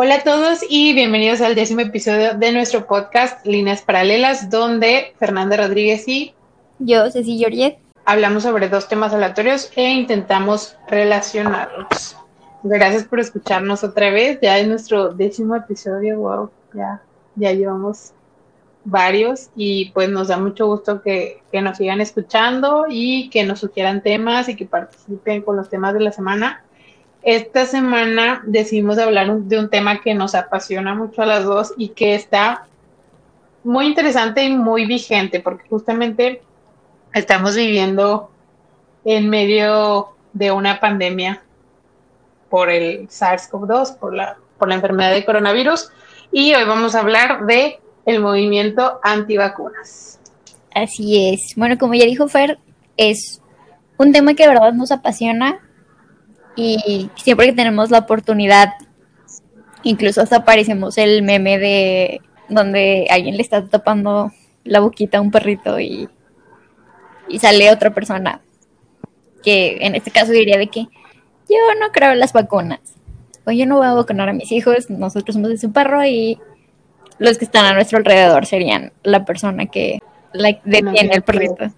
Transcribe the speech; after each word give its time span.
Hola 0.00 0.14
a 0.14 0.22
todos 0.22 0.60
y 0.68 0.94
bienvenidos 0.94 1.40
al 1.40 1.56
décimo 1.56 1.80
episodio 1.80 2.34
de 2.34 2.52
nuestro 2.52 2.86
podcast 2.86 3.44
Líneas 3.44 3.82
Paralelas, 3.82 4.48
donde 4.48 5.12
Fernanda 5.18 5.56
Rodríguez 5.56 6.06
y 6.06 6.36
yo, 6.78 7.10
Ceci 7.10 7.36
Georget, 7.36 7.78
hablamos 8.04 8.44
sobre 8.44 8.68
dos 8.68 8.86
temas 8.86 9.12
aleatorios 9.12 9.72
e 9.74 9.90
intentamos 9.90 10.76
relacionarlos. 10.86 12.16
Gracias 12.62 13.02
por 13.02 13.18
escucharnos 13.18 13.82
otra 13.82 14.12
vez. 14.12 14.38
Ya 14.40 14.56
es 14.60 14.68
nuestro 14.68 15.08
décimo 15.14 15.56
episodio. 15.56 16.20
Wow, 16.20 16.50
ya, 16.74 17.02
ya 17.34 17.52
llevamos 17.52 18.12
varios 18.84 19.50
y 19.56 19.90
pues 19.90 20.08
nos 20.10 20.28
da 20.28 20.38
mucho 20.38 20.68
gusto 20.68 21.02
que, 21.02 21.42
que, 21.50 21.60
nos 21.60 21.76
sigan 21.76 22.00
escuchando 22.00 22.84
y 22.88 23.30
que 23.30 23.42
nos 23.42 23.58
sugieran 23.58 24.00
temas 24.00 24.48
y 24.48 24.54
que 24.54 24.64
participen 24.64 25.42
con 25.42 25.56
los 25.56 25.68
temas 25.68 25.92
de 25.92 26.00
la 26.00 26.12
semana. 26.12 26.62
Esta 27.28 27.66
semana 27.66 28.42
decidimos 28.46 28.96
hablar 28.96 29.30
de 29.30 29.58
un 29.58 29.68
tema 29.68 30.00
que 30.00 30.14
nos 30.14 30.34
apasiona 30.34 30.94
mucho 30.94 31.20
a 31.20 31.26
las 31.26 31.44
dos 31.44 31.74
y 31.76 31.90
que 31.90 32.14
está 32.14 32.66
muy 33.62 33.84
interesante 33.84 34.44
y 34.44 34.56
muy 34.56 34.86
vigente 34.86 35.38
porque 35.38 35.68
justamente 35.68 36.40
estamos 37.12 37.54
viviendo 37.54 38.30
en 39.04 39.28
medio 39.28 40.08
de 40.32 40.52
una 40.52 40.80
pandemia 40.80 41.42
por 42.48 42.70
el 42.70 43.08
SARS-CoV-2, 43.08 43.98
por 43.98 44.14
la, 44.14 44.38
por 44.56 44.70
la 44.70 44.76
enfermedad 44.76 45.12
de 45.12 45.26
coronavirus, 45.26 45.90
y 46.32 46.54
hoy 46.54 46.64
vamos 46.64 46.94
a 46.94 47.00
hablar 47.00 47.44
de 47.44 47.78
el 48.06 48.20
movimiento 48.20 49.00
antivacunas. 49.02 50.18
Así 50.74 51.28
es. 51.28 51.52
Bueno, 51.56 51.76
como 51.76 51.92
ya 51.92 52.06
dijo 52.06 52.26
Fer, 52.26 52.58
es 52.96 53.42
un 53.98 54.14
tema 54.14 54.32
que 54.32 54.44
de 54.44 54.48
verdad 54.48 54.72
nos 54.72 54.92
apasiona 54.92 55.60
y 56.60 57.10
siempre 57.16 57.46
que 57.46 57.52
tenemos 57.52 57.90
la 57.90 57.98
oportunidad, 57.98 58.74
incluso 59.82 60.20
hasta 60.20 60.36
aparecemos 60.36 60.98
el 60.98 61.22
meme 61.22 61.58
de 61.58 62.20
donde 62.48 63.06
alguien 63.10 63.36
le 63.36 63.42
está 63.42 63.64
tapando 63.66 64.32
la 64.64 64.80
boquita 64.80 65.18
a 65.18 65.20
un 65.20 65.30
perrito 65.30 65.78
y 65.78 66.08
y 67.28 67.38
sale 67.38 67.70
otra 67.70 67.90
persona 67.90 68.40
que 69.42 69.78
en 69.80 69.94
este 69.94 70.10
caso 70.10 70.32
diría 70.32 70.58
de 70.58 70.68
que 70.68 70.82
yo 70.82 71.56
no 71.80 71.92
creo 71.92 72.12
en 72.12 72.20
las 72.20 72.32
vacunas 72.32 72.80
o 73.46 73.52
yo 73.52 73.66
no 73.66 73.78
voy 73.78 73.86
a 73.86 73.94
vacunar 73.94 74.28
a 74.28 74.32
mis 74.32 74.52
hijos, 74.52 74.90
nosotros 74.90 75.34
somos 75.34 75.50
de 75.50 75.58
su 75.58 75.72
perro 75.72 76.04
y 76.04 76.38
los 77.18 77.38
que 77.38 77.44
están 77.44 77.64
a 77.64 77.72
nuestro 77.72 77.98
alrededor 77.98 78.46
serían 78.46 78.92
la 79.02 79.24
persona 79.24 79.66
que 79.66 80.00
like, 80.32 80.60
detiene 80.64 81.14
el 81.14 81.22
perrito. 81.22 81.70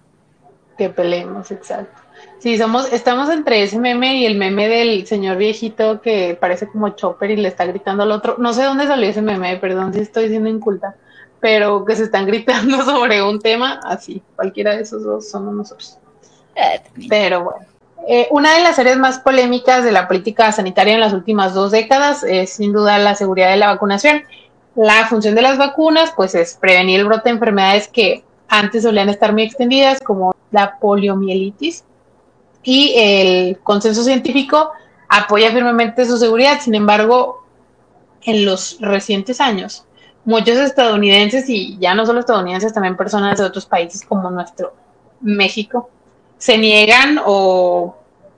Que 0.77 0.89
peleemos, 0.89 1.49
exacto. 1.51 2.00
Sí, 2.41 2.57
somos, 2.57 2.91
estamos 2.91 3.29
entre 3.29 3.63
ese 3.63 3.79
meme 3.79 4.17
y 4.17 4.25
el 4.25 4.35
meme 4.35 4.67
del 4.67 5.05
señor 5.05 5.37
viejito 5.37 6.01
que 6.01 6.37
parece 6.39 6.67
como 6.67 6.89
Chopper 6.89 7.31
y 7.31 7.37
le 7.37 7.47
está 7.47 7.65
gritando 7.65 8.03
al 8.03 8.11
otro. 8.11 8.35
No 8.39 8.51
sé 8.51 8.63
dónde 8.63 8.87
salió 8.87 9.07
ese 9.07 9.21
meme, 9.21 9.57
perdón 9.57 9.93
si 9.93 9.99
estoy 9.99 10.29
siendo 10.29 10.49
inculta 10.49 10.95
pero 11.41 11.83
que 11.83 11.95
se 11.95 12.03
están 12.03 12.25
gritando 12.25 12.81
sobre 12.85 13.21
un 13.21 13.41
tema, 13.41 13.81
así, 13.83 14.21
cualquiera 14.37 14.77
de 14.77 14.83
esos 14.83 15.03
dos 15.03 15.29
somos 15.29 15.53
nosotros. 15.53 15.97
Ah, 16.55 16.79
pero 17.09 17.43
bueno. 17.43 17.65
Eh, 18.07 18.27
una 18.31 18.55
de 18.55 18.61
las 18.61 18.79
áreas 18.79 18.97
más 18.97 19.19
polémicas 19.19 19.83
de 19.83 19.91
la 19.91 20.07
política 20.07 20.51
sanitaria 20.51 20.95
en 20.95 20.99
las 20.99 21.13
últimas 21.13 21.53
dos 21.53 21.71
décadas 21.71 22.23
es 22.23 22.51
sin 22.51 22.73
duda 22.73 22.97
la 22.97 23.15
seguridad 23.15 23.51
de 23.51 23.57
la 23.57 23.67
vacunación. 23.67 24.23
La 24.75 25.05
función 25.07 25.35
de 25.35 25.41
las 25.41 25.57
vacunas, 25.57 26.13
pues, 26.15 26.33
es 26.33 26.55
prevenir 26.55 26.99
el 26.99 27.05
brote 27.05 27.29
de 27.29 27.35
enfermedades 27.35 27.87
que 27.87 28.23
antes 28.47 28.83
solían 28.83 29.09
estar 29.09 29.33
muy 29.33 29.43
extendidas, 29.43 29.99
como 29.99 30.33
la 30.51 30.79
poliomielitis, 30.79 31.83
y 32.63 32.93
el 32.95 33.59
consenso 33.59 34.03
científico 34.03 34.71
apoya 35.07 35.51
firmemente 35.51 36.05
su 36.05 36.17
seguridad. 36.17 36.59
Sin 36.61 36.75
embargo, 36.75 37.43
en 38.23 38.45
los 38.45 38.77
recientes 38.79 39.41
años, 39.41 39.85
muchos 40.25 40.57
estadounidenses 40.57 41.49
y 41.49 41.77
ya 41.79 41.95
no 41.95 42.05
solo 42.05 42.19
estadounidenses, 42.19 42.73
también 42.73 42.97
personas 42.97 43.39
de 43.39 43.45
otros 43.45 43.65
países 43.65 44.03
como 44.03 44.29
nuestro 44.29 44.73
México, 45.21 45.89
se 46.37 46.57
niegan 46.57 47.19
o 47.25 47.95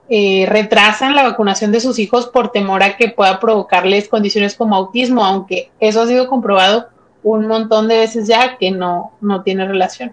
eh, 0.08 0.46
retrasan 0.48 1.14
la 1.14 1.22
vacunación 1.22 1.72
de 1.72 1.80
sus 1.80 1.98
hijos 1.98 2.26
por 2.26 2.52
temor 2.52 2.82
a 2.82 2.96
que 2.96 3.08
pueda 3.08 3.40
provocarles 3.40 4.08
condiciones 4.08 4.54
como 4.54 4.76
autismo, 4.76 5.24
aunque 5.24 5.70
eso 5.80 6.02
ha 6.02 6.06
sido 6.06 6.28
comprobado 6.28 6.88
un 7.22 7.46
montón 7.46 7.88
de 7.88 7.98
veces 7.98 8.26
ya 8.26 8.58
que 8.58 8.70
no, 8.70 9.12
no 9.22 9.42
tiene 9.42 9.66
relación. 9.66 10.12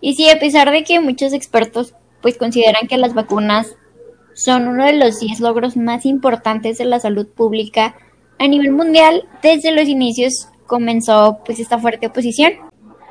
Y 0.00 0.14
sí, 0.14 0.30
a 0.30 0.38
pesar 0.38 0.70
de 0.70 0.84
que 0.84 1.00
muchos 1.00 1.32
expertos 1.32 1.94
pues 2.22 2.38
consideran 2.38 2.88
que 2.88 2.96
las 2.96 3.14
vacunas 3.14 3.76
son 4.34 4.68
uno 4.68 4.86
de 4.86 4.94
los 4.94 5.20
10 5.20 5.40
logros 5.40 5.76
más 5.76 6.06
importantes 6.06 6.78
de 6.78 6.86
la 6.86 7.00
salud 7.00 7.26
pública 7.26 7.94
a 8.38 8.48
nivel 8.48 8.72
mundial 8.72 9.28
desde 9.42 9.72
los 9.72 9.88
inicios 9.88 10.48
comenzó 10.66 11.40
pues 11.44 11.60
esta 11.60 11.78
fuerte 11.78 12.06
oposición. 12.06 12.54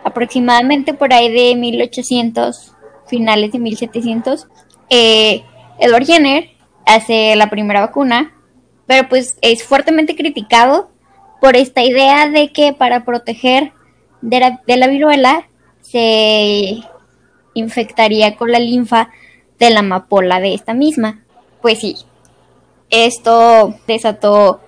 Aproximadamente 0.03 0.93
por 0.93 1.13
ahí 1.13 1.31
de 1.31 1.55
1800, 1.55 2.73
finales 3.07 3.51
de 3.51 3.59
1700, 3.59 4.47
eh, 4.89 5.43
Edward 5.79 6.05
Jenner 6.05 6.49
hace 6.85 7.35
la 7.35 7.49
primera 7.49 7.81
vacuna, 7.81 8.35
pero 8.87 9.07
pues 9.07 9.37
es 9.41 9.63
fuertemente 9.63 10.15
criticado 10.15 10.89
por 11.39 11.55
esta 11.55 11.83
idea 11.83 12.27
de 12.27 12.51
que 12.51 12.73
para 12.73 13.05
proteger 13.05 13.73
de 14.21 14.39
la, 14.39 14.61
de 14.65 14.77
la 14.77 14.87
viruela 14.87 15.47
se 15.81 16.81
infectaría 17.53 18.35
con 18.35 18.51
la 18.51 18.59
linfa 18.59 19.09
de 19.59 19.69
la 19.69 19.79
amapola 19.79 20.39
de 20.39 20.53
esta 20.53 20.73
misma. 20.73 21.23
Pues 21.61 21.79
sí, 21.79 21.95
esto 22.89 23.75
desató 23.87 24.61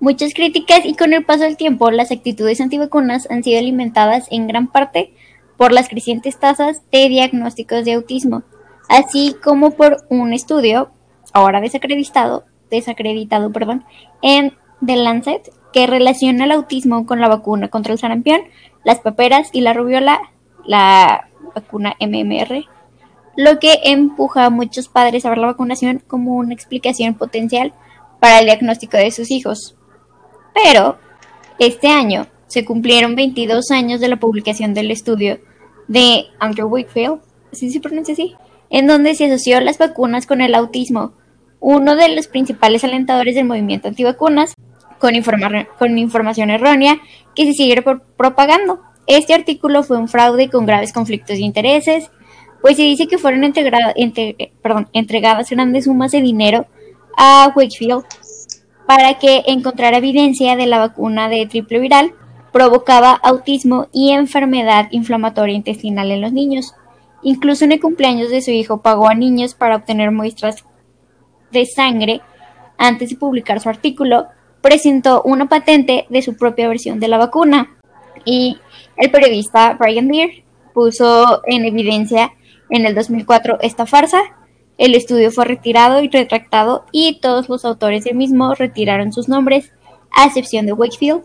muchas 0.00 0.34
críticas 0.34 0.84
y 0.84 0.94
con 0.94 1.12
el 1.12 1.24
paso 1.24 1.44
del 1.44 1.56
tiempo 1.56 1.90
las 1.90 2.10
actitudes 2.10 2.60
antivacunas 2.60 3.30
han 3.30 3.44
sido 3.44 3.58
alimentadas 3.58 4.26
en 4.30 4.46
gran 4.46 4.66
parte 4.66 5.12
por 5.56 5.72
las 5.72 5.88
crecientes 5.88 6.38
tasas 6.38 6.80
de 6.90 7.08
diagnósticos 7.08 7.84
de 7.84 7.92
autismo, 7.92 8.42
así 8.88 9.36
como 9.42 9.72
por 9.72 9.98
un 10.08 10.32
estudio, 10.32 10.90
ahora 11.32 11.60
desacreditado, 11.60 12.44
desacreditado 12.70 13.52
perdón, 13.52 13.84
en 14.22 14.54
The 14.84 14.96
Lancet, 14.96 15.52
que 15.72 15.86
relaciona 15.86 16.46
el 16.46 16.52
autismo 16.52 17.06
con 17.06 17.20
la 17.20 17.28
vacuna 17.28 17.68
contra 17.68 17.92
el 17.92 17.98
sarampión, 17.98 18.40
las 18.84 19.00
paperas 19.00 19.50
y 19.52 19.60
la 19.60 19.74
rubiola, 19.74 20.18
la 20.64 21.29
vacuna 21.54 21.94
MMR, 22.00 22.64
lo 23.36 23.58
que 23.58 23.80
empuja 23.84 24.46
a 24.46 24.50
muchos 24.50 24.88
padres 24.88 25.24
a 25.24 25.30
ver 25.30 25.38
la 25.38 25.48
vacunación 25.48 26.02
como 26.06 26.34
una 26.34 26.54
explicación 26.54 27.14
potencial 27.14 27.72
para 28.18 28.40
el 28.40 28.46
diagnóstico 28.46 28.96
de 28.96 29.10
sus 29.10 29.30
hijos. 29.30 29.76
Pero 30.54 30.98
este 31.58 31.88
año 31.88 32.26
se 32.46 32.64
cumplieron 32.64 33.14
22 33.14 33.70
años 33.70 34.00
de 34.00 34.08
la 34.08 34.16
publicación 34.16 34.74
del 34.74 34.90
estudio 34.90 35.40
de 35.88 36.26
Andrew 36.38 36.68
Wakefield, 36.68 37.20
¿sí 37.52 37.70
se 37.70 37.80
pronuncia 37.80 38.12
así? 38.12 38.34
En 38.68 38.86
donde 38.86 39.14
se 39.14 39.26
asoció 39.26 39.60
las 39.60 39.78
vacunas 39.78 40.26
con 40.26 40.40
el 40.40 40.54
autismo, 40.54 41.12
uno 41.60 41.96
de 41.96 42.08
los 42.14 42.28
principales 42.28 42.84
alentadores 42.84 43.34
del 43.34 43.44
movimiento 43.44 43.88
antivacunas, 43.88 44.54
con, 44.98 45.12
con 45.78 45.98
información 45.98 46.50
errónea 46.50 47.00
que 47.34 47.46
se 47.46 47.54
sigue 47.54 47.82
propagando. 48.16 48.80
Este 49.10 49.34
artículo 49.34 49.82
fue 49.82 49.98
un 49.98 50.06
fraude 50.06 50.48
con 50.48 50.66
graves 50.66 50.92
conflictos 50.92 51.36
de 51.36 51.42
intereses, 51.42 52.12
pues 52.62 52.76
se 52.76 52.84
dice 52.84 53.08
que 53.08 53.18
fueron 53.18 53.42
entregadas 53.42 55.50
grandes 55.50 55.84
sumas 55.86 56.12
de 56.12 56.22
dinero 56.22 56.66
a 57.16 57.52
Wakefield 57.56 58.04
para 58.86 59.18
que 59.18 59.42
encontrara 59.48 59.96
evidencia 59.96 60.54
de 60.54 60.66
la 60.66 60.78
vacuna 60.78 61.28
de 61.28 61.44
triple 61.46 61.80
viral 61.80 62.14
provocaba 62.52 63.10
autismo 63.10 63.88
y 63.92 64.12
enfermedad 64.12 64.86
inflamatoria 64.92 65.56
intestinal 65.56 66.12
en 66.12 66.20
los 66.20 66.32
niños. 66.32 66.76
Incluso 67.24 67.64
en 67.64 67.72
el 67.72 67.80
cumpleaños 67.80 68.30
de 68.30 68.42
su 68.42 68.52
hijo 68.52 68.80
pagó 68.80 69.08
a 69.08 69.14
niños 69.14 69.54
para 69.54 69.74
obtener 69.74 70.12
muestras 70.12 70.64
de 71.50 71.66
sangre. 71.66 72.20
Antes 72.78 73.10
de 73.10 73.16
publicar 73.16 73.58
su 73.58 73.70
artículo, 73.70 74.28
presentó 74.60 75.20
una 75.24 75.48
patente 75.48 76.06
de 76.10 76.22
su 76.22 76.36
propia 76.36 76.68
versión 76.68 77.00
de 77.00 77.08
la 77.08 77.18
vacuna. 77.18 77.76
Y 78.24 78.58
el 79.00 79.10
periodista 79.10 79.76
Brian 79.78 80.08
Lear 80.08 80.30
puso 80.72 81.42
en 81.46 81.64
evidencia 81.64 82.32
en 82.68 82.86
el 82.86 82.94
2004 82.94 83.58
esta 83.60 83.86
farsa 83.86 84.22
el 84.80 84.94
estudio 84.94 85.30
fue 85.30 85.44
retirado 85.44 86.02
y 86.02 86.08
retractado 86.08 86.86
y 86.90 87.20
todos 87.20 87.50
los 87.50 87.66
autores 87.66 88.04
del 88.04 88.14
mismo 88.16 88.54
retiraron 88.54 89.12
sus 89.12 89.28
nombres, 89.28 89.74
a 90.10 90.24
excepción 90.24 90.64
de 90.64 90.72
Wakefield. 90.72 91.20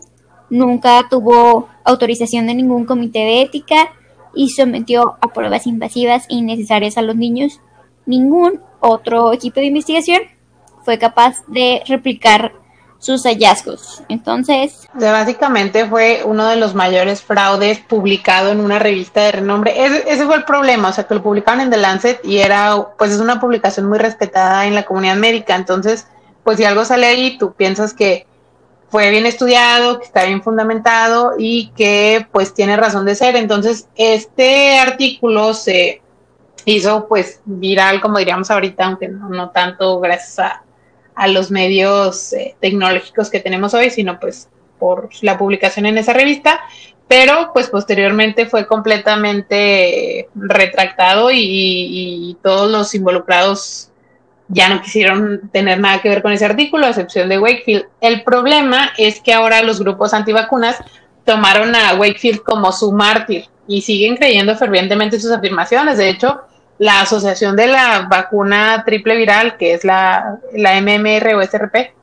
Nunca 0.50 1.06
tuvo 1.08 1.66
autorización 1.82 2.46
de 2.46 2.54
ningún 2.54 2.84
comité 2.84 3.20
de 3.20 3.40
ética 3.40 3.94
y 4.34 4.50
sometió 4.50 5.16
a 5.22 5.32
pruebas 5.32 5.66
invasivas 5.66 6.26
e 6.28 6.34
innecesarias 6.34 6.98
a 6.98 7.02
los 7.02 7.16
niños. 7.16 7.62
Ningún 8.04 8.60
otro 8.80 9.32
equipo 9.32 9.58
de 9.60 9.68
investigación 9.68 10.20
fue 10.84 10.98
capaz 10.98 11.42
de 11.48 11.82
replicar 11.86 12.52
sus 13.06 13.22
hallazgos. 13.22 14.02
Entonces... 14.08 14.88
básicamente 14.94 15.86
fue 15.86 16.22
uno 16.24 16.48
de 16.48 16.56
los 16.56 16.74
mayores 16.74 17.22
fraudes 17.22 17.78
publicado 17.78 18.50
en 18.50 18.60
una 18.60 18.80
revista 18.80 19.22
de 19.22 19.32
renombre. 19.32 19.74
Ese, 19.76 20.26
fue 20.26 20.34
el 20.34 20.44
problema, 20.44 20.88
o 20.88 20.92
sea, 20.92 21.04
que 21.04 21.14
lo 21.14 21.22
publicaron 21.22 21.60
en 21.60 21.70
The 21.70 21.76
Lancet 21.76 22.20
y 22.24 22.38
era, 22.38 22.88
pues 22.98 23.12
es 23.12 23.20
una 23.20 23.38
publicación 23.40 23.88
muy 23.88 23.98
respetada 23.98 24.66
en 24.66 24.74
la 24.74 24.82
comunidad 24.82 25.16
médica. 25.16 25.54
Entonces, 25.54 26.08
pues 26.42 26.56
si 26.56 26.64
algo 26.64 26.84
sale 26.84 27.06
ahí, 27.06 27.38
tú 27.38 27.52
piensas 27.52 27.94
que 27.94 28.26
fue 28.88 29.10
bien 29.10 29.24
estudiado, 29.24 29.98
que 30.00 30.06
está 30.06 30.24
bien 30.24 30.42
fundamentado 30.42 31.34
y 31.38 31.68
que 31.76 32.26
pues 32.32 32.54
tiene 32.54 32.76
razón 32.76 33.06
de 33.06 33.14
ser. 33.14 33.36
Entonces, 33.36 33.88
este 33.94 34.78
artículo 34.78 35.54
se 35.54 36.02
hizo 36.64 37.06
pues 37.06 37.40
viral, 37.44 38.00
como 38.00 38.18
diríamos 38.18 38.50
ahorita, 38.50 38.84
aunque 38.84 39.06
no, 39.08 39.50
tanto 39.50 40.00
gracias 40.00 40.40
a, 40.40 40.64
los 41.26 41.50
medios 41.50 42.32
eh, 42.32 42.56
tecnológicos 42.60 43.30
que 43.30 43.40
tenemos 43.40 43.74
hoy, 43.74 43.90
sino 43.90 44.20
pues 44.20 44.48
por 44.78 45.08
la 45.22 45.38
publicación 45.38 45.86
en 45.86 45.98
esa 45.98 46.12
revista, 46.12 46.60
pero 47.08 47.50
pues 47.54 47.68
posteriormente 47.68 48.46
fue 48.46 48.66
completamente 48.66 50.28
retractado 50.34 51.30
y 51.32 52.36
todos 52.42 52.70
los 52.70 52.94
involucrados 52.94 53.90
ya 54.48 54.68
no 54.68 54.80
quisieron 54.80 55.50
tener 55.52 55.80
nada 55.80 56.00
que 56.00 56.08
ver 56.08 56.22
con 56.22 56.32
ese 56.32 56.44
artículo, 56.44 56.86
a 56.86 56.90
excepción 56.90 57.28
de 57.28 57.38
Wakefield. 57.38 57.86
El 58.00 58.22
problema 58.22 58.90
es 58.96 59.20
que 59.20 59.32
ahora 59.32 59.62
los 59.62 59.80
grupos 59.80 60.14
antivacunas 60.14 60.76
tomaron 61.24 61.74
a 61.74 61.94
Wakefield 61.94 62.42
como 62.42 62.72
su 62.72 62.92
mártir 62.92 63.46
y 63.66 63.82
siguen 63.82 64.16
creyendo 64.16 64.56
fervientemente 64.56 65.18
sus 65.18 65.32
afirmaciones. 65.32 65.98
De 65.98 66.08
hecho, 66.08 66.42
la 66.78 67.00
Asociación 67.00 67.56
de 67.56 67.68
la 67.68 68.06
Vacuna 68.10 68.82
Triple 68.84 69.16
Viral, 69.16 69.56
que 69.56 69.74
es 69.74 69.84
la, 69.84 70.38
la 70.52 70.80
MMR 70.80 71.34
o 71.34 71.42
SRP, 71.42 71.96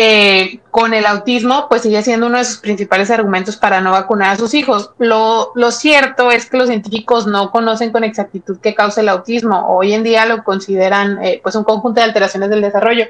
eh, 0.00 0.60
con 0.70 0.94
el 0.94 1.06
autismo, 1.06 1.66
pues 1.68 1.82
sigue 1.82 2.00
siendo 2.04 2.28
uno 2.28 2.38
de 2.38 2.44
sus 2.44 2.58
principales 2.58 3.10
argumentos 3.10 3.56
para 3.56 3.80
no 3.80 3.90
vacunar 3.90 4.30
a 4.30 4.36
sus 4.36 4.54
hijos. 4.54 4.92
Lo, 4.98 5.52
cierto 5.72 6.30
es 6.30 6.48
que 6.48 6.56
los 6.56 6.68
científicos 6.68 7.26
no 7.26 7.50
conocen 7.50 7.90
con 7.90 8.04
exactitud 8.04 8.58
qué 8.62 8.76
causa 8.76 9.00
el 9.00 9.08
autismo. 9.08 9.66
Hoy 9.68 9.94
en 9.94 10.04
día 10.04 10.24
lo 10.26 10.44
consideran 10.44 11.18
eh, 11.24 11.40
pues 11.42 11.56
un 11.56 11.64
conjunto 11.64 12.00
de 12.00 12.06
alteraciones 12.06 12.48
del 12.48 12.60
desarrollo, 12.60 13.06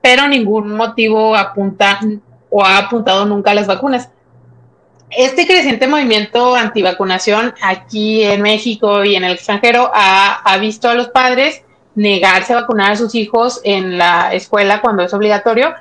pero 0.00 0.28
ningún 0.28 0.76
motivo 0.76 1.34
apunta 1.34 1.98
o 2.50 2.64
ha 2.64 2.78
apuntado 2.78 3.26
nunca 3.26 3.50
a 3.50 3.54
las 3.54 3.66
vacunas. 3.66 4.10
Este 5.10 5.46
creciente 5.46 5.86
movimiento 5.86 6.54
antivacunación 6.54 7.54
aquí 7.62 8.22
en 8.22 8.42
México 8.42 9.04
y 9.04 9.16
en 9.16 9.24
el 9.24 9.32
extranjero 9.32 9.90
ha, 9.94 10.56
visto 10.60 10.88
a 10.88 10.94
los 10.94 11.08
padres 11.08 11.62
negarse 11.94 12.52
a 12.52 12.60
vacunar 12.60 12.92
a 12.92 12.96
sus 12.96 13.14
hijos 13.14 13.60
en 13.64 13.98
la 13.98 14.32
escuela 14.34 14.80
cuando 14.80 15.02
es 15.02 15.12
obligatorio 15.14 15.74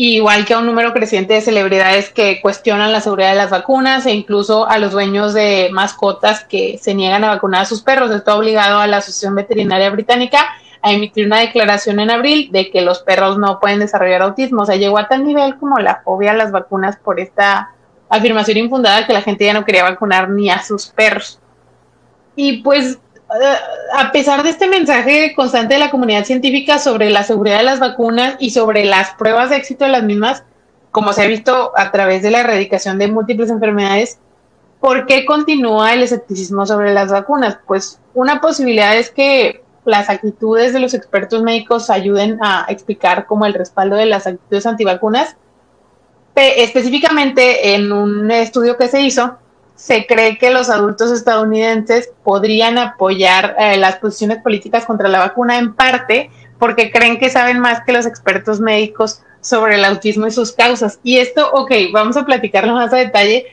igual 0.00 0.44
que 0.44 0.54
a 0.54 0.58
un 0.60 0.66
número 0.66 0.92
creciente 0.92 1.34
de 1.34 1.40
celebridades 1.40 2.10
que 2.10 2.40
cuestionan 2.40 2.92
la 2.92 3.00
seguridad 3.00 3.30
de 3.30 3.36
las 3.36 3.50
vacunas 3.50 4.06
e 4.06 4.12
incluso 4.12 4.68
a 4.68 4.78
los 4.78 4.92
dueños 4.92 5.34
de 5.34 5.70
mascotas 5.72 6.44
que 6.44 6.78
se 6.78 6.94
niegan 6.94 7.24
a 7.24 7.30
vacunar 7.30 7.62
a 7.62 7.66
sus 7.66 7.82
perros. 7.82 8.12
Esto 8.12 8.30
ha 8.30 8.36
obligado 8.36 8.78
a 8.78 8.86
la 8.86 8.98
Asociación 8.98 9.34
Veterinaria 9.34 9.90
Británica 9.90 10.46
a 10.82 10.92
emitir 10.92 11.26
una 11.26 11.40
declaración 11.40 11.98
en 11.98 12.12
abril 12.12 12.48
de 12.52 12.70
que 12.70 12.82
los 12.82 13.00
perros 13.00 13.38
no 13.38 13.58
pueden 13.58 13.80
desarrollar 13.80 14.22
autismo. 14.22 14.62
O 14.62 14.66
sea, 14.66 14.76
llegó 14.76 14.98
a 14.98 15.08
tal 15.08 15.24
nivel 15.26 15.56
como 15.58 15.78
la 15.78 16.00
fobia 16.04 16.30
a 16.30 16.34
las 16.34 16.52
vacunas 16.52 16.96
por 16.96 17.18
esta 17.18 17.72
afirmación 18.08 18.58
infundada 18.58 19.06
que 19.06 19.12
la 19.12 19.22
gente 19.22 19.44
ya 19.44 19.54
no 19.54 19.64
quería 19.64 19.84
vacunar 19.84 20.30
ni 20.30 20.50
a 20.50 20.62
sus 20.62 20.86
perros. 20.86 21.38
Y 22.36 22.62
pues 22.62 22.98
a 23.92 24.10
pesar 24.10 24.42
de 24.42 24.50
este 24.50 24.68
mensaje 24.68 25.34
constante 25.34 25.74
de 25.74 25.80
la 25.80 25.90
comunidad 25.90 26.24
científica 26.24 26.78
sobre 26.78 27.10
la 27.10 27.24
seguridad 27.24 27.58
de 27.58 27.64
las 27.64 27.80
vacunas 27.80 28.36
y 28.38 28.50
sobre 28.50 28.84
las 28.84 29.10
pruebas 29.10 29.50
de 29.50 29.56
éxito 29.56 29.84
de 29.84 29.90
las 29.90 30.02
mismas, 30.02 30.44
como 30.90 31.12
se 31.12 31.22
ha 31.22 31.26
visto 31.26 31.72
a 31.76 31.90
través 31.90 32.22
de 32.22 32.30
la 32.30 32.40
erradicación 32.40 32.98
de 32.98 33.08
múltiples 33.08 33.50
enfermedades, 33.50 34.18
¿por 34.80 35.06
qué 35.06 35.26
continúa 35.26 35.92
el 35.92 36.02
escepticismo 36.02 36.64
sobre 36.64 36.94
las 36.94 37.10
vacunas? 37.10 37.58
Pues 37.66 38.00
una 38.14 38.40
posibilidad 38.40 38.96
es 38.96 39.10
que 39.10 39.62
las 39.84 40.08
actitudes 40.08 40.72
de 40.72 40.80
los 40.80 40.94
expertos 40.94 41.42
médicos 41.42 41.90
ayuden 41.90 42.38
a 42.42 42.66
explicar 42.68 43.26
como 43.26 43.46
el 43.46 43.54
respaldo 43.54 43.96
de 43.96 44.06
las 44.06 44.26
actitudes 44.26 44.66
antivacunas. 44.66 45.36
Específicamente 46.38 47.74
en 47.74 47.92
un 47.92 48.30
estudio 48.30 48.76
que 48.76 48.88
se 48.88 49.00
hizo, 49.00 49.38
se 49.74 50.06
cree 50.06 50.38
que 50.38 50.50
los 50.50 50.70
adultos 50.70 51.12
estadounidenses 51.12 52.10
podrían 52.24 52.78
apoyar 52.78 53.54
eh, 53.58 53.76
las 53.76 53.96
posiciones 53.96 54.38
políticas 54.42 54.84
contra 54.84 55.08
la 55.08 55.20
vacuna 55.20 55.58
en 55.58 55.74
parte 55.74 56.30
porque 56.58 56.90
creen 56.90 57.18
que 57.18 57.30
saben 57.30 57.60
más 57.60 57.82
que 57.84 57.92
los 57.92 58.06
expertos 58.06 58.60
médicos 58.60 59.22
sobre 59.40 59.76
el 59.76 59.84
autismo 59.84 60.26
y 60.26 60.30
sus 60.30 60.52
causas. 60.52 60.98
Y 61.02 61.18
esto, 61.18 61.50
ok, 61.52 61.70
vamos 61.92 62.16
a 62.16 62.24
platicarlo 62.24 62.74
más 62.74 62.92
a 62.92 62.96
detalle, 62.96 63.46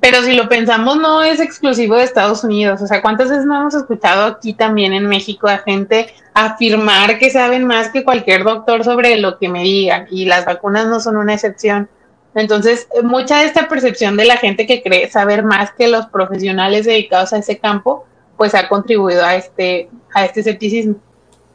pero 0.00 0.22
si 0.22 0.32
lo 0.32 0.48
pensamos 0.48 0.96
no 0.96 1.22
es 1.22 1.40
exclusivo 1.40 1.96
de 1.96 2.04
Estados 2.04 2.42
Unidos. 2.42 2.82
O 2.82 2.86
sea, 2.86 3.00
¿cuántas 3.00 3.30
veces 3.30 3.46
no 3.46 3.56
hemos 3.60 3.74
escuchado 3.74 4.26
aquí 4.26 4.54
también 4.54 4.92
en 4.92 5.06
México 5.06 5.46
a 5.46 5.58
gente 5.58 6.12
afirmar 6.32 7.18
que 7.18 7.30
saben 7.30 7.64
más 7.64 7.90
que 7.90 8.02
cualquier 8.02 8.44
doctor 8.44 8.84
sobre 8.84 9.18
lo 9.18 9.38
que 9.38 9.48
me 9.48 9.62
digan? 9.62 10.06
Y 10.10 10.24
las 10.24 10.44
vacunas 10.44 10.86
no 10.86 11.00
son 11.00 11.16
una 11.16 11.34
excepción. 11.34 11.88
Entonces, 12.34 12.88
mucha 13.02 13.38
de 13.38 13.46
esta 13.46 13.68
percepción 13.68 14.16
de 14.16 14.24
la 14.24 14.36
gente 14.36 14.66
que 14.66 14.82
cree 14.82 15.10
saber 15.10 15.44
más 15.44 15.72
que 15.72 15.88
los 15.88 16.06
profesionales 16.06 16.86
dedicados 16.86 17.32
a 17.32 17.38
ese 17.38 17.58
campo, 17.58 18.04
pues 18.36 18.54
ha 18.54 18.68
contribuido 18.68 19.24
a 19.24 19.36
este, 19.36 19.88
a 20.12 20.24
este 20.24 20.40
escepticismo. 20.40 20.96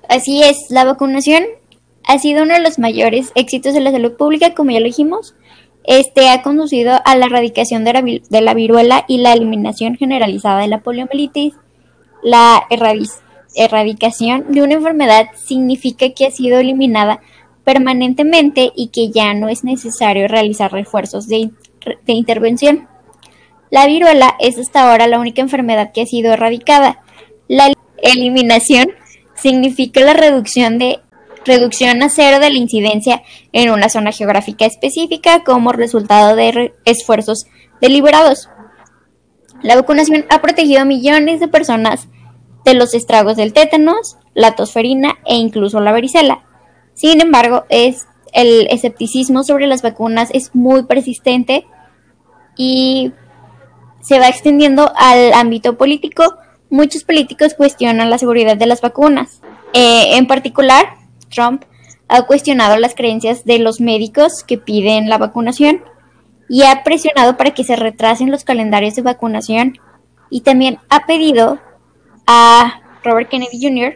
Así 0.07 0.41
es, 0.41 0.69
la 0.69 0.85
vacunación 0.85 1.43
ha 2.07 2.17
sido 2.17 2.43
uno 2.43 2.53
de 2.53 2.61
los 2.61 2.79
mayores 2.79 3.31
éxitos 3.35 3.73
de 3.73 3.81
la 3.81 3.91
salud 3.91 4.13
pública, 4.13 4.55
como 4.55 4.71
ya 4.71 4.79
lo 4.79 4.85
dijimos. 4.85 5.35
Este 5.83 6.29
ha 6.29 6.41
conducido 6.41 6.99
a 7.03 7.15
la 7.15 7.25
erradicación 7.25 7.83
de 7.83 7.93
la, 7.93 8.01
de 8.01 8.41
la 8.41 8.53
viruela 8.53 9.05
y 9.07 9.19
la 9.19 9.33
eliminación 9.33 9.95
generalizada 9.95 10.61
de 10.61 10.67
la 10.67 10.81
poliomielitis. 10.81 11.53
La 12.23 12.63
erradicación 13.55 14.45
de 14.51 14.61
una 14.61 14.75
enfermedad 14.75 15.27
significa 15.35 16.09
que 16.11 16.27
ha 16.27 16.31
sido 16.31 16.59
eliminada 16.59 17.21
permanentemente 17.69 18.71
y 18.75 18.87
que 18.87 19.11
ya 19.11 19.35
no 19.35 19.47
es 19.47 19.63
necesario 19.63 20.27
realizar 20.27 20.71
refuerzos 20.71 21.27
de, 21.27 21.51
intervención. 22.07 22.87
La 23.69 23.85
viruela 23.85 24.35
es 24.39 24.57
hasta 24.57 24.89
ahora 24.89 25.05
la 25.05 25.19
única 25.19 25.43
enfermedad 25.43 25.91
que 25.93 26.01
ha 26.01 26.05
sido 26.07 26.33
erradicada. 26.33 27.03
La 27.47 27.71
eliminación 28.01 28.89
significa 29.35 30.01
la 30.01 30.13
reducción 30.13 30.79
reducción 31.45 32.01
a 32.01 32.09
cero 32.09 32.39
de 32.39 32.49
la 32.49 32.57
incidencia 32.57 33.21
en 33.53 33.69
una 33.69 33.89
zona 33.89 34.13
geográfica 34.13 34.65
específica 34.65 35.43
como 35.43 35.71
resultado 35.71 36.35
de 36.35 36.73
esfuerzos 36.85 37.45
deliberados. 37.81 38.49
La 39.61 39.75
vacunación 39.75 40.25
ha 40.31 40.41
protegido 40.41 40.81
a 40.81 40.85
millones 40.85 41.39
de 41.39 41.47
personas 41.47 42.07
de 42.65 42.73
los 42.73 42.95
estragos 42.95 43.37
del 43.37 43.53
tétanos, 43.53 44.17
la 44.33 44.55
tosferina 44.55 45.19
e 45.27 45.35
incluso 45.35 45.79
la 45.81 45.91
varicela. 45.91 46.48
Sin 46.99 47.21
embargo, 47.21 47.63
es, 47.69 48.07
el 48.33 48.67
escepticismo 48.71 49.45
sobre 49.45 49.67
las 49.67 49.81
vacunas 49.81 50.29
es 50.33 50.53
muy 50.53 50.83
persistente 50.83 51.65
y 52.57 53.13
se 54.01 54.19
va 54.19 54.27
extendiendo 54.27 54.91
al 54.97 55.31
ámbito 55.31 55.77
político. 55.77 56.35
Muchos 56.69 57.05
políticos 57.05 57.53
cuestionan 57.53 58.09
la 58.09 58.17
seguridad 58.17 58.57
de 58.57 58.65
las 58.65 58.81
vacunas. 58.81 59.39
Eh, 59.71 60.17
en 60.17 60.27
particular, 60.27 60.89
Trump 61.33 61.63
ha 62.09 62.23
cuestionado 62.23 62.75
las 62.77 62.95
creencias 62.95 63.45
de 63.45 63.59
los 63.59 63.79
médicos 63.79 64.43
que 64.43 64.57
piden 64.57 65.07
la 65.07 65.17
vacunación 65.17 65.81
y 66.49 66.63
ha 66.63 66.83
presionado 66.83 67.37
para 67.37 67.51
que 67.51 67.63
se 67.63 67.77
retrasen 67.77 68.29
los 68.29 68.43
calendarios 68.43 68.95
de 68.95 69.03
vacunación 69.03 69.79
y 70.29 70.41
también 70.41 70.79
ha 70.89 71.05
pedido 71.05 71.59
a 72.27 72.81
Robert 73.05 73.29
Kennedy 73.29 73.57
Jr., 73.61 73.95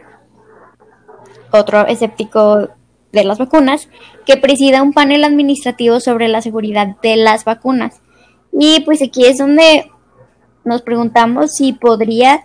otro 1.50 1.86
escéptico 1.86 2.70
de 3.14 3.24
las 3.24 3.38
vacunas, 3.38 3.88
que 4.26 4.36
presida 4.36 4.82
un 4.82 4.92
panel 4.92 5.24
administrativo 5.24 6.00
sobre 6.00 6.28
la 6.28 6.42
seguridad 6.42 6.96
de 7.02 7.16
las 7.16 7.44
vacunas. 7.44 8.00
Y 8.52 8.80
pues 8.80 9.02
aquí 9.02 9.24
es 9.24 9.38
donde 9.38 9.90
nos 10.64 10.82
preguntamos 10.82 11.52
si 11.52 11.72
podría 11.72 12.44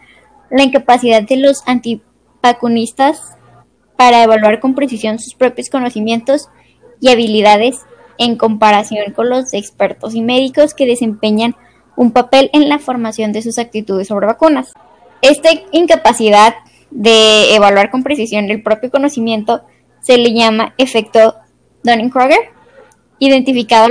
la 0.49 0.63
incapacidad 0.63 1.23
de 1.23 1.38
los 1.38 1.61
antivacunistas 1.65 3.21
para 3.95 4.23
evaluar 4.23 4.59
con 4.59 4.75
precisión 4.75 5.19
sus 5.19 5.35
propios 5.35 5.69
conocimientos 5.69 6.49
y 7.01 7.09
habilidades 7.09 7.81
en 8.17 8.35
comparación 8.35 9.13
con 9.13 9.29
los 9.29 9.53
expertos 9.53 10.15
y 10.15 10.21
médicos 10.21 10.73
que 10.73 10.85
desempeñan 10.85 11.55
un 11.95 12.11
papel 12.11 12.49
en 12.53 12.69
la 12.69 12.79
formación 12.79 13.31
de 13.31 13.41
sus 13.41 13.57
actitudes 13.57 14.07
sobre 14.07 14.27
vacunas. 14.27 14.73
Esta 15.21 15.49
incapacidad 15.71 16.55
de 16.91 17.55
evaluar 17.55 17.91
con 17.91 18.03
precisión 18.03 18.49
el 18.49 18.63
propio 18.63 18.89
conocimiento 18.89 19.63
se 20.01 20.17
le 20.17 20.33
llama 20.33 20.73
efecto 20.77 21.35
Dunning-Kruger, 21.83 22.51
identificado 23.19 23.87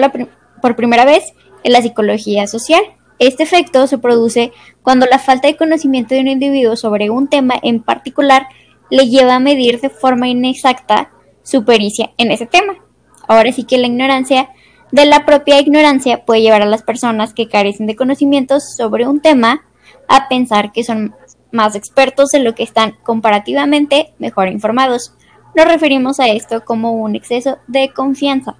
por 0.60 0.76
primera 0.76 1.04
vez 1.04 1.32
en 1.64 1.72
la 1.72 1.82
psicología 1.82 2.46
social. 2.46 2.82
Este 3.18 3.42
efecto 3.42 3.86
se 3.86 3.98
produce 3.98 4.52
cuando 4.82 5.06
la 5.06 5.18
falta 5.18 5.48
de 5.48 5.56
conocimiento 5.56 6.14
de 6.14 6.20
un 6.20 6.28
individuo 6.28 6.76
sobre 6.76 7.10
un 7.10 7.28
tema 7.28 7.54
en 7.62 7.82
particular 7.82 8.46
le 8.90 9.08
lleva 9.08 9.36
a 9.36 9.40
medir 9.40 9.80
de 9.80 9.90
forma 9.90 10.28
inexacta 10.28 11.10
su 11.42 11.64
pericia 11.64 12.10
en 12.16 12.30
ese 12.30 12.46
tema. 12.46 12.74
Ahora 13.26 13.52
sí 13.52 13.64
que 13.64 13.78
la 13.78 13.86
ignorancia 13.86 14.50
de 14.90 15.04
la 15.04 15.26
propia 15.26 15.60
ignorancia 15.60 16.24
puede 16.24 16.42
llevar 16.42 16.62
a 16.62 16.66
las 16.66 16.82
personas 16.82 17.34
que 17.34 17.48
carecen 17.48 17.86
de 17.86 17.96
conocimientos 17.96 18.74
sobre 18.76 19.06
un 19.06 19.20
tema 19.20 19.66
a 20.08 20.28
pensar 20.28 20.72
que 20.72 20.84
son 20.84 21.14
más 21.52 21.74
expertos 21.74 22.34
en 22.34 22.44
lo 22.44 22.54
que 22.54 22.62
están 22.62 22.96
comparativamente 23.02 24.14
mejor 24.18 24.48
informados. 24.48 25.12
Nos 25.58 25.66
referimos 25.66 26.20
a 26.20 26.28
esto 26.28 26.64
como 26.64 26.92
un 26.92 27.16
exceso 27.16 27.58
de 27.66 27.90
confianza. 27.92 28.54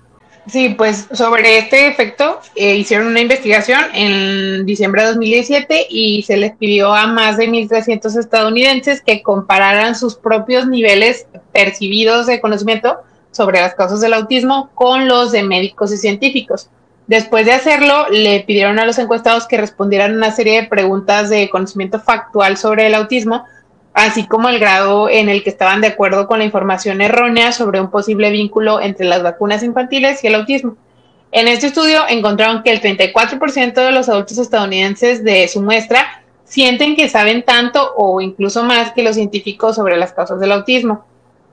Sí, 0.48 0.70
pues 0.70 1.06
sobre 1.12 1.58
este 1.58 1.86
efecto 1.86 2.40
eh, 2.56 2.74
hicieron 2.74 3.06
una 3.06 3.20
investigación 3.20 3.80
en 3.94 4.66
diciembre 4.66 5.02
de 5.02 5.08
2017 5.10 5.86
y 5.88 6.22
se 6.22 6.36
les 6.36 6.56
pidió 6.56 6.92
a 6.92 7.06
más 7.06 7.36
de 7.36 7.48
1.300 7.48 8.18
estadounidenses 8.18 9.00
que 9.00 9.22
compararan 9.22 9.94
sus 9.94 10.16
propios 10.16 10.66
niveles 10.66 11.28
percibidos 11.52 12.26
de 12.26 12.40
conocimiento 12.40 12.98
sobre 13.30 13.60
las 13.60 13.76
causas 13.76 14.00
del 14.00 14.14
autismo 14.14 14.70
con 14.74 15.06
los 15.06 15.30
de 15.30 15.44
médicos 15.44 15.92
y 15.92 15.98
científicos. 15.98 16.68
Después 17.06 17.46
de 17.46 17.52
hacerlo, 17.52 18.08
le 18.10 18.40
pidieron 18.40 18.80
a 18.80 18.86
los 18.86 18.98
encuestados 18.98 19.46
que 19.46 19.56
respondieran 19.56 20.16
una 20.16 20.32
serie 20.32 20.62
de 20.62 20.68
preguntas 20.68 21.30
de 21.30 21.48
conocimiento 21.48 22.00
factual 22.00 22.56
sobre 22.56 22.88
el 22.88 22.96
autismo 22.96 23.44
así 23.98 24.26
como 24.26 24.48
el 24.48 24.58
grado 24.58 25.08
en 25.08 25.28
el 25.28 25.42
que 25.42 25.50
estaban 25.50 25.80
de 25.80 25.88
acuerdo 25.88 26.26
con 26.26 26.38
la 26.38 26.44
información 26.44 27.00
errónea 27.00 27.52
sobre 27.52 27.80
un 27.80 27.90
posible 27.90 28.30
vínculo 28.30 28.80
entre 28.80 29.06
las 29.06 29.22
vacunas 29.22 29.62
infantiles 29.62 30.22
y 30.22 30.28
el 30.28 30.36
autismo. 30.36 30.76
En 31.30 31.48
este 31.48 31.66
estudio 31.66 32.02
encontraron 32.08 32.62
que 32.62 32.70
el 32.70 32.80
34% 32.80 33.74
de 33.74 33.92
los 33.92 34.08
adultos 34.08 34.38
estadounidenses 34.38 35.22
de 35.24 35.46
su 35.48 35.60
muestra 35.60 36.22
sienten 36.44 36.96
que 36.96 37.08
saben 37.08 37.42
tanto 37.42 37.92
o 37.96 38.20
incluso 38.20 38.62
más 38.62 38.92
que 38.92 39.02
los 39.02 39.16
científicos 39.16 39.76
sobre 39.76 39.96
las 39.98 40.12
causas 40.12 40.40
del 40.40 40.52
autismo. 40.52 41.04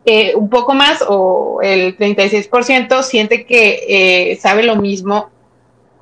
Eh, 0.06 0.34
un 0.36 0.50
poco 0.50 0.74
más 0.74 1.04
o 1.08 1.60
el 1.62 1.98
36% 1.98 3.02
siente 3.04 3.46
que 3.46 4.32
eh, 4.32 4.38
sabe 4.38 4.64
lo 4.64 4.76
mismo 4.76 5.30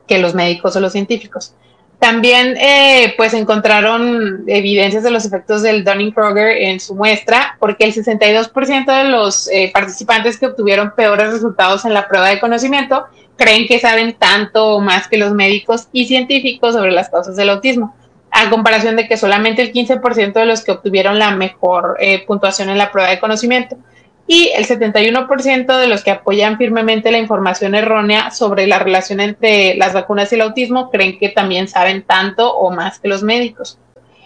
que 0.08 0.20
los 0.20 0.36
médicos 0.36 0.76
o 0.76 0.80
los 0.80 0.92
científicos. 0.92 1.56
También 2.04 2.58
eh, 2.58 3.14
pues 3.16 3.34
encontraron 3.34 4.44
evidencias 4.48 5.04
de 5.04 5.10
los 5.10 5.24
efectos 5.24 5.62
del 5.62 5.86
Dunning-Kroger 5.86 6.58
en 6.64 6.82
su 6.82 6.96
muestra, 6.96 7.56
porque 7.62 7.86
el 7.86 7.94
62% 7.94 9.04
de 9.04 9.10
los 9.10 9.48
eh, 9.48 9.72
participantes 9.74 10.38
que 10.38 10.48
obtuvieron 10.48 10.92
peores 10.98 11.32
resultados 11.32 11.86
en 11.86 11.94
la 11.94 12.10
prueba 12.10 12.28
de 12.28 12.42
conocimiento 12.42 13.06
creen 13.38 13.68
que 13.68 13.80
saben 13.80 14.18
tanto 14.20 14.76
o 14.76 14.82
más 14.82 15.08
que 15.08 15.16
los 15.16 15.32
médicos 15.32 15.88
y 15.94 16.06
científicos 16.06 16.74
sobre 16.74 16.92
las 16.92 17.08
causas 17.08 17.38
del 17.38 17.50
autismo, 17.50 17.96
a 18.32 18.50
comparación 18.50 18.98
de 18.98 19.08
que 19.08 19.16
solamente 19.16 19.62
el 19.62 19.72
15% 19.72 20.34
de 20.34 20.46
los 20.46 20.62
que 20.62 20.72
obtuvieron 20.74 21.20
la 21.20 21.32
mejor 21.32 21.96
eh, 22.02 22.26
puntuación 22.28 22.70
en 22.70 22.80
la 22.80 22.92
prueba 22.92 23.12
de 23.12 23.22
conocimiento 23.22 23.78
y 24.26 24.52
el 24.56 24.66
71% 24.66 25.78
de 25.78 25.88
los 25.88 26.04
que 26.04 26.12
apoyan 26.12 26.58
firmemente 26.58 27.12
la 27.12 27.18
información 27.18 27.76
errónea 27.76 28.32
sobre 28.32 28.68
la 28.68 28.80
relación 28.80 29.20
entre 29.20 29.76
las 29.76 29.94
vacunas 29.94 30.32
y 30.32 30.36
el 30.36 30.42
autismo 30.42 30.90
creen 30.90 31.20
que 31.20 31.30
también 31.30 31.68
saben 31.68 32.04
tanto 32.04 32.56
o 32.56 32.72
más 32.72 33.00
que 33.00 33.10
los 33.10 33.22
médicos. 33.22 33.78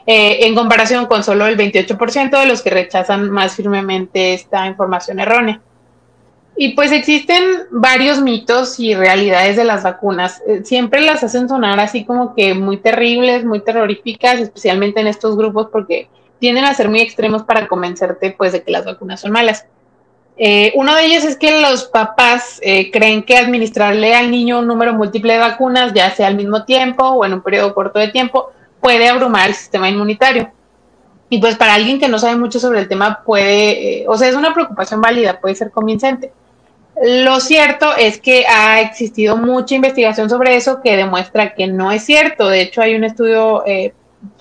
Eh, 0.06 0.46
en 0.46 0.56
comparación 0.56 1.08
con 1.08 1.24
solo 1.24 1.48
el 1.48 1.58
28% 1.58 2.40
de 2.40 2.46
los 2.46 2.62
que 2.62 2.70
rechazan 2.70 3.30
más 3.30 3.56
firmemente 3.56 4.34
esta 4.34 4.68
información 4.68 5.20
errónea. 5.20 5.62
Y 6.56 6.70
pues 6.70 6.92
existen 6.92 7.44
varios 7.72 8.22
mitos 8.22 8.80
y 8.80 8.96
realidades 8.96 9.58
de 9.58 9.64
las 9.64 9.84
vacunas. 9.84 10.42
Eh, 10.48 10.62
siempre 10.64 11.02
las 11.02 11.24
hacen 11.24 11.50
sonar 11.50 11.80
así 11.80 12.06
como 12.06 12.34
que 12.34 12.54
muy 12.54 12.78
terribles, 12.78 13.46
muy 13.46 13.60
terroríficas, 13.60 14.40
especialmente 14.40 15.02
en 15.02 15.08
estos 15.08 15.36
grupos 15.36 15.68
porque 15.72 16.08
tienden 16.40 16.66
a 16.66 16.74
ser 16.74 16.88
muy 16.88 17.02
extremos 17.02 17.44
para 17.44 17.68
convencerte 17.68 18.34
pues 18.38 18.54
de 18.54 18.64
que 18.64 18.72
las 18.72 18.86
vacunas 18.86 19.20
son 19.20 19.32
malas. 19.32 19.66
Eh, 20.40 20.72
uno 20.76 20.96
de 20.96 21.06
ellos 21.06 21.24
es 21.24 21.36
que 21.36 21.62
los 21.62 21.86
papás 21.86 22.60
eh, 22.62 22.92
creen 22.92 23.24
que 23.24 23.38
administrarle 23.38 24.14
al 24.14 24.30
niño 24.30 24.60
un 24.60 24.68
número 24.68 24.94
múltiple 24.94 25.34
de 25.34 25.40
vacunas, 25.40 25.94
ya 25.94 26.12
sea 26.12 26.28
al 26.28 26.36
mismo 26.36 26.64
tiempo 26.64 27.04
o 27.04 27.26
en 27.26 27.34
un 27.34 27.42
periodo 27.42 27.74
corto 27.74 27.98
de 27.98 28.10
tiempo, 28.10 28.52
puede 28.80 29.10
abrumar 29.10 29.50
el 29.50 29.56
sistema 29.56 29.90
inmunitario. 29.90 30.52
Y 31.30 31.40
pues 31.40 31.56
para 31.56 31.74
alguien 31.74 32.00
que 32.00 32.08
no 32.08 32.20
sabe 32.20 32.38
mucho 32.38 32.60
sobre 32.60 32.80
el 32.80 32.88
tema 32.88 33.24
puede, 33.26 34.02
eh, 34.02 34.06
o 34.08 34.16
sea, 34.16 34.30
es 34.30 34.36
una 34.36 34.54
preocupación 34.54 35.02
válida, 35.02 35.40
puede 35.40 35.56
ser 35.56 35.72
convincente. 35.72 36.32
Lo 37.02 37.40
cierto 37.40 37.96
es 37.96 38.20
que 38.20 38.46
ha 38.48 38.82
existido 38.82 39.38
mucha 39.38 39.76
investigación 39.76 40.30
sobre 40.30 40.56
eso 40.56 40.82
que 40.82 40.96
demuestra 40.96 41.54
que 41.54 41.68
no 41.68 41.92
es 41.92 42.04
cierto. 42.04 42.48
De 42.48 42.62
hecho, 42.62 42.82
hay 42.82 42.96
un 42.96 43.04
estudio 43.04 43.64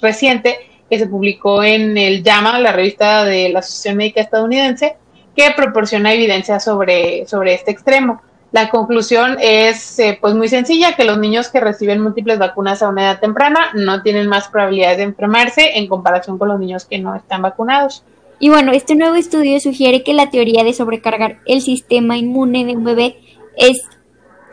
reciente 0.00 0.58
que 0.88 0.98
se 0.98 1.06
publicó 1.06 1.62
en 1.62 1.98
el 1.98 2.22
JAMA, 2.22 2.60
la 2.60 2.72
revista 2.72 3.24
de 3.24 3.50
la 3.50 3.58
Asociación 3.58 3.96
Médica 3.96 4.20
Estadounidense, 4.22 4.96
que 5.36 5.52
proporciona 5.54 6.14
evidencia 6.14 6.58
sobre, 6.58 7.26
sobre 7.26 7.54
este 7.54 7.70
extremo. 7.70 8.22
La 8.52 8.70
conclusión 8.70 9.36
es 9.40 9.98
eh, 9.98 10.18
pues 10.20 10.34
muy 10.34 10.48
sencilla, 10.48 10.96
que 10.96 11.04
los 11.04 11.18
niños 11.18 11.48
que 11.48 11.60
reciben 11.60 12.00
múltiples 12.00 12.38
vacunas 12.38 12.82
a 12.82 12.88
una 12.88 13.02
edad 13.02 13.20
temprana 13.20 13.70
no 13.74 14.02
tienen 14.02 14.28
más 14.28 14.48
probabilidades 14.48 14.98
de 14.98 15.02
enfermarse 15.04 15.76
en 15.78 15.88
comparación 15.88 16.38
con 16.38 16.48
los 16.48 16.58
niños 16.58 16.84
que 16.86 16.98
no 16.98 17.14
están 17.14 17.42
vacunados. 17.42 18.02
Y 18.38 18.48
bueno, 18.48 18.72
este 18.72 18.94
nuevo 18.94 19.14
estudio 19.14 19.58
sugiere 19.60 20.02
que 20.02 20.14
la 20.14 20.30
teoría 20.30 20.62
de 20.62 20.74
sobrecargar 20.74 21.38
el 21.46 21.60
sistema 21.60 22.16
inmune 22.16 22.64
de 22.64 22.76
un 22.76 22.84
bebé 22.84 23.18
es 23.56 23.82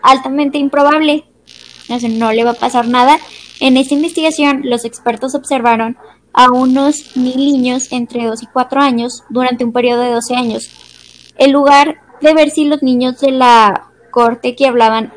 altamente 0.01 0.57
improbable. 0.57 1.25
no 1.89 2.31
le 2.31 2.43
va 2.43 2.51
a 2.51 2.55
pasar 2.55 2.87
nada. 2.87 3.19
En 3.59 3.77
esta 3.77 3.93
investigación, 3.93 4.61
los 4.63 4.85
expertos 4.85 5.35
observaron 5.35 5.97
a 6.33 6.51
unos 6.51 7.15
mil 7.15 7.37
niños 7.37 7.91
entre 7.91 8.25
2 8.25 8.43
y 8.43 8.47
4 8.47 8.81
años 8.81 9.23
durante 9.29 9.63
un 9.63 9.71
periodo 9.71 10.01
de 10.01 10.11
12 10.11 10.35
años. 10.35 10.69
En 11.37 11.51
lugar 11.51 11.97
de 12.21 12.33
ver 12.33 12.49
si 12.49 12.65
los 12.65 12.81
niños 12.81 13.19
de 13.21 13.31
la 13.31 13.91
corte 14.11 14.55
que 14.55 14.67
hablaban, 14.67 15.13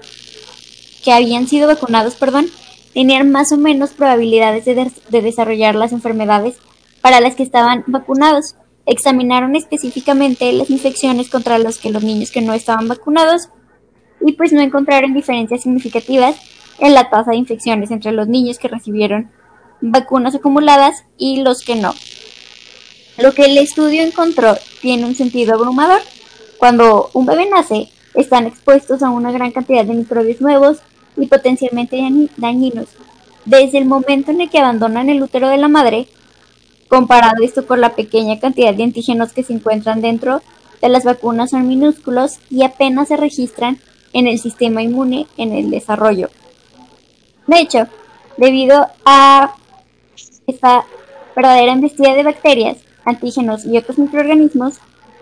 que 1.02 1.12
habían 1.12 1.46
sido 1.46 1.68
vacunados, 1.68 2.14
perdón, 2.16 2.46
tenían 2.92 3.30
más 3.30 3.52
o 3.52 3.56
menos 3.56 3.90
probabilidades 3.90 4.64
de, 4.64 4.90
de 5.08 5.23
desarrollar 5.23 5.75
las 5.75 5.92
enfermedades 5.92 6.56
para 7.00 7.20
las 7.20 7.35
que 7.35 7.42
estaban 7.42 7.85
vacunados. 7.87 8.56
Examinaron 8.85 9.56
específicamente 9.56 10.52
las 10.52 10.70
infecciones 10.70 11.28
contra 11.28 11.58
los 11.58 11.78
que 11.78 11.90
los 11.90 12.02
niños 12.02 12.30
que 12.30 12.40
no 12.40 12.54
estaban 12.54 12.88
vacunados 12.88 13.49
y 14.20 14.32
pues 14.32 14.52
no 14.52 14.61
encontraron 14.61 15.14
diferencias 15.14 15.62
significativas 15.62 16.37
en 16.78 16.94
la 16.94 17.11
tasa 17.11 17.32
de 17.32 17.37
infecciones 17.37 17.90
entre 17.90 18.12
los 18.12 18.28
niños 18.28 18.58
que 18.58 18.68
recibieron 18.68 19.30
vacunas 19.80 20.35
acumuladas 20.35 21.04
y 21.18 21.42
los 21.42 21.62
que 21.62 21.76
no. 21.76 21.95
Lo 23.18 23.33
que 23.33 23.47
el 23.47 23.59
estudio 23.59 24.02
encontró 24.02 24.56
tiene 24.83 25.06
un 25.06 25.14
sentido 25.14 25.54
abrumador. 25.54 26.00
Cuando 26.59 27.11
un 27.12 27.26
bebé 27.26 27.49
nace, 27.49 27.88
están 28.14 28.47
expuestos 28.47 29.02
a 29.02 29.11
una 29.11 29.33
gran 29.33 29.52
cantidad 29.52 29.85
de 29.85 29.95
microbios 29.95 30.40
nuevos 30.40 30.78
y 31.16 31.26
potencialmente 31.26 32.02
dañinos. 32.37 32.88
Desde 33.45 33.78
el 33.78 33.87
momento 33.87 34.33
en 34.33 34.40
el 34.40 34.50
que 34.50 34.59
abandonan 34.59 35.09
el 35.09 35.23
útero 35.23 35.49
de 35.49 35.56
la 35.56 35.68
madre, 35.68 36.09
comparado 36.88 37.42
esto 37.42 37.66
con 37.66 37.80
la 37.80 37.95
pequeña 37.95 38.38
cantidad 38.38 38.75
de 38.75 38.85
antígenos 38.85 39.33
que 39.33 39.42
se 39.42 39.52
encuentran 39.52 40.02
dentro 40.02 40.42
de 40.80 40.88
las 40.88 41.04
vacunas 41.04 41.50
son 41.50 41.66
minúsculos 41.66 42.38
y 42.50 42.62
apenas 42.62 43.09
se 43.09 43.16
registran 43.16 43.78
en 44.12 44.26
el 44.26 44.38
sistema 44.38 44.83
inmune 44.83 45.26
en 45.37 45.52
el 45.52 45.71
desarrollo. 45.71 46.30
De 47.47 47.61
hecho, 47.61 47.87
debido 48.37 48.87
a 49.04 49.54
esta 50.47 50.85
verdadera 51.35 51.73
embestida 51.73 52.15
de 52.15 52.23
bacterias, 52.23 52.79
antígenos 53.05 53.65
y 53.65 53.76
otros 53.76 53.99
microorganismos 53.99 54.75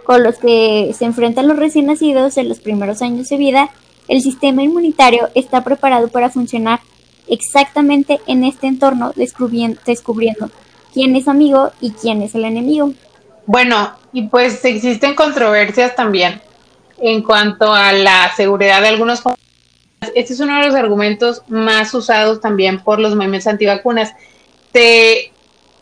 con 0.05 0.23
los 0.23 0.37
que 0.37 0.95
se 0.97 1.05
enfrentan 1.05 1.49
los 1.49 1.59
recién 1.59 1.87
nacidos 1.87 2.37
en 2.37 2.49
los 2.49 2.61
primeros 2.61 3.03
años 3.03 3.29
de 3.29 3.37
vida, 3.37 3.71
el 4.07 4.21
sistema 4.21 4.63
inmunitario 4.63 5.29
está 5.35 5.65
preparado 5.65 6.09
para 6.09 6.31
funcionar 6.31 6.81
exactamente 7.27 8.21
en 8.27 8.45
este 8.45 8.67
entorno, 8.67 9.13
descubriendo, 9.17 9.81
descubriendo 9.87 10.51
quién 10.93 11.17
es 11.17 11.27
amigo 11.27 11.73
y 11.81 11.93
quién 11.93 12.21
es 12.23 12.35
el 12.35 12.45
enemigo. 12.45 12.93
Bueno, 13.47 13.93
y 14.13 14.29
pues 14.29 14.65
existen 14.65 15.15
controversias 15.15 15.97
también 15.97 16.41
en 16.99 17.23
cuanto 17.23 17.73
a 17.73 17.93
la 17.93 18.31
seguridad 18.37 18.81
de 18.83 18.89
algunos 18.89 19.23
este 20.15 20.35
es 20.35 20.41
uno 20.41 20.61
de 20.61 20.67
los 20.67 20.75
argumentos 20.75 21.43
más 21.49 21.95
usados 21.95 22.41
también 22.41 22.81
por 22.81 22.99
los 23.01 23.15
memes 23.15 23.47
antivacunas 23.47 24.13
te 24.75 25.31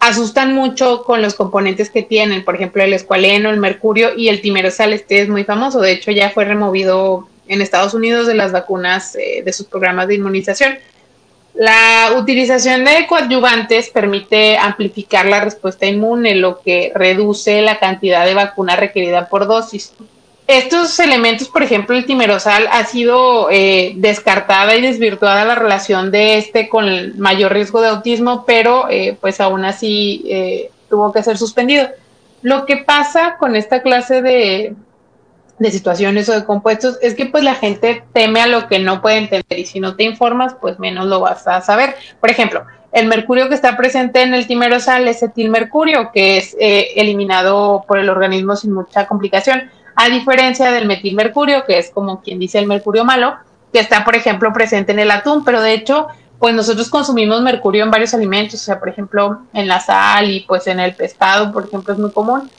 asustan 0.00 0.54
mucho 0.54 1.02
con 1.02 1.22
los 1.22 1.34
componentes 1.34 1.90
que 1.90 2.02
tienen, 2.02 2.44
por 2.44 2.56
ejemplo, 2.56 2.82
el 2.82 2.92
escualeno, 2.92 3.48
el 3.48 3.56
mercurio 3.56 4.10
y 4.14 4.28
el 4.28 4.42
timerosal, 4.42 4.92
este 4.92 5.22
es 5.22 5.30
muy 5.30 5.44
famoso, 5.44 5.80
de 5.80 5.92
hecho 5.92 6.10
ya 6.10 6.28
fue 6.28 6.44
removido 6.44 7.26
en 7.48 7.62
Estados 7.62 7.94
Unidos 7.94 8.26
de 8.26 8.34
las 8.34 8.52
vacunas 8.52 9.16
eh, 9.16 9.42
de 9.42 9.52
sus 9.54 9.66
programas 9.66 10.08
de 10.08 10.16
inmunización. 10.16 10.74
La 11.54 12.14
utilización 12.18 12.84
de 12.84 13.06
coadyuvantes 13.06 13.88
permite 13.88 14.58
amplificar 14.58 15.24
la 15.24 15.40
respuesta 15.40 15.86
inmune, 15.86 16.34
lo 16.34 16.60
que 16.60 16.92
reduce 16.94 17.62
la 17.62 17.78
cantidad 17.78 18.26
de 18.26 18.34
vacuna 18.34 18.76
requerida 18.76 19.28
por 19.28 19.46
dosis. 19.46 19.94
Estos 20.46 20.98
elementos, 20.98 21.48
por 21.48 21.62
ejemplo, 21.62 21.96
el 21.96 22.04
timerosal 22.04 22.68
ha 22.70 22.84
sido 22.84 23.48
eh, 23.50 23.92
descartada 23.96 24.74
y 24.74 24.82
desvirtuada 24.82 25.44
la 25.44 25.54
relación 25.54 26.10
de 26.10 26.36
este 26.38 26.68
con 26.68 26.88
el 26.88 27.14
mayor 27.16 27.52
riesgo 27.52 27.80
de 27.80 27.88
autismo, 27.88 28.44
pero 28.44 28.88
eh, 28.90 29.16
pues 29.20 29.40
aún 29.40 29.64
así 29.64 30.24
eh, 30.26 30.70
tuvo 30.90 31.12
que 31.12 31.22
ser 31.22 31.38
suspendido. 31.38 31.88
Lo 32.42 32.66
que 32.66 32.78
pasa 32.78 33.36
con 33.38 33.54
esta 33.54 33.82
clase 33.82 34.20
de, 34.20 34.74
de 35.58 35.70
situaciones 35.70 36.28
o 36.28 36.32
de 36.32 36.44
compuestos 36.44 36.98
es 37.00 37.14
que 37.14 37.26
pues 37.26 37.44
la 37.44 37.54
gente 37.54 38.02
teme 38.12 38.40
a 38.40 38.48
lo 38.48 38.66
que 38.66 38.80
no 38.80 39.00
puede 39.00 39.18
entender 39.18 39.58
y 39.58 39.64
si 39.64 39.78
no 39.78 39.94
te 39.94 40.02
informas, 40.02 40.56
pues 40.60 40.78
menos 40.80 41.06
lo 41.06 41.20
vas 41.20 41.46
a 41.46 41.60
saber. 41.60 41.94
Por 42.20 42.30
ejemplo, 42.30 42.64
el 42.90 43.06
mercurio 43.06 43.48
que 43.48 43.54
está 43.54 43.76
presente 43.76 44.22
en 44.22 44.34
el 44.34 44.48
timerosal 44.48 45.06
es 45.06 45.22
etilmercurio, 45.22 46.10
que 46.12 46.36
es 46.36 46.56
eliminado 46.58 47.84
por 47.86 47.98
el 47.98 48.10
organismo 48.10 48.56
sin 48.56 48.72
mucha 48.72 49.06
complicación 49.06 49.70
a 49.94 50.08
diferencia 50.08 50.70
del 50.70 50.86
metilmercurio, 50.86 51.64
que 51.64 51.78
es 51.78 51.90
como 51.90 52.22
quien 52.22 52.38
dice 52.38 52.58
el 52.58 52.66
mercurio 52.66 53.04
malo, 53.04 53.36
que 53.72 53.80
está, 53.80 54.04
por 54.04 54.16
ejemplo, 54.16 54.52
presente 54.52 54.92
en 54.92 54.98
el 54.98 55.10
atún, 55.10 55.44
pero 55.44 55.60
de 55.60 55.72
hecho, 55.72 56.08
pues 56.38 56.54
nosotros 56.54 56.88
consumimos 56.90 57.40
mercurio 57.40 57.84
en 57.84 57.90
varios 57.90 58.14
alimentos, 58.14 58.60
o 58.60 58.64
sea, 58.64 58.78
por 58.78 58.88
ejemplo, 58.88 59.42
en 59.52 59.68
la 59.68 59.80
sal 59.80 60.30
y 60.30 60.40
pues 60.40 60.66
en 60.66 60.80
el 60.80 60.94
pescado, 60.94 61.52
por 61.52 61.64
ejemplo, 61.64 61.92
es 61.94 61.98
muy 61.98 62.10
común, 62.10 62.50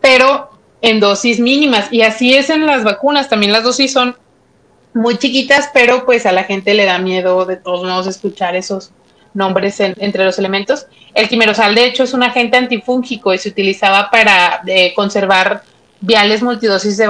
pero 0.00 0.50
en 0.82 1.00
dosis 1.00 1.40
mínimas. 1.40 1.90
Y 1.90 2.02
así 2.02 2.34
es 2.34 2.50
en 2.50 2.66
las 2.66 2.84
vacunas, 2.84 3.28
también 3.28 3.52
las 3.52 3.64
dosis 3.64 3.92
son 3.92 4.16
muy 4.92 5.16
chiquitas, 5.16 5.70
pero 5.72 6.04
pues 6.04 6.26
a 6.26 6.32
la 6.32 6.44
gente 6.44 6.74
le 6.74 6.84
da 6.84 6.98
miedo 6.98 7.44
de 7.46 7.56
todos 7.56 7.82
modos 7.82 8.06
escuchar 8.06 8.54
esos 8.54 8.92
nombres 9.32 9.80
entre 9.80 10.24
los 10.24 10.38
elementos. 10.38 10.86
El 11.14 11.28
quimerosal, 11.28 11.74
de 11.74 11.86
hecho, 11.86 12.04
es 12.04 12.14
un 12.14 12.22
agente 12.22 12.56
antifúngico 12.56 13.34
y 13.34 13.38
se 13.38 13.48
utilizaba 13.48 14.10
para 14.10 14.62
eh, 14.66 14.92
conservar 14.94 15.62
viales 16.04 16.42
multidosis 16.42 16.96
de, 16.96 17.08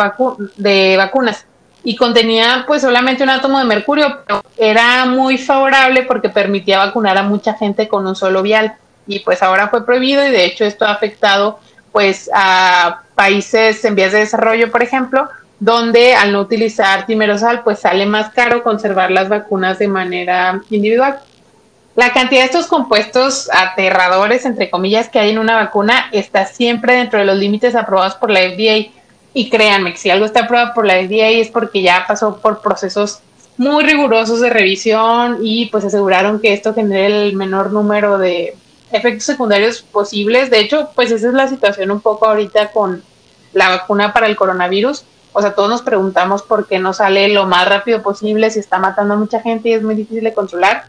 de 0.57 0.97
vacunas 0.97 1.47
y 1.83 1.97
contenía 1.97 2.65
pues 2.67 2.83
solamente 2.83 3.23
un 3.23 3.31
átomo 3.31 3.59
de 3.59 3.67
mercurio, 3.67 4.21
pero 4.27 4.43
era 4.57 5.05
muy 5.05 5.37
favorable 5.37 6.03
porque 6.03 6.31
permitía 6.31 6.79
vacunar 6.79 7.19
a 7.19 7.23
mucha 7.23 7.55
gente 7.55 7.89
con 7.89 8.07
un 8.07 8.17
solo 8.17 8.43
vial 8.43 8.75
y 9.07 9.21
pues 9.21 9.43
ahora 9.43 9.69
fue 9.69 9.85
prohibido 9.85 10.27
y 10.27 10.31
de 10.31 10.47
hecho 10.47 10.65
esto 10.65 10.87
ha 10.87 10.93
afectado 10.93 11.61
pues 11.93 12.31
a 12.35 13.03
países 13.15 13.85
en 13.85 13.95
vías 13.95 14.13
de 14.13 14.21
desarrollo, 14.21 14.73
por 14.73 14.83
ejemplo, 14.83 15.29
donde 15.61 16.15
al 16.15 16.33
no 16.33 16.41
utilizar 16.41 17.07
timerosal 17.07 17.63
pues 17.63 17.81
sale 17.81 18.07
más 18.07 18.31
caro 18.31 18.63
conservar 18.63 19.11
las 19.11 19.29
vacunas 19.29 19.79
de 19.79 19.89
manera 19.89 20.61
individual. 20.71 21.21
La 21.97 22.13
cantidad 22.13 22.41
de 22.41 22.47
estos 22.47 22.67
compuestos 22.67 23.49
aterradores, 23.53 24.45
entre 24.45 24.69
comillas, 24.69 25.09
que 25.09 25.21
hay 25.21 25.31
en 25.31 25.39
una 25.39 25.55
vacuna 25.55 26.09
está 26.11 26.45
siempre 26.45 26.97
dentro 26.97 27.21
de 27.21 27.25
los 27.25 27.37
límites 27.37 27.77
aprobados 27.77 28.17
por 28.17 28.31
la 28.31 28.41
FDA. 28.41 28.93
Y 29.33 29.49
créanme 29.49 29.93
que 29.93 29.99
si 29.99 30.11
algo 30.11 30.27
está 30.27 30.41
aprobado 30.41 30.75
por 30.75 30.87
la 30.87 30.95
FDA 30.95 31.29
es 31.29 31.51
porque 31.51 31.83
ya 31.83 32.05
pasó 32.07 32.39
por 32.39 32.61
procesos 32.63 33.21
muy 33.57 33.85
rigurosos 33.85 34.41
de 34.41 34.51
revisión 34.51 35.39
y 35.41 35.67
pues 35.67 35.85
aseguraron 35.85 36.41
que 36.41 36.53
esto 36.53 36.75
genere 36.75 37.29
el 37.29 37.37
menor 37.37 37.71
número 37.71 38.19
de 38.19 38.57
efectos 38.91 39.25
secundarios 39.25 39.83
posibles. 39.83 40.51
De 40.51 40.59
hecho, 40.59 40.91
pues 40.97 41.13
esa 41.13 41.29
es 41.29 41.35
la 41.35 41.47
situación 41.47 41.93
un 41.93 42.01
poco 42.01 42.27
ahorita 42.27 42.73
con 42.73 43.05
la 43.53 43.69
vacuna 43.69 44.13
para 44.13 44.27
el 44.27 44.35
coronavirus. 44.35 45.05
O 45.33 45.41
sea, 45.41 45.55
todos 45.55 45.69
nos 45.69 45.83
preguntamos 45.83 46.43
por 46.43 46.67
qué 46.67 46.81
no 46.81 46.93
sale 46.93 47.29
lo 47.29 47.47
más 47.47 47.69
rápido 47.69 48.03
posible, 48.03 48.51
si 48.51 48.59
está 48.59 48.79
matando 48.81 49.15
a 49.15 49.17
mucha 49.17 49.41
gente 49.41 49.69
y 49.69 49.75
es 49.75 49.83
muy 49.83 49.95
difícil 49.95 50.25
de 50.25 50.35
controlar 50.35 50.87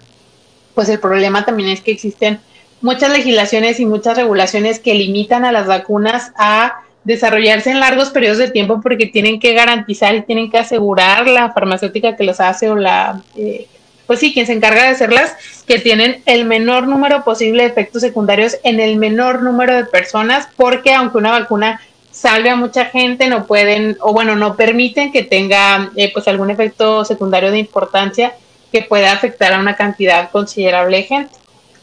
pues 0.76 0.90
el 0.90 1.00
problema 1.00 1.46
también 1.46 1.70
es 1.70 1.82
que 1.82 1.92
existen 1.92 2.40
muchas 2.82 3.10
legislaciones 3.12 3.80
y 3.80 3.86
muchas 3.86 4.18
regulaciones 4.18 4.80
que 4.80 4.94
limitan 4.94 5.46
a 5.46 5.52
las 5.52 5.66
vacunas 5.66 6.32
a 6.38 6.82
desarrollarse 7.04 7.72
en 7.72 7.80
largos 7.80 8.10
periodos 8.10 8.38
de 8.38 8.52
tiempo 8.52 8.82
porque 8.82 9.06
tienen 9.06 9.40
que 9.40 9.54
garantizar 9.54 10.14
y 10.16 10.22
tienen 10.22 10.52
que 10.52 10.58
asegurar 10.58 11.28
la 11.28 11.52
farmacéutica 11.54 12.16
que 12.16 12.24
los 12.24 12.40
hace 12.40 12.70
o 12.70 12.76
la, 12.76 13.22
eh, 13.38 13.68
pues 14.06 14.20
sí, 14.20 14.34
quien 14.34 14.46
se 14.46 14.54
encarga 14.54 14.84
de 14.84 14.90
hacerlas, 14.90 15.36
que 15.68 15.80
tienen 15.80 16.22
el 16.26 16.46
menor 16.46 16.88
número 16.88 17.24
posible 17.24 17.64
de 17.64 17.70
efectos 17.70 18.02
secundarios 18.02 18.58
en 18.64 18.80
el 18.80 18.98
menor 18.98 19.42
número 19.42 19.76
de 19.76 19.86
personas, 19.86 20.48
porque 20.56 20.94
aunque 20.94 21.18
una 21.18 21.32
vacuna 21.32 21.80
salve 22.12 22.50
a 22.50 22.56
mucha 22.56 22.86
gente, 22.86 23.28
no 23.28 23.46
pueden, 23.46 23.98
o 24.02 24.14
bueno, 24.14 24.36
no 24.36 24.56
permiten 24.56 25.12
que 25.12 25.24
tenga 25.24 25.92
eh, 25.96 26.12
pues 26.14 26.28
algún 26.28 26.50
efecto 26.50 27.06
secundario 27.06 27.52
de 27.52 27.60
importancia 27.60 28.34
que 28.76 28.82
puede 28.82 29.08
afectar 29.08 29.54
a 29.54 29.60
una 29.60 29.78
cantidad 29.78 30.30
considerable 30.32 30.98
de 30.98 31.04
gente. 31.04 31.34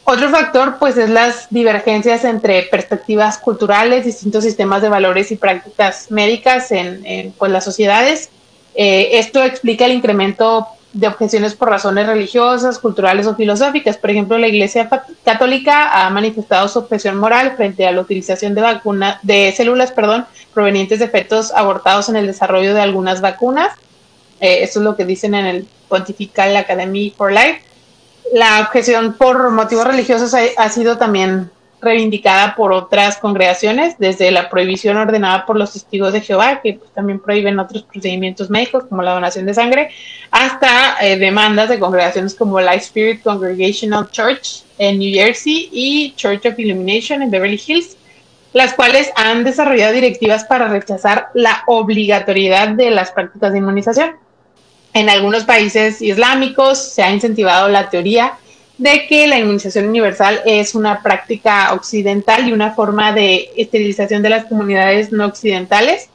Otro 0.03 0.29
factor, 0.29 0.75
pues, 0.77 0.95
es 0.95 1.09
las 1.09 1.47
divergencias 1.49 2.23
entre 2.23 2.61
perspectivas 2.63 3.39
culturales, 3.39 4.05
distintos 4.05 4.43
sistemas 4.43 4.83
de 4.83 4.89
valores 4.89 5.31
y 5.31 5.35
prácticas 5.35 6.11
médicas 6.11 6.71
en, 6.71 7.33
pues, 7.35 7.51
las 7.51 7.63
sociedades. 7.63 8.29
Eh, 8.75 9.09
esto 9.13 9.43
explica 9.43 9.85
el 9.85 9.93
incremento 9.93 10.67
de 10.91 11.07
objeciones 11.07 11.55
por 11.55 11.69
razones 11.69 12.05
religiosas, 12.05 12.77
culturales 12.77 13.25
o 13.25 13.35
filosóficas. 13.35 13.97
Por 13.97 14.11
ejemplo, 14.11 14.37
la 14.37 14.49
Iglesia 14.49 14.87
Católica 15.23 16.05
ha 16.05 16.11
manifestado 16.11 16.67
su 16.67 16.77
objeción 16.77 17.17
moral 17.17 17.55
frente 17.57 17.87
a 17.87 17.91
la 17.91 18.01
utilización 18.01 18.53
de 18.53 18.61
vacunas, 18.61 19.17
de 19.23 19.51
células, 19.57 19.91
perdón, 19.91 20.27
provenientes 20.53 20.99
de 20.99 21.07
fetos 21.07 21.51
abortados 21.53 22.09
en 22.09 22.17
el 22.17 22.27
desarrollo 22.27 22.75
de 22.75 22.81
algunas 22.81 23.19
vacunas. 23.19 23.71
Eh, 24.39 24.59
esto 24.61 24.77
es 24.79 24.85
lo 24.85 24.95
que 24.95 25.05
dicen 25.05 25.33
en 25.33 25.45
el 25.47 25.67
Pontifical 25.93 26.57
Academy 26.57 27.13
for 27.15 27.31
Life. 27.31 27.61
La 28.33 28.61
objeción 28.61 29.13
por 29.13 29.51
motivos 29.51 29.85
religiosos 29.85 30.33
ha, 30.33 30.69
sido 30.69 30.97
también 30.97 31.51
reivindicada 31.81 32.55
por 32.55 32.73
otras 32.73 33.17
congregaciones, 33.17 33.95
desde 33.99 34.31
la 34.31 34.49
prohibición 34.49 34.97
ordenada 34.97 35.45
por 35.45 35.55
los 35.55 35.73
testigos 35.73 36.11
de 36.11 36.21
Jehová, 36.21 36.61
que 36.63 36.73
pues, 36.73 36.91
también 36.93 37.19
prohíben 37.19 37.59
otros 37.59 37.83
procedimientos 37.83 38.49
médicos 38.49 38.85
como 38.89 39.03
la 39.03 39.11
donación 39.11 39.45
de 39.45 39.53
sangre, 39.53 39.91
hasta 40.31 40.97
eh, 41.01 41.17
demandas 41.17 41.69
de 41.69 41.77
congregaciones 41.77 42.33
como 42.33 42.59
Life 42.59 42.85
Spirit 42.85 43.21
Congregational 43.21 44.09
Church 44.09 44.63
en 44.79 44.97
New 44.97 45.13
Jersey 45.13 45.69
y 45.71 46.13
Church 46.15 46.47
of 46.47 46.57
Illumination 46.57 47.21
en 47.21 47.29
Beverly 47.29 47.61
Hills, 47.63 47.97
las 48.53 48.73
cuales 48.73 49.11
han 49.15 49.43
desarrollado 49.43 49.93
directivas 49.93 50.45
para 50.45 50.69
rechazar 50.69 51.27
la 51.35 51.63
obligatoriedad 51.67 52.69
de 52.69 52.89
las 52.89 53.11
prácticas 53.11 53.51
de 53.51 53.59
inmunización. 53.59 54.22
En 54.93 55.09
algunos 55.09 55.43
países 55.43 56.01
islámicos 56.01 56.77
se 56.77 57.01
ha 57.01 57.11
incentivado 57.11 57.67
la 57.67 57.89
teoría 57.89 58.33
de 58.77 59.07
que 59.07 59.27
la 59.27 59.39
inmunización 59.39 59.87
universal 59.87 60.41
es 60.45 60.75
una 60.75 61.01
práctica 61.01 61.73
occidental 61.73 62.47
y 62.47 62.53
una 62.53 62.71
forma 62.73 63.11
de 63.11 63.51
esterilización 63.57 64.21
de 64.21 64.29
las 64.29 64.45
comunidades 64.45 65.11
no 65.11 65.25
occidentales. 65.25 66.09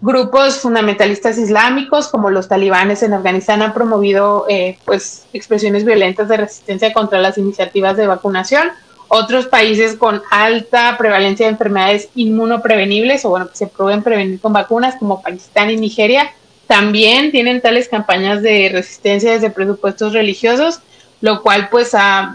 Grupos 0.00 0.58
fundamentalistas 0.58 1.38
islámicos 1.38 2.08
como 2.08 2.28
los 2.30 2.48
talibanes 2.48 3.04
en 3.04 3.14
Afganistán 3.14 3.62
han 3.62 3.72
promovido 3.72 4.46
eh, 4.48 4.78
pues, 4.84 5.26
expresiones 5.32 5.84
violentas 5.84 6.28
de 6.28 6.38
resistencia 6.38 6.92
contra 6.92 7.20
las 7.20 7.38
iniciativas 7.38 7.96
de 7.96 8.08
vacunación. 8.08 8.68
Otros 9.06 9.46
países 9.46 9.94
con 9.94 10.22
alta 10.30 10.96
prevalencia 10.98 11.46
de 11.46 11.52
enfermedades 11.52 12.08
inmunoprevenibles 12.16 13.24
o 13.24 13.30
bueno, 13.30 13.48
que 13.48 13.56
se 13.56 13.66
pueden 13.68 14.02
prevenir 14.02 14.40
con 14.40 14.52
vacunas 14.52 14.96
como 14.96 15.22
Pakistán 15.22 15.70
y 15.70 15.76
Nigeria 15.76 16.32
también 16.72 17.30
tienen 17.32 17.60
tales 17.60 17.86
campañas 17.86 18.40
de 18.40 18.70
resistencia 18.72 19.32
desde 19.32 19.50
presupuestos 19.50 20.14
religiosos, 20.14 20.80
lo 21.20 21.42
cual 21.42 21.68
pues 21.70 21.90
se 21.90 21.98
ha 21.98 22.34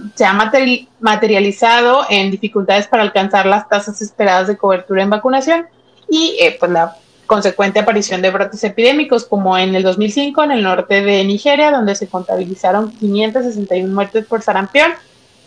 materializado 0.99 2.05
en 2.07 2.29
dificultades 2.29 2.85
para 2.85 3.01
alcanzar 3.01 3.47
las 3.47 3.67
tasas 3.67 3.99
esperadas 3.99 4.47
de 4.47 4.55
cobertura 4.55 5.01
en 5.01 5.09
vacunación 5.09 5.65
y 6.07 6.37
eh, 6.39 6.55
pues 6.59 6.71
la 6.71 6.95
consecuente 7.25 7.79
aparición 7.79 8.21
de 8.21 8.29
brotes 8.29 8.63
epidémicos 8.63 9.25
como 9.25 9.57
en 9.57 9.73
el 9.73 9.81
2005 9.81 10.43
en 10.43 10.51
el 10.51 10.61
norte 10.61 11.01
de 11.01 11.23
Nigeria, 11.23 11.71
donde 11.71 11.95
se 11.95 12.07
contabilizaron 12.07 12.91
561 12.91 13.91
muertes 13.91 14.27
por 14.27 14.43
sarampión. 14.43 14.91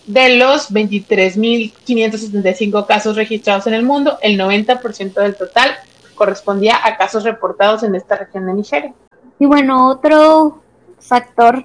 De 0.09 0.37
los 0.37 0.72
23.575 0.72 2.87
casos 2.87 3.14
registrados 3.14 3.68
en 3.68 3.74
el 3.74 3.85
mundo, 3.85 4.18
el 4.20 4.37
90% 4.37 5.14
del 5.14 5.37
total 5.37 5.79
correspondía 6.20 6.76
a 6.85 6.98
casos 6.98 7.24
reportados 7.24 7.83
en 7.83 7.94
esta 7.94 8.14
región 8.14 8.44
de 8.44 8.52
Nigeria. 8.52 8.92
Y 9.38 9.46
bueno, 9.46 9.88
otro 9.88 10.61
factor 10.98 11.64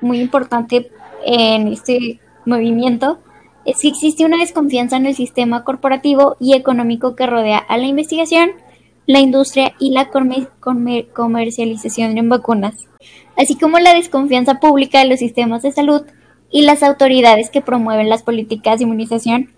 muy 0.00 0.22
importante 0.22 0.90
en 1.22 1.68
este 1.68 2.18
movimiento 2.46 3.18
es 3.66 3.82
que 3.82 3.88
existe 3.88 4.24
una 4.24 4.38
desconfianza 4.38 4.96
en 4.96 5.04
el 5.04 5.14
sistema 5.14 5.64
corporativo 5.64 6.38
y 6.40 6.54
económico 6.54 7.14
que 7.14 7.26
rodea 7.26 7.58
a 7.58 7.76
la 7.76 7.84
investigación, 7.84 8.52
la 9.04 9.20
industria 9.20 9.74
y 9.78 9.90
la 9.90 10.08
comercialización 10.08 12.16
en 12.16 12.30
vacunas, 12.30 12.88
así 13.36 13.54
como 13.54 13.78
la 13.80 13.92
desconfianza 13.92 14.60
pública 14.60 15.00
de 15.00 15.10
los 15.10 15.18
sistemas 15.18 15.60
de 15.60 15.72
salud 15.72 16.06
y 16.50 16.62
las 16.62 16.82
autoridades 16.82 17.50
que 17.50 17.60
promueven 17.60 18.08
las 18.08 18.22
políticas 18.22 18.78
de 18.78 18.84
inmunización 18.84 19.50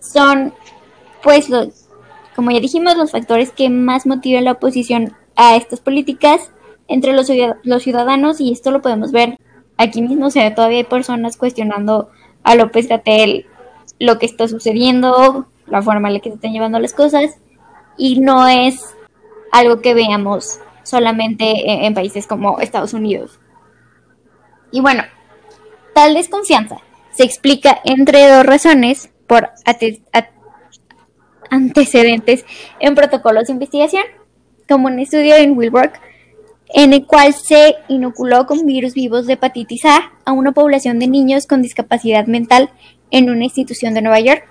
son 0.00 0.52
pues 1.22 1.48
los 1.48 1.85
como 2.36 2.50
ya 2.50 2.60
dijimos, 2.60 2.96
los 2.96 3.10
factores 3.10 3.50
que 3.50 3.70
más 3.70 4.06
motivan 4.06 4.44
la 4.44 4.52
oposición 4.52 5.16
a 5.36 5.56
estas 5.56 5.80
políticas 5.80 6.52
entre 6.86 7.14
los, 7.14 7.26
ciudadanos, 7.82 8.40
y 8.40 8.52
esto 8.52 8.70
lo 8.70 8.82
podemos 8.82 9.10
ver 9.10 9.38
aquí 9.78 10.02
mismo, 10.02 10.26
o 10.26 10.30
sea, 10.30 10.54
todavía 10.54 10.78
hay 10.78 10.84
personas 10.84 11.36
cuestionando 11.38 12.10
a 12.44 12.54
López 12.54 12.88
Gatel 12.88 13.46
lo 13.98 14.18
que 14.18 14.26
está 14.26 14.46
sucediendo, 14.46 15.46
la 15.66 15.82
forma 15.82 16.08
en 16.08 16.14
la 16.14 16.20
que 16.20 16.28
se 16.28 16.36
están 16.36 16.52
llevando 16.52 16.78
las 16.78 16.92
cosas, 16.92 17.38
y 17.96 18.20
no 18.20 18.46
es 18.46 18.94
algo 19.50 19.80
que 19.80 19.94
veamos 19.94 20.60
solamente 20.82 21.86
en, 21.86 21.94
países 21.94 22.26
como 22.26 22.60
Estados 22.60 22.92
Unidos. 22.92 23.40
Y 24.70 24.80
bueno, 24.80 25.04
tal 25.94 26.14
desconfianza 26.14 26.76
se 27.12 27.24
explica 27.24 27.80
entre 27.84 28.28
dos 28.28 28.44
razones 28.44 29.10
por 29.26 29.50
antecedentes 31.50 32.44
en 32.80 32.94
protocolos 32.94 33.46
de 33.46 33.54
investigación, 33.54 34.04
como 34.68 34.88
un 34.88 34.98
estudio 34.98 35.36
en 35.36 35.56
Wilbrook, 35.56 35.92
en 36.68 36.92
el 36.92 37.06
cual 37.06 37.32
se 37.32 37.76
inoculó 37.88 38.46
con 38.46 38.66
virus 38.66 38.94
vivos 38.94 39.26
de 39.26 39.34
hepatitis 39.34 39.84
A 39.84 40.12
a 40.24 40.32
una 40.32 40.52
población 40.52 40.98
de 40.98 41.06
niños 41.06 41.46
con 41.46 41.62
discapacidad 41.62 42.26
mental 42.26 42.70
en 43.10 43.30
una 43.30 43.44
institución 43.44 43.94
de 43.94 44.02
Nueva 44.02 44.20
York. 44.20 44.44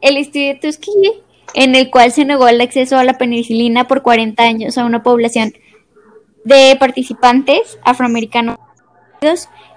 El 0.00 0.16
estudio 0.16 0.58
Tuskegee, 0.60 1.22
en 1.54 1.74
el 1.74 1.90
cual 1.90 2.12
se 2.12 2.24
negó 2.24 2.48
el 2.48 2.60
acceso 2.60 2.96
a 2.96 3.04
la 3.04 3.18
penicilina 3.18 3.86
por 3.86 4.02
40 4.02 4.42
años 4.42 4.78
a 4.78 4.84
una 4.84 5.02
población 5.02 5.52
de 6.44 6.76
participantes 6.78 7.78
afroamericanos 7.84 8.58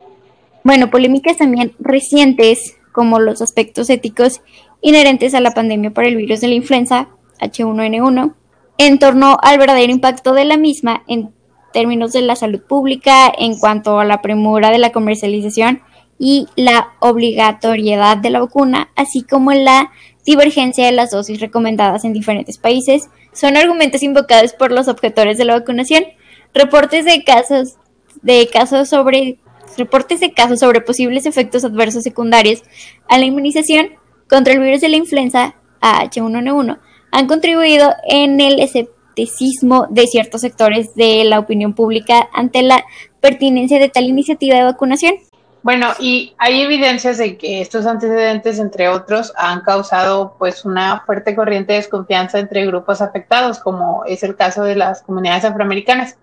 bueno, 0.63 0.89
polémicas 0.89 1.37
también 1.37 1.73
recientes, 1.77 2.75
como 2.91 3.19
los 3.19 3.43
aspectos 3.43 3.91
éticos 3.91 4.41
inherentes 4.85 5.33
a 5.33 5.41
la 5.41 5.55
pandemia 5.55 5.89
por 5.89 6.03
el 6.03 6.15
virus 6.15 6.41
de 6.41 6.47
la 6.47 6.53
influenza 6.53 7.09
H1N1, 7.39 8.35
en 8.77 8.99
torno 8.99 9.35
al 9.41 9.57
verdadero 9.57 9.91
impacto 9.91 10.33
de 10.33 10.45
la 10.45 10.57
misma 10.57 11.01
en 11.07 11.33
términos 11.73 12.13
de 12.13 12.21
la 12.21 12.35
salud 12.35 12.61
pública, 12.61 13.33
en 13.35 13.57
cuanto 13.57 13.99
a 13.99 14.05
la 14.05 14.21
premura 14.21 14.69
de 14.69 14.77
la 14.77 14.91
comercialización 14.91 15.81
y 16.19 16.45
la 16.55 16.89
obligatoriedad 16.99 18.17
de 18.17 18.29
la 18.29 18.41
vacuna, 18.41 18.89
así 18.95 19.23
como 19.23 19.53
la 19.53 19.91
divergencia 20.23 20.85
de 20.85 20.91
las 20.91 21.09
dosis 21.09 21.39
recomendadas 21.39 22.05
en 22.05 22.13
diferentes 22.13 22.59
países, 22.59 23.09
son 23.33 23.57
argumentos 23.57 24.03
invocados 24.03 24.53
por 24.53 24.71
los 24.71 24.87
objetores 24.87 25.39
de 25.39 25.45
la 25.45 25.57
vacunación. 25.57 26.05
Reportes 26.53 27.05
de 27.05 27.23
casos 27.23 27.77
de 28.21 28.47
casos 28.53 28.87
sobre 28.87 29.39
reportes 29.77 30.19
de 30.19 30.31
casos 30.31 30.59
sobre 30.59 30.81
posibles 30.81 31.25
efectos 31.25 31.65
adversos 31.65 32.03
secundarios 32.03 32.61
a 33.07 33.17
la 33.17 33.25
inmunización 33.25 33.89
contra 34.29 34.53
el 34.53 34.59
virus 34.59 34.81
de 34.81 34.89
la 34.89 34.97
influenza 34.97 35.55
H1N1 35.81 36.79
han 37.11 37.27
contribuido 37.27 37.93
en 38.03 38.41
el 38.41 38.59
escepticismo 38.59 39.87
de 39.89 40.07
ciertos 40.07 40.41
sectores 40.41 40.95
de 40.95 41.23
la 41.23 41.39
opinión 41.39 41.73
pública 41.73 42.27
ante 42.33 42.61
la 42.61 42.83
pertinencia 43.21 43.79
de 43.79 43.89
tal 43.89 44.03
iniciativa 44.03 44.57
de 44.57 44.63
vacunación. 44.63 45.15
Bueno, 45.63 45.93
y 45.99 46.35
hay 46.37 46.61
evidencias 46.61 47.17
de 47.17 47.37
que 47.37 47.61
estos 47.61 47.87
antecedentes, 47.87 48.59
entre 48.59 48.87
otros, 48.87 49.33
han 49.35 49.61
causado 49.61 50.35
pues 50.37 50.63
una 50.63 51.01
fuerte 51.05 51.35
corriente 51.35 51.73
de 51.73 51.79
desconfianza 51.79 52.37
entre 52.37 52.67
grupos 52.67 53.01
afectados, 53.01 53.59
como 53.59 54.03
es 54.05 54.21
el 54.21 54.35
caso 54.35 54.63
de 54.63 54.75
las 54.75 55.01
comunidades 55.01 55.45
afroamericanas. 55.45 56.17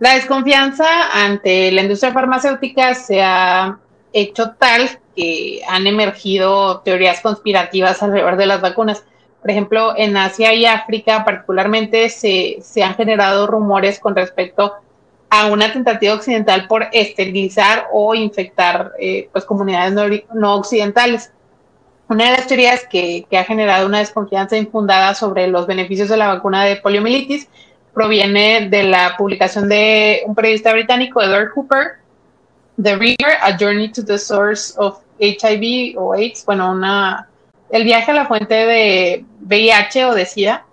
La 0.00 0.14
desconfianza 0.14 0.86
ante 1.12 1.70
la 1.70 1.82
industria 1.82 2.12
farmacéutica 2.12 2.94
se 2.94 3.22
ha 3.22 3.78
hecho 4.12 4.52
tal 4.52 4.88
que 5.14 5.62
han 5.68 5.86
emergido 5.86 6.80
teorías 6.80 7.20
conspirativas 7.20 8.02
alrededor 8.02 8.36
de 8.36 8.46
las 8.46 8.60
vacunas. 8.60 9.04
Por 9.40 9.50
ejemplo, 9.50 9.94
en 9.96 10.16
Asia 10.16 10.54
y 10.54 10.66
África 10.66 11.24
particularmente 11.24 12.08
se, 12.08 12.58
se 12.62 12.82
han 12.82 12.94
generado 12.94 13.46
rumores 13.46 14.00
con 14.00 14.16
respecto 14.16 14.74
a 15.34 15.46
una 15.46 15.72
tentativa 15.72 16.14
occidental 16.14 16.68
por 16.68 16.86
esterilizar 16.92 17.88
o 17.92 18.14
infectar 18.14 18.92
eh, 19.00 19.28
pues 19.32 19.44
comunidades 19.44 20.22
no, 20.32 20.54
occidentales. 20.54 21.32
Una 22.08 22.26
de 22.26 22.36
las 22.36 22.46
teorías 22.46 22.86
que, 22.88 23.26
ha 23.32 23.44
generado 23.44 23.86
una 23.86 23.98
desconfianza 23.98 24.56
infundada 24.56 25.14
sobre 25.14 25.48
los 25.48 25.66
beneficios 25.66 26.08
de 26.08 26.18
la 26.18 26.28
vacuna 26.28 26.64
de 26.64 26.76
poliomielitis 26.76 27.48
proviene 27.92 28.68
de 28.68 28.84
la 28.84 29.16
publicación 29.16 29.68
de 29.68 30.22
un 30.26 30.34
periodista 30.36 30.72
británico, 30.72 31.20
Edward 31.20 31.50
Hooper, 31.54 31.98
The 32.80 32.94
River, 32.94 33.34
A 33.40 33.56
Journey 33.58 33.90
to 33.90 34.04
the 34.04 34.18
Source 34.18 34.74
of 34.76 35.00
HIV 35.18 35.98
o 35.98 36.12
AIDS, 36.12 36.44
bueno, 36.44 36.70
una, 36.70 37.28
el 37.70 37.84
viaje 37.84 38.10
a 38.10 38.14
la 38.14 38.26
fuente 38.26 38.54
de 38.54 39.24
VIH 39.40 40.06
o 40.06 40.14
de 40.14 40.26
SIDA, 40.26 40.64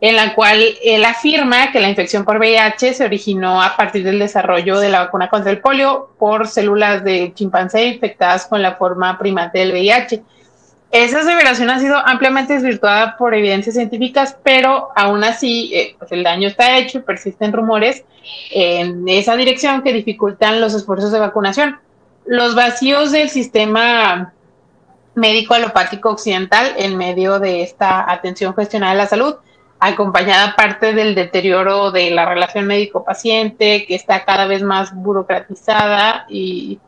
en 0.00 0.16
la 0.16 0.34
cual 0.34 0.62
él 0.84 1.04
afirma 1.04 1.72
que 1.72 1.80
la 1.80 1.88
infección 1.88 2.24
por 2.24 2.38
VIH 2.38 2.94
se 2.94 3.04
originó 3.04 3.62
a 3.62 3.76
partir 3.76 4.04
del 4.04 4.18
desarrollo 4.18 4.78
de 4.78 4.90
la 4.90 5.00
vacuna 5.00 5.28
contra 5.28 5.50
el 5.50 5.60
polio 5.60 6.10
por 6.18 6.46
células 6.46 7.02
de 7.02 7.32
chimpancé 7.34 7.86
infectadas 7.86 8.46
con 8.46 8.60
la 8.60 8.74
forma 8.76 9.18
primate 9.18 9.60
del 9.60 9.72
VIH. 9.72 10.22
Esa 10.92 11.20
aseveración 11.20 11.68
ha 11.70 11.78
sido 11.78 11.96
ampliamente 11.96 12.54
desvirtuada 12.54 13.16
por 13.16 13.34
evidencias 13.34 13.74
científicas, 13.74 14.36
pero 14.42 14.90
aún 14.94 15.24
así 15.24 15.72
eh, 15.74 15.96
pues 15.98 16.12
el 16.12 16.22
daño 16.22 16.46
está 16.46 16.78
hecho 16.78 16.98
y 16.98 17.02
persisten 17.02 17.52
rumores 17.52 18.04
en 18.50 19.08
esa 19.08 19.34
dirección 19.36 19.82
que 19.82 19.92
dificultan 19.92 20.60
los 20.60 20.74
esfuerzos 20.74 21.10
de 21.10 21.18
vacunación. 21.18 21.78
Los 22.26 22.54
vacíos 22.54 23.12
del 23.12 23.30
sistema 23.30 24.32
médico 25.14 25.54
alopático 25.54 26.10
occidental 26.10 26.74
en 26.76 26.96
medio 26.96 27.38
de 27.38 27.62
esta 27.62 28.10
atención 28.10 28.54
gestionada 28.54 28.92
de 28.92 28.98
la 28.98 29.06
salud 29.06 29.36
acompañada 29.78 30.56
parte 30.56 30.92
del 30.92 31.14
deterioro 31.14 31.90
de 31.90 32.10
la 32.10 32.24
relación 32.24 32.66
médico-paciente, 32.66 33.84
que 33.86 33.94
está 33.94 34.24
cada 34.24 34.46
vez 34.46 34.62
más 34.62 34.94
burocratizada 34.94 36.26
y 36.28 36.80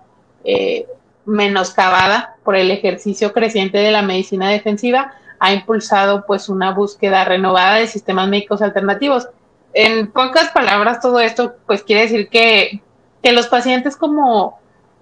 eh, 0.44 0.86
menoscabada 1.24 2.36
por 2.42 2.56
el 2.56 2.70
ejercicio 2.70 3.32
creciente 3.32 3.78
de 3.78 3.92
la 3.92 4.02
medicina 4.02 4.48
defensiva, 4.48 5.12
ha 5.38 5.52
impulsado 5.52 6.24
pues 6.26 6.48
una 6.48 6.72
búsqueda 6.72 7.24
renovada 7.24 7.76
de 7.76 7.86
sistemas 7.86 8.28
médicos 8.28 8.62
alternativos. 8.62 9.28
En 9.74 10.10
pocas 10.10 10.48
palabras, 10.50 11.00
todo 11.00 11.20
esto 11.20 11.56
pues 11.66 11.82
quiere 11.82 12.02
decir 12.02 12.28
que, 12.28 12.82
que 13.22 13.32
los 13.32 13.46
pacientes 13.48 13.96
como 13.96 14.58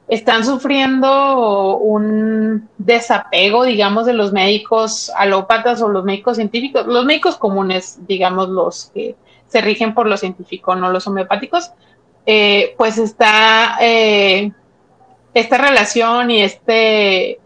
están 0.08 0.44
sufriendo 0.44 1.78
un 1.78 2.68
desapego, 2.78 3.64
digamos, 3.64 4.06
de 4.06 4.12
los 4.12 4.32
médicos 4.32 5.10
alópatas 5.16 5.82
o 5.82 5.88
los 5.88 6.04
médicos 6.04 6.36
científicos, 6.36 6.86
los 6.86 7.04
médicos 7.04 7.36
comunes, 7.36 7.98
digamos, 8.06 8.48
los 8.48 8.90
que 8.94 9.16
se 9.48 9.60
rigen 9.60 9.94
por 9.94 10.06
lo 10.06 10.16
científico, 10.16 10.76
no 10.76 10.90
los 10.90 11.06
homeopáticos, 11.06 11.72
eh, 12.24 12.74
pues 12.76 12.98
está 12.98 13.78
eh, 13.80 14.52
esta 15.34 15.58
relación 15.58 16.30
y 16.30 16.42
este 16.42 17.40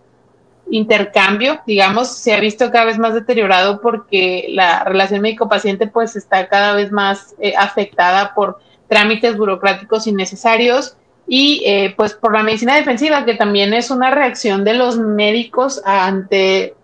intercambio, 0.71 1.61
digamos, 1.67 2.09
se 2.09 2.35
ha 2.35 2.41
visto 2.41 2.71
cada 2.71 2.85
vez 2.85 2.99
más 2.99 3.15
deteriorado 3.15 3.81
porque 3.81 4.47
la 4.51 4.85
relación 4.85 5.23
médico-paciente 5.23 5.87
pues 5.87 6.15
está 6.15 6.49
cada 6.49 6.75
vez 6.75 6.93
más 6.93 7.35
eh, 7.41 7.55
afectada 7.57 8.35
por 8.35 8.61
trámites 8.89 9.37
burocráticos 9.37 10.07
innecesarios, 10.07 10.97
y 11.33 11.63
eh, 11.65 11.95
pues 11.97 12.15
por 12.15 12.33
la 12.33 12.43
medicina 12.43 12.75
defensiva, 12.75 13.25
que 13.25 13.35
también 13.35 13.73
es 13.73 13.93
una 13.93 14.11
reacción 14.11 14.65
de 14.65 14.75
los 14.75 14.99
médicos 14.99 15.81
ante 15.85 16.75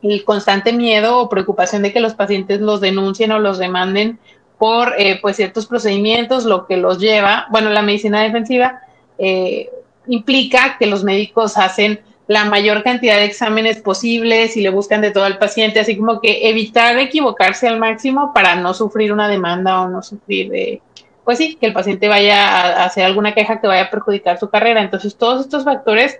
el 0.00 0.24
constante 0.24 0.72
miedo 0.72 1.18
o 1.18 1.28
preocupación 1.28 1.82
de 1.82 1.92
que 1.92 2.00
los 2.00 2.14
pacientes 2.14 2.62
los 2.62 2.80
denuncien 2.80 3.32
o 3.32 3.38
los 3.38 3.58
demanden 3.58 4.18
por 4.56 4.94
eh, 4.96 5.18
pues 5.20 5.36
ciertos 5.36 5.66
procedimientos, 5.66 6.46
lo 6.46 6.66
que 6.66 6.78
los 6.78 7.00
lleva, 7.00 7.46
bueno, 7.50 7.68
la 7.68 7.82
medicina 7.82 8.22
defensiva 8.22 8.80
eh, 9.18 9.68
implica 10.06 10.78
que 10.78 10.86
los 10.86 11.04
médicos 11.04 11.58
hacen 11.58 12.00
la 12.28 12.46
mayor 12.46 12.82
cantidad 12.82 13.18
de 13.18 13.26
exámenes 13.26 13.82
posibles 13.82 14.56
y 14.56 14.62
le 14.62 14.70
buscan 14.70 15.02
de 15.02 15.10
todo 15.10 15.24
al 15.24 15.36
paciente, 15.36 15.80
así 15.80 15.98
como 15.98 16.18
que 16.18 16.48
evitar 16.48 16.96
equivocarse 16.96 17.68
al 17.68 17.78
máximo 17.78 18.32
para 18.32 18.56
no 18.56 18.72
sufrir 18.72 19.12
una 19.12 19.28
demanda 19.28 19.82
o 19.82 19.88
no 19.90 20.02
sufrir 20.02 20.50
de, 20.50 20.80
pues 21.24 21.38
sí, 21.38 21.56
que 21.56 21.66
el 21.66 21.72
paciente 21.72 22.08
vaya 22.08 22.46
a 22.46 22.84
hacer 22.84 23.04
alguna 23.04 23.34
queja 23.34 23.60
que 23.60 23.66
vaya 23.66 23.84
a 23.84 23.90
perjudicar 23.90 24.38
su 24.38 24.50
carrera. 24.50 24.82
Entonces, 24.82 25.16
todos 25.16 25.40
estos 25.40 25.64
factores, 25.64 26.18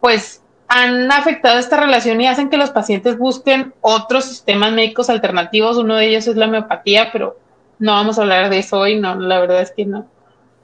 pues 0.00 0.42
han 0.68 1.10
afectado 1.10 1.58
esta 1.58 1.78
relación 1.78 2.20
y 2.20 2.26
hacen 2.26 2.50
que 2.50 2.58
los 2.58 2.70
pacientes 2.70 3.18
busquen 3.18 3.72
otros 3.80 4.26
sistemas 4.26 4.72
médicos 4.72 5.10
alternativos. 5.10 5.78
Uno 5.78 5.96
de 5.96 6.06
ellos 6.06 6.26
es 6.26 6.36
la 6.36 6.46
homeopatía, 6.46 7.10
pero 7.10 7.38
no 7.78 7.92
vamos 7.92 8.18
a 8.18 8.22
hablar 8.22 8.50
de 8.50 8.58
eso 8.58 8.78
hoy. 8.78 9.00
No, 9.00 9.14
la 9.16 9.40
verdad 9.40 9.62
es 9.62 9.72
que 9.72 9.86
no, 9.86 10.06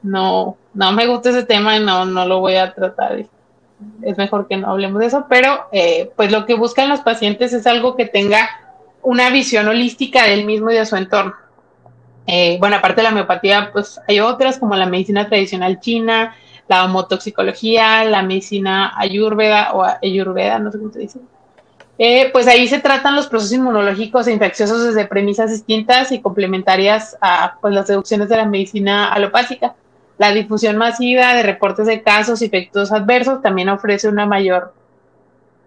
no, 0.02 0.56
no 0.74 0.92
me 0.92 1.06
gusta 1.06 1.30
ese 1.30 1.44
tema 1.44 1.76
y 1.76 1.80
no, 1.80 2.04
no 2.04 2.26
lo 2.26 2.40
voy 2.40 2.56
a 2.56 2.74
tratar. 2.74 3.24
Es 4.02 4.18
mejor 4.18 4.46
que 4.46 4.56
no 4.56 4.70
hablemos 4.70 5.00
de 5.00 5.06
eso, 5.06 5.26
pero 5.28 5.66
eh, 5.72 6.12
pues 6.16 6.30
lo 6.30 6.46
que 6.46 6.54
buscan 6.54 6.88
los 6.88 7.00
pacientes 7.00 7.52
es 7.52 7.66
algo 7.66 7.96
que 7.96 8.06
tenga 8.06 8.48
una 9.02 9.30
visión 9.30 9.66
holística 9.68 10.24
del 10.24 10.44
mismo 10.44 10.70
y 10.70 10.74
de 10.74 10.86
su 10.86 10.96
entorno. 10.96 11.34
Eh, 12.26 12.56
bueno, 12.58 12.76
aparte 12.76 12.96
de 12.96 13.02
la 13.04 13.10
homeopatía, 13.10 13.70
pues 13.72 14.00
hay 14.08 14.20
otras 14.20 14.58
como 14.58 14.74
la 14.76 14.86
medicina 14.86 15.28
tradicional 15.28 15.80
china, 15.80 16.34
la 16.68 16.84
homotoxicología, 16.84 18.04
la 18.04 18.22
medicina 18.22 18.92
ayurveda 18.96 19.72
o 19.74 19.84
ayurveda, 19.84 20.58
no 20.58 20.72
sé 20.72 20.78
cómo 20.78 20.92
se 20.92 21.00
dice. 21.00 21.18
Eh, 21.96 22.30
pues 22.32 22.48
ahí 22.48 22.66
se 22.66 22.80
tratan 22.80 23.14
los 23.14 23.28
procesos 23.28 23.54
inmunológicos 23.56 24.26
e 24.26 24.32
infecciosos 24.32 24.84
desde 24.84 25.06
premisas 25.06 25.50
distintas 25.50 26.10
y 26.10 26.20
complementarias 26.20 27.16
a 27.20 27.56
pues, 27.60 27.72
las 27.72 27.86
deducciones 27.86 28.28
de 28.28 28.36
la 28.36 28.46
medicina 28.46 29.12
alopática. 29.12 29.74
La 30.18 30.32
difusión 30.32 30.76
masiva 30.76 31.34
de 31.34 31.42
reportes 31.42 31.86
de 31.86 32.02
casos 32.02 32.42
y 32.42 32.46
efectos 32.46 32.90
adversos 32.90 33.42
también 33.42 33.68
ofrece 33.68 34.08
una 34.08 34.26
mayor 34.26 34.72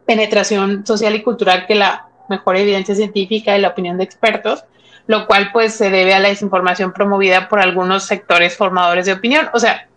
penetración 0.06 0.86
social 0.86 1.16
y 1.16 1.22
cultural 1.22 1.66
que 1.66 1.76
la 1.76 2.08
mejor 2.30 2.58
evidencia 2.58 2.96
científica 2.96 3.58
y 3.58 3.62
la 3.62 3.70
opinión 3.70 3.98
de 3.98 4.04
expertos, 4.04 4.64
lo 5.08 5.26
cual 5.26 5.50
pues 5.52 5.74
se 5.74 5.90
debe 5.90 6.14
a 6.14 6.20
la 6.20 6.30
desinformación 6.30 6.94
promovida 6.94 7.48
por 7.50 7.60
algunos 7.60 8.04
sectores 8.04 8.56
formadores 8.56 9.06
de 9.06 9.14
opinión. 9.14 9.50
O 9.54 9.60
sea, 9.60 9.88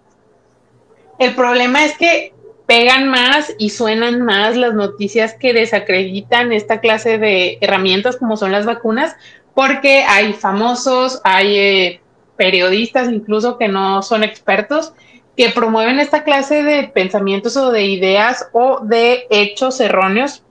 el 1.19 1.35
problema 1.35 1.85
es 1.85 1.99
que 1.99 2.33
pegan 2.67 3.09
más 3.09 3.53
y 3.59 3.71
suenan 3.71 4.23
más 4.23 4.57
las 4.57 4.75
noticias 4.75 5.35
que 5.35 5.53
desacreditan 5.53 6.53
esta 6.53 6.81
clase 6.81 7.19
de 7.19 7.59
herramientas 7.61 8.17
como 8.17 8.37
son 8.37 8.53
las 8.53 8.65
vacunas, 8.65 9.17
porque 9.55 10.05
hay 10.05 10.33
famosos, 10.33 11.21
hay 11.25 11.57
eh, 11.59 12.01
periodistas 12.37 13.11
incluso 13.11 13.59
que 13.59 13.67
no 13.67 14.03
son 14.03 14.23
expertos 14.23 14.93
que 15.37 15.51
promueven 15.51 15.99
esta 15.99 16.23
clase 16.23 16.63
de 16.63 16.85
pensamientos 16.85 17.57
o 17.57 17.73
de 17.73 17.85
ideas 17.87 18.49
o 18.53 18.81
de 18.83 19.27
hechos 19.31 19.81
erróneos 19.81 20.45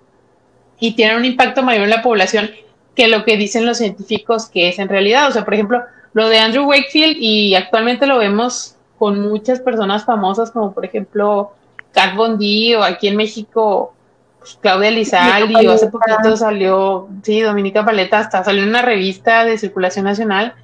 y 0.79 0.95
tienen 0.95 1.17
un 1.17 1.25
impacto 1.25 1.63
mayor 1.63 1.83
en 1.83 1.89
la 1.89 2.01
población 2.01 2.51
que 2.99 3.07
lo 3.07 3.23
que 3.23 3.37
dicen 3.37 3.65
los 3.65 3.77
científicos 3.77 4.47
que 4.47 4.67
es 4.67 4.77
en 4.77 4.89
realidad. 4.89 5.29
O 5.29 5.31
sea, 5.31 5.45
por 5.45 5.53
ejemplo, 5.53 5.81
lo 6.11 6.27
de 6.27 6.37
Andrew 6.37 6.65
Wakefield 6.65 7.15
y 7.17 7.55
actualmente 7.55 8.05
lo 8.05 8.17
vemos 8.17 8.75
con 8.97 9.21
muchas 9.21 9.61
personas 9.61 10.03
famosas, 10.03 10.51
como 10.51 10.73
por 10.73 10.83
ejemplo 10.83 11.53
Kat 11.93 12.13
Bondi 12.13 12.75
o 12.75 12.83
aquí 12.83 13.07
en 13.07 13.15
México 13.15 13.93
pues, 14.39 14.59
Claudia 14.61 14.91
Lizaldi, 14.91 15.65
o 15.65 15.71
hace 15.71 15.87
poquito 15.87 16.35
salió, 16.35 17.07
sí, 17.23 17.39
Dominica 17.39 17.85
Paleta, 17.85 18.19
hasta 18.19 18.43
salió 18.43 18.63
en 18.63 18.69
una 18.69 18.81
revista 18.81 19.45
de 19.45 19.57
circulación 19.57 20.03
nacional. 20.03 20.55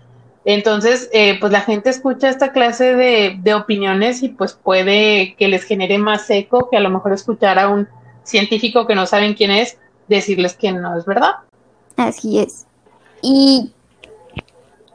Entonces, 0.43 1.10
eh, 1.13 1.39
pues 1.39 1.54
la 1.54 1.62
gente 1.62 1.89
escucha 1.89 2.28
esta 2.28 2.52
clase 2.52 2.95
de, 2.95 3.38
de, 3.41 3.54
opiniones 3.54 4.24
y 4.24 4.28
pues 4.28 4.60
puede 4.62 5.36
que 5.38 5.48
les 5.48 5.63
genere 5.63 6.00
más 6.00 6.30
eco 6.30 6.69
que 6.69 6.76
a 6.76 6.82
lo 6.82 6.89
mejor 6.89 7.13
escuchar 7.13 7.60
a 7.60 7.69
un 7.69 7.88
científico 8.24 8.86
que 8.88 8.93
no 8.93 9.06
saben 9.06 9.36
quién 9.36 9.52
es 9.52 9.78
decirles 10.10 10.56
que 10.56 10.74
no 10.74 10.98
es 10.98 11.06
verdad. 11.06 11.36
Así 11.98 12.40
es. 12.40 12.66
Y 13.22 13.72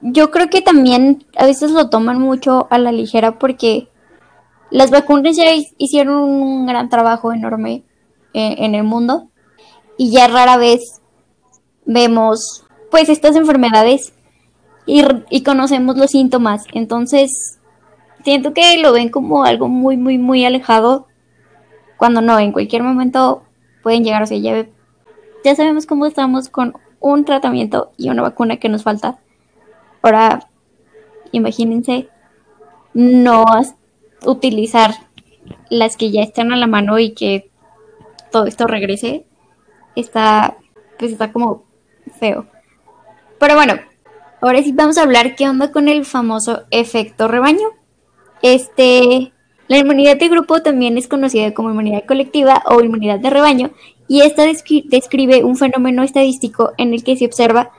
yo 0.01 0.31
creo 0.31 0.49
que 0.49 0.63
también 0.63 1.25
a 1.37 1.47
veces 1.47 1.71
lo 1.73 1.91
toman 1.91 2.21
mucho 2.21 2.67
a 2.71 2.79
la 2.79 2.93
ligera 2.93 3.39
porque 3.39 3.89
las 4.71 4.91
vacunas 4.91 5.37
ya 5.37 5.45
hicieron 5.79 6.17
un 6.19 6.67
gran 6.67 6.89
trabajo 6.89 7.33
enorme 7.33 7.83
eh, 8.33 8.57
en, 8.59 8.75
el 8.75 8.85
mundo 8.85 9.29
y 9.99 10.13
ya 10.13 10.29
rara 10.29 10.57
vez 10.57 11.01
vemos 11.85 12.65
pues 12.91 13.09
estas 13.09 13.35
enfermedades 13.37 14.13
y, 14.87 15.03
y 15.31 15.43
conocemos 15.43 15.97
los 15.97 16.11
síntomas. 16.11 16.65
Entonces, 16.73 17.59
siento 18.25 18.55
que 18.55 18.79
lo 18.79 18.93
ven 18.93 19.09
como 19.09 19.45
algo 19.45 19.69
muy, 19.69 19.97
muy, 19.97 20.19
muy 20.19 20.45
alejado 20.45 21.07
cuando 21.97 22.23
no, 22.23 22.39
en 22.39 22.53
cualquier 22.53 22.83
momento 22.83 23.43
pueden 23.83 24.05
llegar, 24.05 24.23
o 24.23 24.27
sea, 24.27 24.39
ya, 24.39 24.67
ya 25.45 25.55
sabemos 25.55 25.85
cómo 25.85 26.07
estamos 26.07 26.49
con 26.49 26.75
un 27.01 27.25
tratamiento 27.25 27.93
y 27.97 28.11
una 28.11 28.23
vacuna 28.23 28.59
que 28.59 28.69
nos 28.69 28.83
falta 28.85 29.19
Ahora, 30.03 30.49
imagínense 31.33 32.09
no 32.95 33.45
utilizar 34.25 34.95
las 35.69 35.97
que 35.97 36.11
ya 36.11 36.23
están 36.23 36.53
a 36.53 36.57
la 36.57 36.67
mano 36.67 36.99
y 36.99 37.13
que 37.13 37.51
todo 38.33 38.47
esto 38.47 38.67
regrese. 38.67 39.27
Está, 39.95 40.57
pues 40.99 41.13
está 41.13 41.33
como 41.33 41.65
feo. 42.19 42.47
Pero 43.39 43.55
bueno, 43.55 43.75
ahora 44.41 44.63
sí 44.63 44.73
vamos 44.73 44.97
a 44.99 45.03
hablar 45.03 45.35
qué 45.35 45.49
onda 45.49 45.71
con 45.71 45.89
el 45.89 46.05
famoso 46.05 46.65
efecto 46.71 47.29
rebaño. 47.29 47.69
Este, 48.43 49.33
la 49.69 49.79
inmunidad 49.79 50.17
de 50.17 50.29
grupo 50.29 50.63
también 50.63 50.97
es 50.97 51.09
conocida 51.09 51.53
como 51.53 51.71
inmunidad 51.71 52.07
colectiva 52.07 52.63
o 52.67 52.81
inmunidad 52.81 53.19
de 53.19 53.29
rebaño 53.29 53.71
y 54.11 54.23
esta 54.23 54.43
describe 54.45 55.45
un 55.45 55.55
fenómeno 55.55 56.03
estadístico 56.03 56.73
en 56.79 56.95
el 56.95 57.05
que 57.05 57.17
se 57.17 57.27
observa 57.27 57.71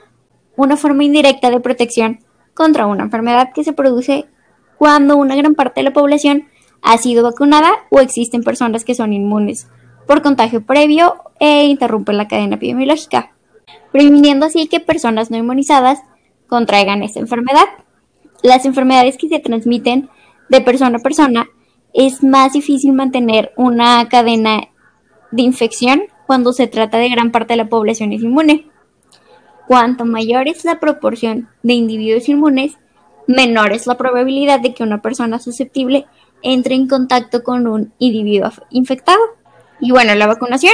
una 0.56 0.78
forma 0.78 1.04
indirecta 1.04 1.50
de 1.50 1.60
protección 1.60 2.22
contra 2.54 2.88
una 2.88 3.04
enfermedad 3.04 3.50
que 3.54 3.66
se 3.66 3.74
produce 3.74 4.30
cuando 4.78 5.18
una 5.18 5.36
gran 5.36 5.56
parte 5.56 5.82
de 5.82 5.90
la 5.90 5.94
población 5.94 6.48
ha 6.82 6.98
sido 6.98 7.22
vacunada 7.22 7.70
o 7.90 8.00
existen 8.00 8.44
personas 8.44 8.86
que 8.86 8.96
son 8.96 9.12
inmunes 9.12 9.68
por 10.08 10.22
contagio 10.22 10.66
previo 10.66 11.16
e 11.38 11.66
interrumpen 11.66 12.16
la 12.16 12.30
cadena 12.30 12.56
epidemiológica, 12.56 13.34
previniendo 13.92 14.46
así 14.46 14.68
que 14.68 14.80
personas 14.80 15.32
no 15.32 15.38
inmunizadas 15.38 16.00
contraigan 16.48 17.04
esta 17.04 17.20
enfermedad. 17.20 17.66
Las 18.42 18.64
enfermedades 18.64 19.18
que 19.18 19.28
se 19.28 19.40
transmiten 19.40 20.10
de 20.48 20.62
persona 20.62 21.00
a 21.00 21.02
persona 21.02 21.50
es 21.94 22.24
más 22.24 22.54
difícil 22.54 22.94
mantener 22.94 23.52
una 23.58 24.08
cadena 24.08 24.70
de 25.32 25.42
infección 25.42 26.04
cuando 26.32 26.54
se 26.54 26.68
trata 26.68 26.98
de 26.98 27.10
gran 27.10 27.30
parte 27.30 27.52
de 27.52 27.58
la 27.58 27.68
población 27.68 28.14
es 28.14 28.22
inmune. 28.22 28.66
Cuanto 29.68 30.06
mayor 30.06 30.48
es 30.48 30.64
la 30.64 30.80
proporción 30.80 31.50
de 31.62 31.74
individuos 31.74 32.30
inmunes, 32.30 32.78
menor 33.28 33.74
es 33.74 33.86
la 33.86 33.98
probabilidad 33.98 34.62
de 34.62 34.74
que 34.74 34.84
una 34.84 35.02
persona 35.02 35.40
susceptible 35.40 36.06
entre 36.42 36.76
en 36.76 36.88
contacto 36.88 37.44
con 37.44 37.68
un 37.68 37.92
individuo 38.00 38.50
infectado. 38.70 39.20
Y 39.82 39.92
bueno, 39.92 40.16
la 40.16 40.26
vacunación 40.26 40.72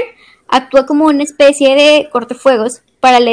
actúa 0.48 0.86
como 0.86 1.06
una 1.06 1.24
especie 1.24 1.74
de 1.74 2.08
cortefuegos 2.12 2.84
para 3.00 3.20
la 3.20 3.32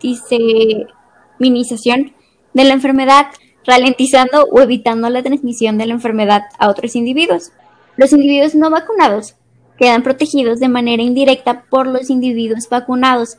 diseminización 0.00 2.12
de 2.54 2.62
la 2.62 2.74
enfermedad, 2.74 3.32
ralentizando 3.66 4.44
o 4.44 4.60
evitando 4.60 5.10
la 5.10 5.24
transmisión 5.24 5.76
de 5.76 5.86
la 5.86 5.94
enfermedad 5.94 6.42
a 6.60 6.68
otros 6.68 6.94
individuos. 6.94 7.50
Los 7.96 8.12
individuos 8.12 8.54
no 8.54 8.70
vacunados 8.70 9.34
quedan 9.78 10.02
protegidos 10.02 10.60
de 10.60 10.68
manera 10.68 11.02
indirecta 11.02 11.64
por 11.70 11.86
los 11.86 12.10
individuos 12.10 12.68
vacunados 12.68 13.38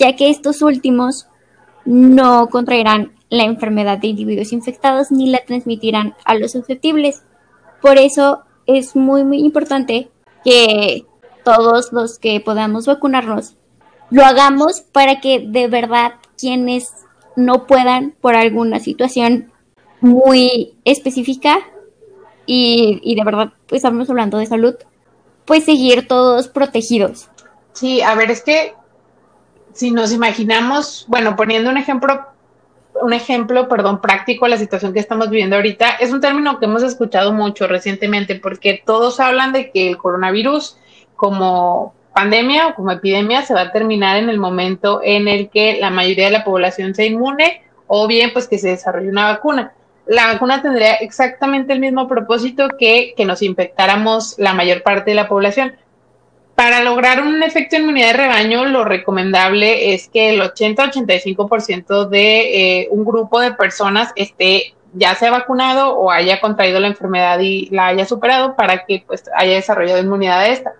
ya 0.00 0.16
que 0.16 0.30
estos 0.30 0.62
últimos 0.62 1.28
no 1.84 2.48
contraerán 2.48 3.12
la 3.28 3.44
enfermedad 3.44 3.98
de 3.98 4.08
individuos 4.08 4.52
infectados 4.52 5.12
ni 5.12 5.28
la 5.28 5.44
transmitirán 5.44 6.14
a 6.24 6.34
los 6.34 6.52
susceptibles. 6.52 7.22
Por 7.80 7.98
eso 7.98 8.42
es 8.66 8.96
muy, 8.96 9.24
muy 9.24 9.38
importante 9.38 10.10
que 10.42 11.04
todos 11.44 11.92
los 11.92 12.18
que 12.18 12.40
podamos 12.40 12.86
vacunarnos 12.86 13.56
lo 14.10 14.24
hagamos 14.24 14.80
para 14.80 15.20
que 15.20 15.46
de 15.46 15.68
verdad 15.68 16.14
quienes 16.36 16.92
no 17.36 17.66
puedan 17.66 18.14
por 18.20 18.34
alguna 18.34 18.80
situación 18.80 19.52
muy 20.00 20.74
específica 20.84 21.58
y, 22.46 23.00
y 23.02 23.14
de 23.14 23.24
verdad 23.24 23.52
pues 23.68 23.84
estamos 23.84 24.08
hablando 24.10 24.38
de 24.38 24.46
salud, 24.46 24.74
pues 25.50 25.64
seguir 25.64 26.06
todos 26.06 26.46
protegidos. 26.46 27.28
Sí, 27.72 28.02
a 28.02 28.14
ver, 28.14 28.30
es 28.30 28.40
que 28.40 28.74
si 29.72 29.90
nos 29.90 30.12
imaginamos, 30.12 31.06
bueno, 31.08 31.34
poniendo 31.34 31.70
un 31.70 31.76
ejemplo 31.76 32.26
un 33.02 33.12
ejemplo, 33.12 33.68
perdón, 33.68 34.00
práctico 34.00 34.44
a 34.44 34.48
la 34.48 34.58
situación 34.58 34.92
que 34.92 35.00
estamos 35.00 35.28
viviendo 35.28 35.56
ahorita. 35.56 35.96
Es 35.98 36.12
un 36.12 36.20
término 36.20 36.60
que 36.60 36.66
hemos 36.66 36.84
escuchado 36.84 37.32
mucho 37.32 37.66
recientemente 37.66 38.36
porque 38.36 38.80
todos 38.86 39.18
hablan 39.18 39.52
de 39.52 39.72
que 39.72 39.88
el 39.88 39.98
coronavirus 39.98 40.76
como 41.16 41.94
pandemia 42.14 42.68
o 42.68 42.74
como 42.76 42.92
epidemia 42.92 43.42
se 43.42 43.52
va 43.52 43.62
a 43.62 43.72
terminar 43.72 44.18
en 44.18 44.28
el 44.28 44.38
momento 44.38 45.00
en 45.02 45.26
el 45.26 45.50
que 45.50 45.78
la 45.80 45.90
mayoría 45.90 46.26
de 46.26 46.30
la 46.30 46.44
población 46.44 46.94
se 46.94 47.06
inmune 47.06 47.64
o 47.88 48.06
bien 48.06 48.32
pues 48.32 48.46
que 48.46 48.58
se 48.58 48.68
desarrolle 48.68 49.08
una 49.08 49.32
vacuna. 49.32 49.72
La 50.10 50.26
vacuna 50.26 50.60
tendría 50.60 50.94
exactamente 50.94 51.72
el 51.72 51.78
mismo 51.78 52.08
propósito 52.08 52.66
que 52.76 53.14
que 53.16 53.24
nos 53.24 53.42
infectáramos 53.42 54.34
la 54.38 54.54
mayor 54.54 54.82
parte 54.82 55.12
de 55.12 55.14
la 55.14 55.28
población. 55.28 55.76
Para 56.56 56.82
lograr 56.82 57.22
un 57.22 57.40
efecto 57.44 57.76
de 57.76 57.82
inmunidad 57.82 58.08
de 58.08 58.12
rebaño, 58.14 58.64
lo 58.64 58.84
recomendable 58.84 59.94
es 59.94 60.08
que 60.08 60.30
el 60.30 60.40
80-85% 60.40 62.08
de 62.08 62.80
eh, 62.80 62.88
un 62.90 63.04
grupo 63.04 63.38
de 63.38 63.52
personas 63.52 64.10
esté 64.16 64.74
ya 64.94 65.14
sea 65.14 65.30
vacunado 65.30 65.96
o 65.96 66.10
haya 66.10 66.40
contraído 66.40 66.80
la 66.80 66.88
enfermedad 66.88 67.38
y 67.38 67.68
la 67.70 67.86
haya 67.86 68.04
superado 68.04 68.56
para 68.56 68.84
que 68.84 69.04
pues 69.06 69.22
haya 69.36 69.54
desarrollado 69.54 70.00
inmunidad 70.00 70.40
a 70.40 70.48
esta. 70.48 70.72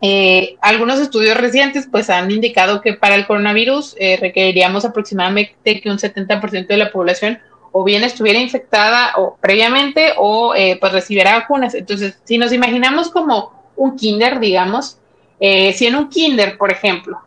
Eh, 0.00 0.56
algunos 0.62 0.98
estudios 0.98 1.36
recientes 1.36 1.86
pues 1.92 2.08
han 2.08 2.30
indicado 2.30 2.80
que 2.80 2.94
para 2.94 3.16
el 3.16 3.26
coronavirus 3.26 3.96
eh, 3.98 4.16
requeriríamos 4.18 4.86
aproximadamente 4.86 5.82
que 5.82 5.90
un 5.90 5.98
70% 5.98 6.68
de 6.68 6.76
la 6.78 6.90
población 6.90 7.38
o 7.72 7.84
bien 7.84 8.02
estuviera 8.04 8.38
infectada 8.38 9.12
o 9.16 9.36
previamente 9.40 10.12
o 10.16 10.54
eh, 10.54 10.76
pues 10.80 10.92
recibiera 10.92 11.38
vacunas. 11.38 11.74
Entonces, 11.74 12.18
si 12.24 12.38
nos 12.38 12.52
imaginamos 12.52 13.10
como 13.10 13.52
un 13.76 13.96
kinder, 13.96 14.40
digamos, 14.40 14.98
eh, 15.38 15.72
si 15.72 15.86
en 15.86 15.96
un 15.96 16.08
kinder, 16.08 16.58
por 16.58 16.70
ejemplo, 16.70 17.20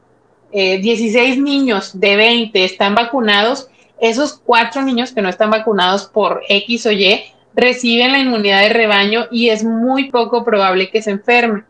16 0.51 1.39
niños 1.39 1.99
de 1.99 2.15
20 2.15 2.63
están 2.63 2.93
vacunados, 2.93 3.69
esos 3.99 4.33
cuatro 4.33 4.83
niños 4.83 5.11
que 5.11 5.21
no 5.23 5.29
están 5.29 5.49
vacunados 5.49 6.05
por 6.05 6.43
X 6.47 6.85
o 6.85 6.91
Y 6.91 7.23
reciben 7.55 8.11
la 8.11 8.19
inmunidad 8.19 8.61
de 8.61 8.69
rebaño 8.69 9.27
y 9.31 9.49
es 9.49 9.63
muy 9.63 10.09
poco 10.09 10.43
probable 10.43 10.89
que 10.89 11.01
se 11.01 11.11
enfermen. 11.11 11.65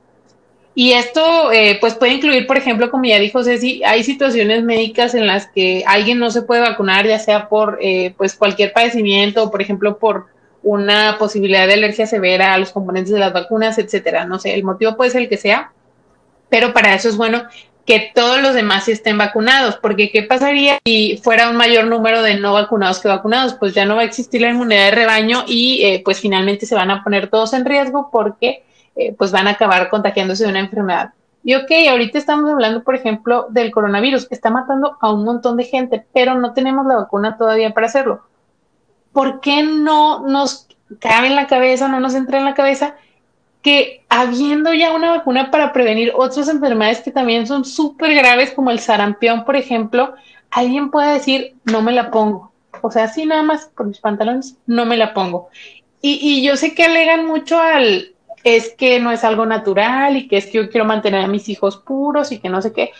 Y 0.75 0.93
esto, 0.93 1.51
eh, 1.51 1.77
pues 1.79 1.93
puede 1.93 2.13
incluir, 2.13 2.47
por 2.47 2.57
ejemplo, 2.57 2.89
como 2.89 3.05
ya 3.05 3.19
dijo 3.19 3.43
Ceci, 3.43 3.83
hay 3.83 4.03
situaciones 4.03 4.63
médicas 4.63 5.13
en 5.13 5.27
las 5.27 5.47
que 5.47 5.83
alguien 5.85 6.17
no 6.17 6.31
se 6.31 6.41
puede 6.41 6.61
vacunar, 6.61 7.05
ya 7.05 7.19
sea 7.19 7.47
por, 7.47 7.77
eh, 7.79 8.13
pues 8.17 8.35
cualquier 8.35 8.73
padecimiento, 8.73 9.43
o 9.43 9.51
por 9.51 9.61
ejemplo, 9.61 9.99
por 9.99 10.25
una 10.63 11.17
posibilidad 11.19 11.67
de 11.67 11.73
alergia 11.73 12.07
severa 12.07 12.53
a 12.53 12.57
los 12.57 12.71
componentes 12.71 13.13
de 13.13 13.19
las 13.19 13.33
vacunas, 13.33 13.77
etcétera. 13.77 14.25
No 14.25 14.39
sé, 14.39 14.55
el 14.55 14.63
motivo 14.63 14.95
puede 14.97 15.11
ser 15.11 15.21
el 15.23 15.29
que 15.29 15.37
sea, 15.37 15.71
pero 16.49 16.73
para 16.73 16.95
eso 16.95 17.09
es 17.09 17.17
bueno 17.17 17.43
que 17.85 18.11
todos 18.15 18.41
los 18.41 18.53
demás 18.53 18.87
estén 18.87 19.17
vacunados, 19.17 19.75
porque 19.75 20.09
¿qué 20.09 20.23
pasaría 20.23 20.79
si 20.85 21.19
fuera 21.21 21.49
un 21.49 21.57
mayor 21.57 21.85
número 21.85 22.21
de 22.21 22.39
no 22.39 22.53
vacunados 22.53 22.99
que 22.99 23.09
vacunados? 23.09 23.55
Pues 23.55 23.73
ya 23.73 23.85
no 23.85 23.95
va 23.95 24.01
a 24.03 24.05
existir 24.05 24.41
la 24.41 24.49
inmunidad 24.49 24.85
de 24.85 24.91
rebaño 24.91 25.43
y 25.47 25.83
eh, 25.83 26.01
pues 26.03 26.21
finalmente 26.21 26.65
se 26.65 26.75
van 26.75 26.91
a 26.91 27.03
poner 27.03 27.29
todos 27.29 27.53
en 27.53 27.65
riesgo 27.65 28.09
porque 28.11 28.63
eh, 28.95 29.13
pues 29.17 29.31
van 29.31 29.47
a 29.47 29.51
acabar 29.51 29.89
contagiándose 29.89 30.43
de 30.43 30.49
una 30.49 30.59
enfermedad. 30.59 31.13
Y 31.43 31.55
ok, 31.55 31.71
ahorita 31.89 32.17
estamos 32.17 32.49
hablando, 32.49 32.83
por 32.83 32.95
ejemplo, 32.95 33.47
del 33.49 33.71
coronavirus, 33.71 34.27
que 34.27 34.35
está 34.35 34.49
matando 34.49 34.97
a 35.01 35.11
un 35.11 35.25
montón 35.25 35.57
de 35.57 35.65
gente, 35.65 36.05
pero 36.13 36.35
no 36.35 36.53
tenemos 36.53 36.85
la 36.85 36.95
vacuna 36.95 37.37
todavía 37.37 37.73
para 37.73 37.87
hacerlo. 37.87 38.21
¿Por 39.11 39.41
qué 39.41 39.63
no 39.63 40.25
nos 40.25 40.67
cabe 40.99 41.27
en 41.27 41.35
la 41.35 41.47
cabeza, 41.47 41.87
no 41.87 41.99
nos 41.99 42.15
entra 42.15 42.37
en 42.37 42.45
la 42.45 42.53
cabeza 42.53 42.95
que 43.61 44.05
habiendo 44.09 44.73
ya 44.73 44.93
una 44.93 45.11
vacuna 45.11 45.49
para 45.49 45.71
prevenir 45.73 46.11
otras 46.15 46.49
enfermedades 46.49 47.01
que 47.01 47.11
también 47.11 47.47
son 47.47 47.65
súper 47.65 48.13
graves, 48.13 48.51
como 48.51 48.71
el 48.71 48.79
sarampión, 48.79 49.45
por 49.45 49.55
ejemplo, 49.55 50.13
alguien 50.51 50.91
puede 50.91 51.13
decir, 51.13 51.55
no 51.63 51.81
me 51.81 51.93
la 51.93 52.11
pongo. 52.11 52.51
O 52.81 52.91
sea, 52.91 53.05
así 53.05 53.25
nada 53.25 53.43
más 53.43 53.69
por 53.75 53.87
mis 53.87 53.99
pantalones, 53.99 54.57
no 54.65 54.85
me 54.85 54.97
la 54.97 55.13
pongo. 55.13 55.49
Y, 56.01 56.19
y 56.21 56.45
yo 56.45 56.57
sé 56.57 56.75
que 56.75 56.83
alegan 56.83 57.25
mucho 57.25 57.59
al, 57.59 58.12
es 58.43 58.73
que 58.73 58.99
no 58.99 59.11
es 59.11 59.23
algo 59.23 59.45
natural 59.45 60.17
y 60.17 60.27
que 60.27 60.37
es 60.37 60.47
que 60.47 60.59
yo 60.59 60.69
quiero 60.69 60.85
mantener 60.85 61.21
a 61.23 61.27
mis 61.27 61.49
hijos 61.49 61.77
puros 61.77 62.31
y 62.31 62.39
que 62.39 62.49
no 62.49 62.61
sé 62.61 62.73
qué. 62.73 62.91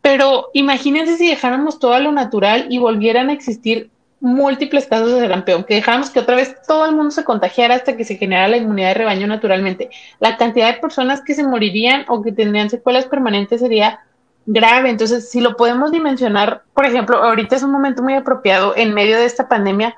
Pero 0.00 0.50
imagínense 0.52 1.16
si 1.16 1.28
dejáramos 1.28 1.78
todo 1.78 1.98
lo 1.98 2.12
natural 2.12 2.66
y 2.68 2.78
volvieran 2.78 3.30
a 3.30 3.32
existir 3.32 3.90
múltiples 4.20 4.86
casos 4.86 5.12
de 5.12 5.20
sarampión, 5.20 5.64
que 5.64 5.74
dejáramos 5.74 6.10
que 6.10 6.20
otra 6.20 6.36
vez 6.36 6.56
todo 6.66 6.86
el 6.86 6.94
mundo 6.94 7.10
se 7.10 7.24
contagiara 7.24 7.74
hasta 7.74 7.96
que 7.96 8.04
se 8.04 8.16
generara 8.16 8.48
la 8.48 8.56
inmunidad 8.56 8.88
de 8.88 8.94
rebaño 8.94 9.26
naturalmente. 9.26 9.90
La 10.20 10.36
cantidad 10.36 10.72
de 10.72 10.80
personas 10.80 11.20
que 11.20 11.34
se 11.34 11.42
morirían 11.42 12.04
o 12.08 12.22
que 12.22 12.32
tendrían 12.32 12.70
secuelas 12.70 13.06
permanentes 13.06 13.60
sería 13.60 14.00
grave. 14.46 14.90
Entonces, 14.90 15.30
si 15.30 15.40
lo 15.40 15.56
podemos 15.56 15.90
dimensionar, 15.90 16.62
por 16.72 16.86
ejemplo, 16.86 17.22
ahorita 17.22 17.56
es 17.56 17.62
un 17.62 17.72
momento 17.72 18.02
muy 18.02 18.14
apropiado 18.14 18.74
en 18.76 18.94
medio 18.94 19.18
de 19.18 19.26
esta 19.26 19.48
pandemia 19.48 19.96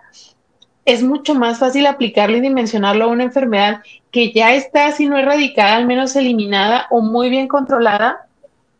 es 0.87 1.03
mucho 1.03 1.35
más 1.35 1.59
fácil 1.59 1.85
aplicarlo 1.87 2.37
y 2.37 2.41
dimensionarlo 2.41 3.05
a 3.05 3.09
una 3.09 3.25
enfermedad 3.25 3.83
que 4.17 4.33
ya 4.33 4.55
está, 4.55 4.93
si 4.93 5.05
no 5.05 5.19
erradicada, 5.19 5.77
al 5.77 5.85
menos 5.85 6.17
eliminada 6.17 6.87
o 6.89 7.03
muy 7.03 7.29
bien 7.29 7.49
controlada 7.49 8.27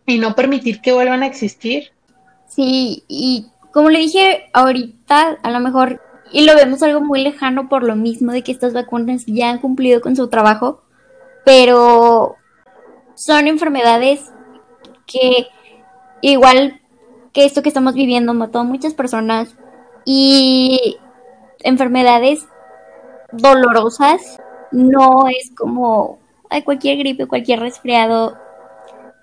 y 0.07 0.17
no 0.17 0.35
permitir 0.35 0.81
que 0.81 0.95
vuelvan 0.95 1.23
a 1.23 1.27
existir. 1.27 1.93
Sí, 2.49 3.05
y 3.07 3.45
como 3.71 3.91
le 3.91 3.99
dije 3.99 4.49
ahorita, 4.55 5.37
a 5.43 5.51
lo 5.51 5.61
mejor, 5.61 6.01
y 6.33 6.47
lo 6.47 6.55
vemos 6.55 6.83
algo 6.83 7.03
muy 7.03 7.23
lejano 7.23 7.69
por 7.69 7.83
lo 7.83 7.97
mismo 7.97 8.33
de 8.33 8.43
que 8.43 8.51
estas 8.51 8.73
vacunas 8.73 9.25
ya 9.27 9.51
han 9.51 9.59
cumplido 9.59 10.01
con 10.01 10.17
su 10.17 10.29
trabajo, 10.29 10.81
pero 11.45 12.37
son 13.15 13.47
enfermedades 13.47 14.33
que 15.05 15.49
igual 16.23 16.81
que 17.35 17.45
esto 17.45 17.61
que 17.61 17.69
estamos 17.69 17.93
viviendo 17.93 18.33
mató 18.33 18.61
a 18.61 18.65
muchas 18.65 18.95
personas 18.95 19.55
y 20.07 20.97
enfermedades 21.63 22.47
dolorosas, 23.33 24.39
no 24.73 25.29
es 25.29 25.53
como 25.57 26.19
hay 26.51 26.63
cualquier 26.63 26.99
gripe, 26.99 27.27
cualquier 27.27 27.61
resfriado, 27.61 28.37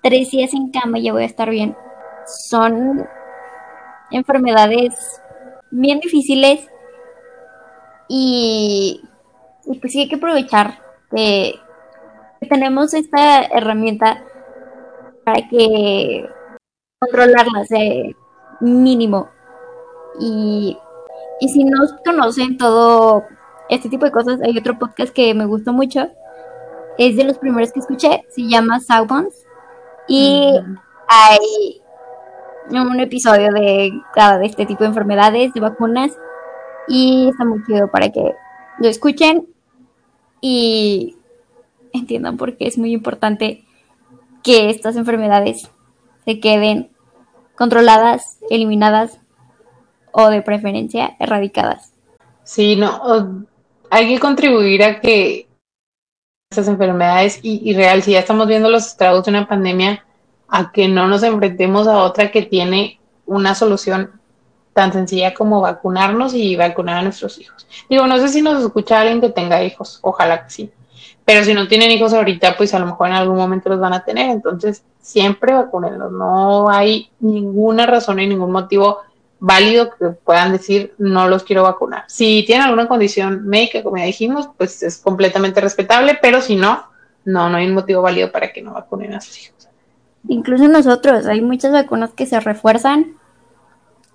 tres 0.01 0.31
días 0.31 0.53
en 0.53 0.71
cama 0.71 0.99
y 0.99 1.03
ya 1.03 1.13
voy 1.13 1.23
a 1.23 1.27
estar 1.27 1.49
bien. 1.49 1.75
Son 2.25 3.07
enfermedades 4.11 4.93
bien 5.71 5.99
difíciles 5.99 6.67
y, 8.07 9.01
pues 9.81 9.93
sí 9.93 10.01
hay 10.01 10.09
que 10.09 10.15
aprovechar 10.15 10.79
que, 11.09 11.55
tenemos 12.49 12.93
esta 12.93 13.43
herramienta 13.43 14.21
para 15.23 15.47
que 15.47 16.27
controlarlas 16.99 17.69
mínimo 18.59 19.29
y 20.19 20.77
y 21.39 21.49
si 21.49 21.63
no 21.65 21.79
conocen 22.05 22.57
todo 22.57 23.25
este 23.69 23.89
tipo 23.89 24.05
de 24.05 24.11
cosas, 24.11 24.41
hay 24.41 24.57
otro 24.57 24.77
podcast 24.77 25.13
que 25.13 25.33
me 25.33 25.45
gustó 25.45 25.73
mucho. 25.73 26.09
Es 26.97 27.15
de 27.15 27.23
los 27.23 27.37
primeros 27.37 27.71
que 27.71 27.79
escuché, 27.79 28.23
se 28.29 28.47
llama 28.47 28.79
Soundbones. 28.79 29.45
Y 30.07 30.59
hay 31.07 31.81
un 32.71 32.99
episodio 32.99 33.51
de 33.51 33.91
cada 34.13 34.37
de 34.37 34.45
este 34.45 34.65
tipo 34.65 34.83
de 34.83 34.89
enfermedades, 34.89 35.53
de 35.53 35.59
vacunas. 35.59 36.11
Y 36.87 37.29
está 37.29 37.45
muy 37.45 37.63
chido 37.65 37.89
para 37.89 38.09
que 38.09 38.35
lo 38.79 38.87
escuchen 38.87 39.47
y 40.41 41.15
entiendan 41.93 42.37
por 42.37 42.57
qué 42.57 42.67
es 42.67 42.77
muy 42.77 42.91
importante 42.91 43.63
que 44.43 44.69
estas 44.69 44.97
enfermedades 44.97 45.71
se 46.25 46.39
queden 46.39 46.91
controladas, 47.55 48.39
eliminadas 48.49 49.19
o 50.11 50.29
de 50.29 50.41
preferencia 50.41 51.15
erradicadas. 51.19 51.93
Sí, 52.43 52.75
no, 52.75 53.45
hay 53.93 54.07
que 54.07 54.19
contribuir 54.19 54.83
a 54.83 54.99
que 54.99 55.47
estas 56.49 56.67
enfermedades 56.67 57.39
y, 57.43 57.73
real, 57.75 58.01
si 58.01 58.13
ya 58.13 58.19
estamos 58.19 58.47
viendo 58.47 58.67
los 58.67 58.87
estragos 58.87 59.23
de 59.23 59.29
una 59.29 59.47
pandemia, 59.47 60.03
a 60.47 60.71
que 60.71 60.87
no 60.87 61.07
nos 61.07 61.21
enfrentemos 61.21 61.87
a 61.87 61.99
otra 61.99 62.31
que 62.31 62.41
tiene 62.41 62.99
una 63.27 63.53
solución 63.53 64.19
tan 64.73 64.91
sencilla 64.91 65.35
como 65.35 65.61
vacunarnos 65.61 66.33
y 66.33 66.55
vacunar 66.55 66.97
a 66.97 67.01
nuestros 67.03 67.37
hijos. 67.37 67.67
Digo, 67.87 68.07
no 68.07 68.17
sé 68.17 68.29
si 68.29 68.41
nos 68.41 68.63
escucha 68.63 68.99
alguien 68.99 69.21
que 69.21 69.29
tenga 69.29 69.63
hijos, 69.63 69.99
ojalá 70.01 70.43
que 70.43 70.49
sí. 70.49 70.71
Pero 71.23 71.45
si 71.45 71.53
no 71.53 71.67
tienen 71.67 71.91
hijos 71.91 72.13
ahorita, 72.13 72.57
pues 72.57 72.73
a 72.73 72.79
lo 72.79 72.87
mejor 72.87 73.09
en 73.09 73.13
algún 73.13 73.37
momento 73.37 73.69
los 73.69 73.79
van 73.79 73.93
a 73.93 74.03
tener. 74.03 74.31
Entonces, 74.31 74.83
siempre 75.01 75.53
vacunenlos. 75.53 76.11
No 76.11 76.67
hay 76.67 77.11
ninguna 77.19 77.85
razón 77.85 78.19
y 78.19 78.27
ningún 78.27 78.51
motivo 78.51 79.01
válido 79.45 79.89
que 79.89 80.05
puedan 80.23 80.53
decir 80.53 80.93
no 80.97 81.27
los 81.27 81.43
quiero 81.43 81.63
vacunar. 81.63 82.05
Si 82.07 82.43
tienen 82.47 82.65
alguna 82.65 82.87
condición 82.87 83.45
médica, 83.45 83.83
como 83.83 83.97
ya 83.97 84.05
dijimos, 84.05 84.49
pues 84.57 84.81
es 84.83 84.97
completamente 84.97 85.59
respetable, 85.59 86.17
pero 86.21 86.39
si 86.39 86.55
no, 86.55 86.85
no, 87.25 87.49
no 87.49 87.57
hay 87.57 87.67
un 87.67 87.73
motivo 87.73 88.01
válido 88.01 88.31
para 88.31 88.53
que 88.53 88.61
no 88.61 88.73
vacunen 88.73 89.13
a 89.13 89.19
sus 89.19 89.37
hijos. 89.37 89.67
Incluso 90.29 90.69
nosotros, 90.69 91.25
hay 91.25 91.41
muchas 91.41 91.73
vacunas 91.73 92.11
que 92.13 92.25
se 92.25 92.39
refuerzan 92.39 93.17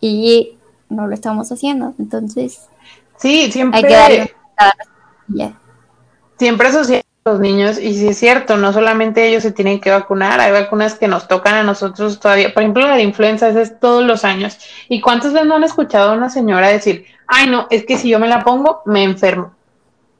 y 0.00 0.56
no 0.88 1.06
lo 1.06 1.12
estamos 1.12 1.52
haciendo, 1.52 1.94
entonces 1.98 2.66
sí, 3.18 3.52
siempre 3.52 3.80
hay 3.80 3.84
que 3.84 3.92
darle 3.92 4.34
siempre 6.38 6.68
los 7.28 7.40
niños 7.40 7.78
y 7.78 7.94
si 7.94 8.08
es 8.08 8.18
cierto, 8.18 8.56
no 8.56 8.72
solamente 8.72 9.26
ellos 9.26 9.42
se 9.42 9.52
tienen 9.52 9.80
que 9.80 9.90
vacunar, 9.90 10.40
hay 10.40 10.52
vacunas 10.52 10.94
que 10.94 11.08
nos 11.08 11.28
tocan 11.28 11.54
a 11.54 11.62
nosotros 11.62 12.18
todavía, 12.20 12.52
por 12.52 12.62
ejemplo 12.62 12.86
la 12.86 12.96
de 12.96 13.02
influenza 13.02 13.48
es 13.48 13.78
todos 13.78 14.04
los 14.04 14.24
años 14.24 14.58
y 14.88 15.00
cuántas 15.00 15.32
veces 15.32 15.46
no 15.46 15.56
han 15.56 15.64
escuchado 15.64 16.10
a 16.10 16.14
una 16.14 16.30
señora 16.30 16.68
decir, 16.68 17.06
ay 17.26 17.48
no, 17.48 17.66
es 17.70 17.84
que 17.84 17.96
si 17.96 18.08
yo 18.08 18.18
me 18.18 18.28
la 18.28 18.42
pongo 18.42 18.82
me 18.86 19.04
enfermo, 19.04 19.54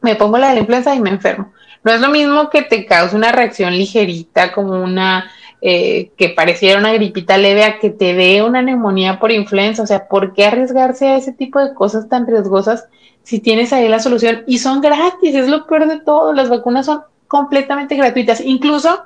me 0.01 0.15
pongo 0.15 0.39
la 0.39 0.49
de 0.49 0.55
la 0.55 0.61
influenza 0.61 0.95
y 0.95 1.01
me 1.01 1.11
enfermo. 1.11 1.53
No 1.85 1.93
es 1.93 2.01
lo 2.01 2.09
mismo 2.09 2.51
que 2.51 2.63
te 2.63 2.87
cause 2.87 3.17
una 3.17 3.33
reacción 3.33 3.73
ligerita 3.73 4.53
como 4.53 4.73
una 4.83 5.31
eh, 5.61 6.11
que 6.17 6.29
pareciera 6.29 6.79
una 6.79 6.93
gripita 6.93 7.39
leve 7.39 7.65
a 7.65 7.79
que 7.79 7.91
te 7.91 8.15
dé 8.15 8.43
una 8.43 8.63
neumonía 8.63 9.19
por 9.19 9.33
influenza, 9.33 9.83
o 9.83 9.87
sea, 9.87 10.09
¿por 10.09 10.35
qué 10.35 10.47
arriesgarse 10.47 11.09
a 11.09 11.17
ese 11.17 11.33
tipo 11.33 11.59
de 11.61 11.75
cosas 11.75 12.09
tan 12.09 12.27
riesgosas? 12.27 12.89
si 13.29 13.41
tienes 13.41 13.75
ahí 13.75 13.87
la 13.89 14.01
solución 14.01 14.43
y 14.47 14.57
son 14.57 14.81
gratis, 14.81 15.35
es 15.35 15.49
lo 15.49 15.67
peor 15.67 15.87
de 15.87 16.01
todo, 16.01 16.33
las 16.33 16.49
vacunas 16.49 16.87
son 16.87 17.03
completamente 17.27 17.95
gratuitas, 17.95 18.41
incluso 18.41 19.03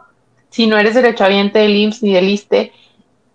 si 0.48 0.68
no 0.68 0.78
eres 0.78 0.94
derechohabiente 0.94 1.58
del 1.58 1.74
IMSS 1.74 2.04
ni 2.04 2.14
del 2.14 2.28
ISTE, 2.28 2.72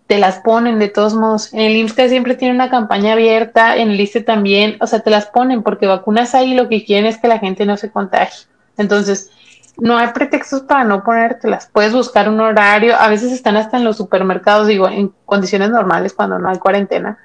te 0.06 0.16
las 0.16 0.38
ponen 0.38 0.78
de 0.78 0.88
todos 0.88 1.12
modos. 1.12 1.52
En 1.52 1.60
el 1.60 1.76
IMSS 1.76 1.92
que 1.92 2.08
siempre 2.08 2.36
tiene 2.36 2.54
una 2.54 2.70
campaña 2.70 3.12
abierta, 3.12 3.76
en 3.76 3.90
el 3.90 4.00
ISTE 4.00 4.22
también, 4.22 4.78
o 4.80 4.86
sea, 4.86 5.00
te 5.00 5.10
las 5.10 5.26
ponen 5.26 5.62
porque 5.62 5.86
vacunas 5.86 6.34
ahí 6.34 6.54
lo 6.54 6.70
que 6.70 6.86
quieren 6.86 7.04
es 7.04 7.18
que 7.18 7.28
la 7.28 7.38
gente 7.38 7.66
no 7.66 7.76
se 7.76 7.90
contagie. 7.90 8.46
Entonces, 8.78 9.30
no 9.78 9.96
hay 9.96 10.08
pretextos 10.08 10.62
para 10.62 10.84
no 10.84 11.02
ponértelas. 11.02 11.70
Puedes 11.72 11.92
buscar 11.92 12.28
un 12.28 12.40
horario, 12.40 12.96
a 12.96 13.08
veces 13.08 13.32
están 13.32 13.56
hasta 13.56 13.76
en 13.76 13.84
los 13.84 13.96
supermercados, 13.96 14.66
digo, 14.66 14.88
en 14.88 15.12
condiciones 15.24 15.70
normales 15.70 16.12
cuando 16.12 16.38
no 16.38 16.48
hay 16.48 16.58
cuarentena 16.58 17.18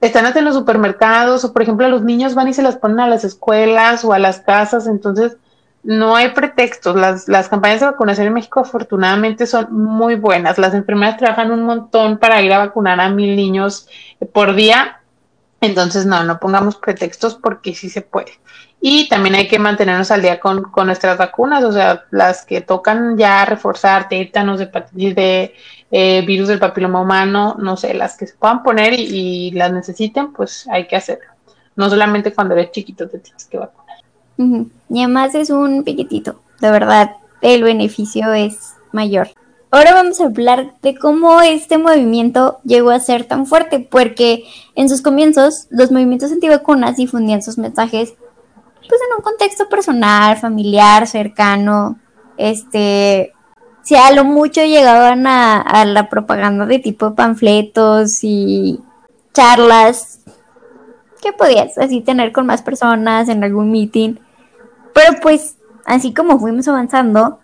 están 0.00 0.26
hasta 0.26 0.40
en 0.40 0.44
los 0.44 0.54
supermercados 0.54 1.44
o 1.44 1.52
por 1.52 1.62
ejemplo 1.62 1.88
los 1.88 2.02
niños 2.02 2.34
van 2.34 2.48
y 2.48 2.54
se 2.54 2.62
las 2.62 2.76
ponen 2.76 3.00
a 3.00 3.08
las 3.08 3.24
escuelas 3.24 4.04
o 4.04 4.12
a 4.12 4.18
las 4.18 4.40
casas, 4.40 4.86
entonces 4.86 5.36
no 5.82 6.16
hay 6.16 6.30
pretextos. 6.30 6.96
Las, 6.96 7.28
las 7.28 7.48
campañas 7.48 7.80
de 7.80 7.86
vacunación 7.86 8.26
en 8.26 8.34
México 8.34 8.60
afortunadamente 8.60 9.46
son 9.46 9.68
muy 9.70 10.16
buenas. 10.16 10.58
Las 10.58 10.74
enfermeras 10.74 11.16
trabajan 11.16 11.52
un 11.52 11.62
montón 11.62 12.18
para 12.18 12.42
ir 12.42 12.52
a 12.52 12.58
vacunar 12.58 13.00
a 13.00 13.08
mil 13.08 13.36
niños 13.36 13.88
por 14.32 14.56
día. 14.56 15.00
Entonces, 15.60 16.04
no, 16.04 16.24
no 16.24 16.40
pongamos 16.40 16.76
pretextos 16.76 17.36
porque 17.36 17.72
sí 17.72 17.88
se 17.88 18.02
puede. 18.02 18.32
Y 18.80 19.08
también 19.08 19.34
hay 19.34 19.48
que 19.48 19.58
mantenernos 19.58 20.10
al 20.10 20.22
día 20.22 20.38
con, 20.38 20.64
con 20.64 20.86
nuestras 20.86 21.18
vacunas, 21.18 21.64
o 21.64 21.72
sea, 21.72 22.04
las 22.10 22.44
que 22.44 22.60
tocan 22.60 23.16
ya 23.16 23.44
reforzar 23.44 24.08
tétanos, 24.08 24.60
hepatitis 24.60 25.14
de 25.14 25.54
eh, 25.90 26.24
virus 26.26 26.48
del 26.48 26.58
papiloma 26.58 27.00
humano, 27.00 27.56
no 27.58 27.76
sé, 27.76 27.94
las 27.94 28.16
que 28.16 28.26
se 28.26 28.34
puedan 28.34 28.62
poner 28.62 28.92
y, 28.92 29.50
las 29.52 29.72
necesiten, 29.72 30.32
pues 30.32 30.66
hay 30.70 30.86
que 30.86 30.96
hacerlo. 30.96 31.26
No 31.76 31.88
solamente 31.88 32.34
cuando 32.34 32.54
eres 32.54 32.72
chiquito 32.72 33.08
te 33.08 33.18
tienes 33.18 33.44
que 33.46 33.58
vacunar. 33.58 33.96
Y 34.90 35.02
además 35.02 35.34
es 35.34 35.50
un 35.50 35.84
piquitito, 35.84 36.40
de 36.60 36.70
verdad, 36.70 37.16
el 37.40 37.62
beneficio 37.62 38.32
es 38.34 38.74
mayor. 38.92 39.28
Ahora 39.70 39.94
vamos 39.94 40.20
a 40.20 40.26
hablar 40.26 40.74
de 40.82 40.96
cómo 40.96 41.40
este 41.40 41.78
movimiento 41.78 42.58
llegó 42.64 42.90
a 42.90 43.00
ser 43.00 43.24
tan 43.24 43.46
fuerte, 43.46 43.80
porque 43.80 44.44
en 44.74 44.88
sus 44.88 45.02
comienzos 45.02 45.66
los 45.70 45.90
movimientos 45.90 46.32
antivacunas 46.32 46.96
difundían 46.96 47.42
sus 47.42 47.58
mensajes 47.58 48.14
pues 48.88 49.00
en 49.08 49.16
un 49.16 49.22
contexto 49.22 49.68
personal, 49.68 50.36
familiar, 50.36 51.06
cercano, 51.06 51.98
este, 52.36 53.32
si 53.82 53.94
a 53.94 54.10
lo 54.10 54.24
mucho 54.24 54.64
llegaban 54.64 55.26
a, 55.26 55.84
la 55.84 56.08
propaganda 56.08 56.66
de 56.66 56.78
tipo 56.78 57.14
panfletos 57.14 58.18
y 58.22 58.80
charlas 59.32 60.20
que 61.22 61.32
podías 61.32 61.78
así 61.78 62.00
tener 62.00 62.32
con 62.32 62.46
más 62.46 62.62
personas 62.62 63.28
en 63.28 63.44
algún 63.44 63.70
meeting. 63.70 64.16
Pero 64.92 65.20
pues 65.20 65.56
así 65.84 66.12
como 66.12 66.38
fuimos 66.38 66.66
avanzando, 66.68 67.38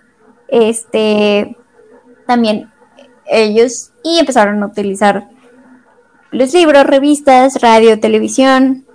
este 0.49 1.57
también 2.27 2.73
ellos 3.27 3.93
y 4.03 4.19
empezaron 4.19 4.63
a 4.63 4.67
utilizar 4.67 5.29
los 6.33 6.53
libros, 6.55 6.85
revistas, 6.85 7.61
radio, 7.61 8.01
televisión, 8.01 8.87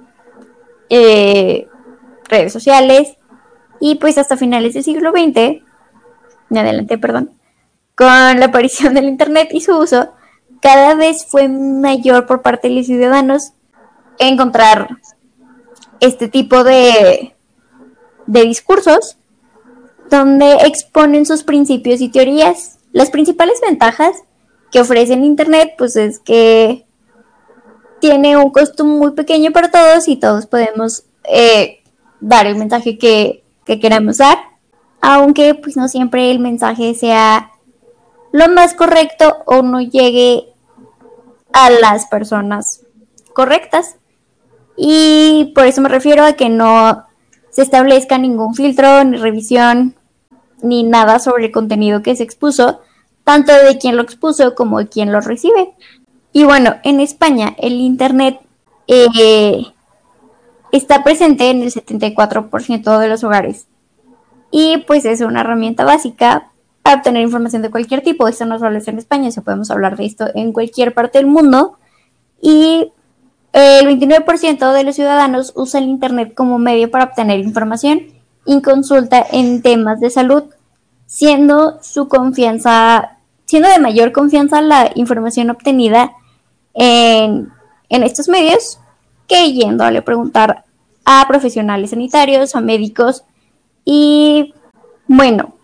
eh, 0.89 1.67
redes 2.27 2.53
sociales 2.53 3.17
y 3.79 3.95
pues 3.95 4.17
hasta 4.17 4.37
finales 4.37 4.73
del 4.73 4.83
siglo 4.83 5.11
XX, 5.11 5.63
me 6.49 6.59
adelanté, 6.59 6.97
perdón, 6.97 7.31
con 7.95 8.39
la 8.39 8.45
aparición 8.45 8.93
del 8.93 9.05
Internet 9.05 9.49
y 9.51 9.61
su 9.61 9.77
uso, 9.77 10.13
cada 10.61 10.95
vez 10.95 11.25
fue 11.27 11.47
mayor 11.47 12.25
por 12.25 12.41
parte 12.41 12.69
de 12.69 12.75
los 12.75 12.85
ciudadanos 12.85 13.53
encontrar 14.19 14.87
este 15.99 16.27
tipo 16.27 16.63
de, 16.63 17.35
de 18.25 18.41
discursos 18.43 19.17
donde 20.09 20.53
exponen 20.65 21.25
sus 21.25 21.43
principios 21.43 22.01
y 22.01 22.09
teorías. 22.09 22.79
Las 22.91 23.09
principales 23.09 23.59
ventajas 23.61 24.23
que 24.71 24.79
ofrece 24.79 25.13
el 25.13 25.23
Internet, 25.23 25.73
pues 25.77 25.95
es 25.95 26.19
que 26.19 26.85
tiene 27.99 28.37
un 28.37 28.51
costo 28.51 28.85
muy 28.85 29.11
pequeño 29.11 29.51
para 29.51 29.71
todos 29.71 30.07
y 30.07 30.17
todos 30.17 30.45
podemos 30.45 31.03
eh, 31.23 31.76
dar 32.19 32.47
el 32.47 32.55
mensaje 32.55 32.97
que, 32.97 33.43
que 33.65 33.79
queramos 33.79 34.17
dar, 34.17 34.37
aunque 35.01 35.55
pues 35.55 35.77
no 35.77 35.87
siempre 35.87 36.31
el 36.31 36.39
mensaje 36.39 36.93
sea 36.95 37.51
lo 38.31 38.49
más 38.49 38.73
correcto 38.73 39.37
o 39.45 39.61
no 39.61 39.81
llegue 39.81 40.53
a 41.53 41.69
las 41.69 42.07
personas 42.07 42.85
correctas. 43.33 43.95
Y 44.75 45.51
por 45.55 45.65
eso 45.65 45.81
me 45.81 45.89
refiero 45.89 46.23
a 46.23 46.33
que 46.33 46.49
no 46.49 47.05
se 47.49 47.63
establezca 47.63 48.17
ningún 48.17 48.53
filtro, 48.53 49.03
ni 49.03 49.17
revisión, 49.17 49.95
ni 50.61 50.83
nada 50.83 51.19
sobre 51.19 51.45
el 51.45 51.51
contenido 51.51 52.03
que 52.03 52.15
se 52.15 52.23
expuso, 52.23 52.81
tanto 53.23 53.51
de 53.51 53.77
quien 53.77 53.95
lo 53.95 54.03
expuso 54.03 54.53
como 54.55 54.79
de 54.79 54.87
quien 54.87 55.11
lo 55.11 55.21
recibe. 55.21 55.73
Y 56.31 56.43
bueno, 56.43 56.75
en 56.83 56.99
España 56.99 57.55
el 57.57 57.73
Internet 57.73 58.39
eh, 58.87 59.73
está 60.71 61.03
presente 61.03 61.49
en 61.49 61.61
el 61.61 61.71
74% 61.71 62.99
de 62.99 63.07
los 63.07 63.23
hogares. 63.23 63.67
Y 64.51 64.77
pues 64.87 65.05
es 65.05 65.21
una 65.21 65.41
herramienta 65.41 65.83
básica 65.83 66.51
obtener 66.95 67.23
información 67.23 67.61
de 67.61 67.71
cualquier 67.71 68.01
tipo. 68.01 68.27
Esto 68.27 68.45
no 68.45 68.59
solo 68.59 68.77
es 68.77 68.87
en 68.87 68.97
España, 68.97 69.29
eso 69.29 69.43
podemos 69.43 69.71
hablar 69.71 69.97
de 69.97 70.05
esto 70.05 70.27
en 70.35 70.53
cualquier 70.53 70.93
parte 70.93 71.17
del 71.17 71.27
mundo. 71.27 71.77
Y 72.41 72.91
el 73.53 73.87
29% 73.87 74.73
de 74.73 74.83
los 74.83 74.95
ciudadanos 74.95 75.51
usa 75.55 75.79
el 75.79 75.87
Internet 75.87 76.33
como 76.35 76.59
medio 76.59 76.89
para 76.91 77.05
obtener 77.05 77.39
información 77.39 78.01
y 78.45 78.61
consulta 78.61 79.25
en 79.31 79.61
temas 79.61 79.99
de 79.99 80.09
salud, 80.09 80.43
siendo 81.05 81.79
su 81.81 82.07
confianza, 82.07 83.17
siendo 83.45 83.69
de 83.69 83.79
mayor 83.79 84.11
confianza 84.11 84.61
la 84.61 84.91
información 84.95 85.49
obtenida 85.49 86.11
en, 86.73 87.51
en 87.89 88.03
estos 88.03 88.29
medios 88.29 88.79
que 89.27 89.53
yendo 89.53 89.83
a 89.83 89.91
preguntar 90.01 90.63
a 91.05 91.25
profesionales 91.27 91.91
sanitarios, 91.91 92.55
a 92.55 92.61
médicos 92.61 93.23
y 93.85 94.53
bueno, 95.07 95.55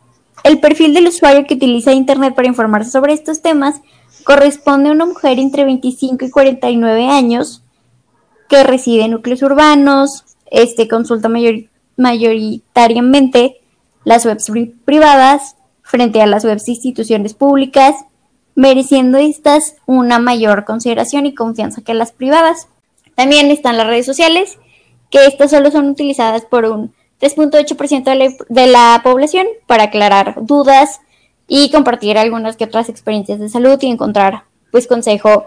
el 0.43 0.59
perfil 0.59 0.93
del 0.93 1.07
usuario 1.07 1.45
que 1.45 1.55
utiliza 1.55 1.93
Internet 1.93 2.35
para 2.35 2.47
informarse 2.47 2.91
sobre 2.91 3.13
estos 3.13 3.41
temas 3.41 3.81
corresponde 4.23 4.89
a 4.89 4.93
una 4.93 5.05
mujer 5.05 5.39
entre 5.39 5.65
25 5.65 6.25
y 6.25 6.31
49 6.31 7.07
años 7.07 7.63
que 8.49 8.63
reside 8.63 9.03
en 9.03 9.11
núcleos 9.11 9.41
urbanos, 9.41 10.23
este, 10.51 10.87
consulta 10.87 11.29
mayoritariamente 11.97 13.61
las 14.03 14.25
webs 14.25 14.51
privadas 14.85 15.55
frente 15.81 16.21
a 16.21 16.27
las 16.27 16.45
webs 16.45 16.65
de 16.65 16.73
instituciones 16.73 17.33
públicas, 17.33 17.95
mereciendo 18.55 19.17
estas 19.17 19.75
una 19.85 20.19
mayor 20.19 20.65
consideración 20.65 21.25
y 21.25 21.33
confianza 21.33 21.81
que 21.81 21.93
las 21.93 22.11
privadas. 22.11 22.67
También 23.15 23.51
están 23.51 23.77
las 23.77 23.87
redes 23.87 24.05
sociales, 24.05 24.57
que 25.09 25.25
estas 25.25 25.51
solo 25.51 25.71
son 25.71 25.89
utilizadas 25.89 26.45
por 26.45 26.65
un 26.65 26.93
3.8% 27.19 28.03
de, 28.03 28.37
de 28.49 28.67
la 28.67 29.01
población 29.03 29.47
para 29.67 29.83
aclarar 29.83 30.35
dudas 30.41 30.99
y 31.47 31.71
compartir 31.71 32.17
algunas 32.17 32.57
que 32.57 32.65
otras 32.65 32.89
experiencias 32.89 33.39
de 33.39 33.49
salud 33.49 33.77
y 33.81 33.87
encontrar 33.87 34.43
pues 34.71 34.87
consejo 34.87 35.45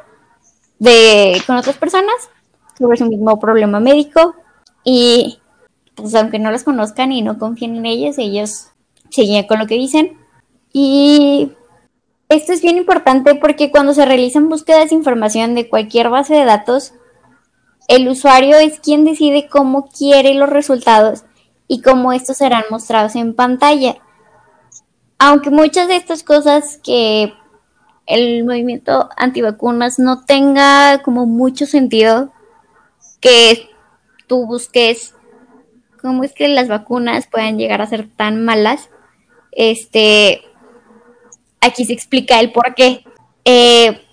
de 0.78 1.42
con 1.46 1.56
otras 1.56 1.76
personas 1.76 2.14
sobre 2.78 2.96
su 2.98 3.06
mismo 3.06 3.38
problema 3.40 3.80
médico 3.80 4.34
y 4.84 5.40
pues 5.96 6.14
aunque 6.14 6.38
no 6.38 6.50
las 6.50 6.62
conozcan 6.62 7.10
y 7.10 7.22
no 7.22 7.38
confíen 7.38 7.76
en 7.76 7.86
ellas, 7.86 8.18
ellos 8.18 8.68
siguen 9.10 9.46
con 9.46 9.58
lo 9.58 9.66
que 9.66 9.74
dicen. 9.74 10.18
Y 10.72 11.52
esto 12.28 12.52
es 12.52 12.60
bien 12.60 12.76
importante 12.76 13.34
porque 13.34 13.70
cuando 13.70 13.94
se 13.94 14.04
realizan 14.04 14.48
búsquedas 14.48 14.90
de 14.90 14.96
información 14.96 15.54
de 15.54 15.68
cualquier 15.68 16.10
base 16.10 16.34
de 16.34 16.44
datos, 16.44 16.92
el 17.88 18.08
usuario 18.08 18.56
es 18.56 18.80
quien 18.80 19.04
decide 19.04 19.48
cómo 19.48 19.88
quiere 19.88 20.34
los 20.34 20.48
resultados 20.48 21.24
y 21.68 21.82
cómo 21.82 22.12
estos 22.12 22.38
serán 22.38 22.64
mostrados 22.70 23.16
en 23.16 23.34
pantalla. 23.34 23.96
Aunque 25.18 25.50
muchas 25.50 25.88
de 25.88 25.96
estas 25.96 26.22
cosas 26.22 26.78
que 26.82 27.32
el 28.06 28.44
movimiento 28.44 29.08
antivacunas 29.16 29.98
no 29.98 30.24
tenga 30.24 31.02
como 31.02 31.26
mucho 31.26 31.66
sentido 31.66 32.32
que 33.20 33.68
tú 34.26 34.46
busques 34.46 35.14
cómo 36.00 36.22
es 36.22 36.32
que 36.32 36.48
las 36.48 36.68
vacunas 36.68 37.26
pueden 37.26 37.58
llegar 37.58 37.82
a 37.82 37.86
ser 37.86 38.08
tan 38.08 38.44
malas, 38.44 38.90
Este, 39.52 40.42
aquí 41.60 41.84
se 41.86 41.94
explica 41.94 42.38
el 42.40 42.52
por 42.52 42.74
qué. 42.74 43.04
Eh, 43.44 44.05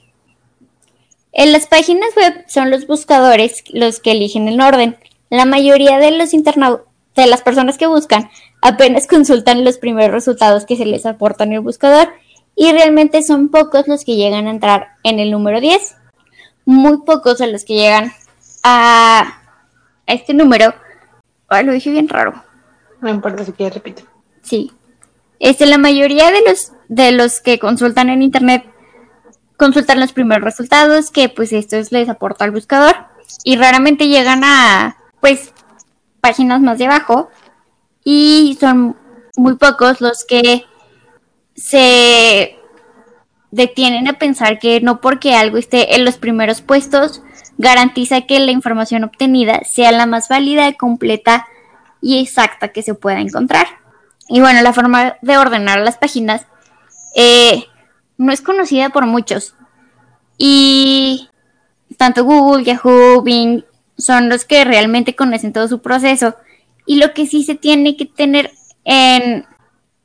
en 1.33 1.51
las 1.51 1.65
páginas 1.65 2.15
web 2.15 2.45
son 2.47 2.69
los 2.69 2.85
buscadores 2.85 3.63
los 3.73 3.99
que 3.99 4.11
eligen 4.11 4.47
el 4.47 4.61
orden. 4.61 4.97
La 5.31 5.45
mayoría 5.45 5.97
de 5.97 6.11
los 6.11 6.31
internautas, 6.33 6.85
de 7.15 7.27
las 7.27 7.41
personas 7.41 7.77
que 7.77 7.87
buscan, 7.87 8.29
apenas 8.61 9.07
consultan 9.09 9.65
los 9.65 9.79
primeros 9.79 10.11
resultados 10.11 10.65
que 10.65 10.75
se 10.75 10.85
les 10.85 11.05
aportan 11.07 11.49
en 11.49 11.55
el 11.55 11.59
buscador 11.61 12.09
y 12.55 12.71
realmente 12.71 13.23
son 13.23 13.49
pocos 13.49 13.87
los 13.87 14.05
que 14.05 14.15
llegan 14.15 14.45
a 14.45 14.51
entrar 14.51 14.89
en 15.03 15.19
el 15.19 15.31
número 15.31 15.59
10. 15.59 15.95
Muy 16.65 16.99
pocos 16.99 17.39
son 17.39 17.51
los 17.51 17.65
que 17.65 17.73
llegan 17.73 18.13
a, 18.63 19.41
este 20.05 20.35
número. 20.35 20.73
Ay, 21.49 21.65
lo 21.65 21.73
dije 21.73 21.89
bien 21.89 22.07
raro. 22.07 22.43
No 23.01 23.09
importa 23.09 23.43
si 23.43 23.53
quieres 23.53 23.73
repito. 23.73 24.03
Sí. 24.43 24.71
Este, 25.39 25.65
la 25.65 25.77
mayoría 25.79 26.31
de 26.31 26.41
los, 26.47 26.71
de 26.87 27.11
los 27.11 27.41
que 27.41 27.57
consultan 27.57 28.09
en 28.09 28.21
internet 28.21 28.65
consultan 29.57 29.99
los 29.99 30.13
primeros 30.13 30.43
resultados, 30.43 31.11
que 31.11 31.29
pues 31.29 31.53
esto 31.53 31.77
les 31.91 32.09
aporta 32.09 32.45
al 32.45 32.51
buscador. 32.51 32.95
Y 33.43 33.55
raramente 33.55 34.07
llegan 34.07 34.43
a, 34.43 34.97
pues, 35.19 35.53
páginas 36.21 36.61
más 36.61 36.77
de 36.77 36.85
abajo. 36.85 37.29
Y 38.03 38.57
son 38.59 38.97
muy 39.35 39.55
pocos 39.55 40.01
los 40.01 40.25
que 40.25 40.65
se 41.55 42.57
detienen 43.51 44.07
a 44.07 44.13
pensar 44.13 44.59
que 44.59 44.81
no 44.81 44.99
porque 44.99 45.35
algo 45.35 45.57
esté 45.57 45.95
en 45.95 46.05
los 46.05 46.17
primeros 46.17 46.61
puestos 46.61 47.21
garantiza 47.57 48.21
que 48.21 48.39
la 48.39 48.51
información 48.51 49.03
obtenida 49.03 49.61
sea 49.63 49.91
la 49.91 50.07
más 50.07 50.27
válida, 50.27 50.73
completa 50.73 51.45
y 52.01 52.19
exacta 52.19 52.69
que 52.69 52.81
se 52.81 52.95
pueda 52.95 53.19
encontrar. 53.19 53.67
Y 54.27 54.39
bueno, 54.39 54.61
la 54.61 54.73
forma 54.73 55.17
de 55.21 55.37
ordenar 55.37 55.79
las 55.79 55.97
páginas 55.97 56.47
eh, 57.15 57.65
no 58.17 58.31
es 58.31 58.41
conocida 58.41 58.89
por 58.89 59.05
muchos. 59.05 59.55
Y 60.37 61.29
tanto 61.97 62.23
Google, 62.23 62.63
Yahoo, 62.63 63.21
Bing 63.21 63.63
son 63.97 64.29
los 64.29 64.45
que 64.45 64.63
realmente 64.65 65.15
conocen 65.15 65.53
todo 65.53 65.67
su 65.67 65.81
proceso. 65.81 66.35
Y 66.85 66.97
lo 66.97 67.13
que 67.13 67.27
sí 67.27 67.43
se 67.43 67.55
tiene 67.55 67.95
que 67.95 68.05
tener 68.05 68.51
en, 68.83 69.45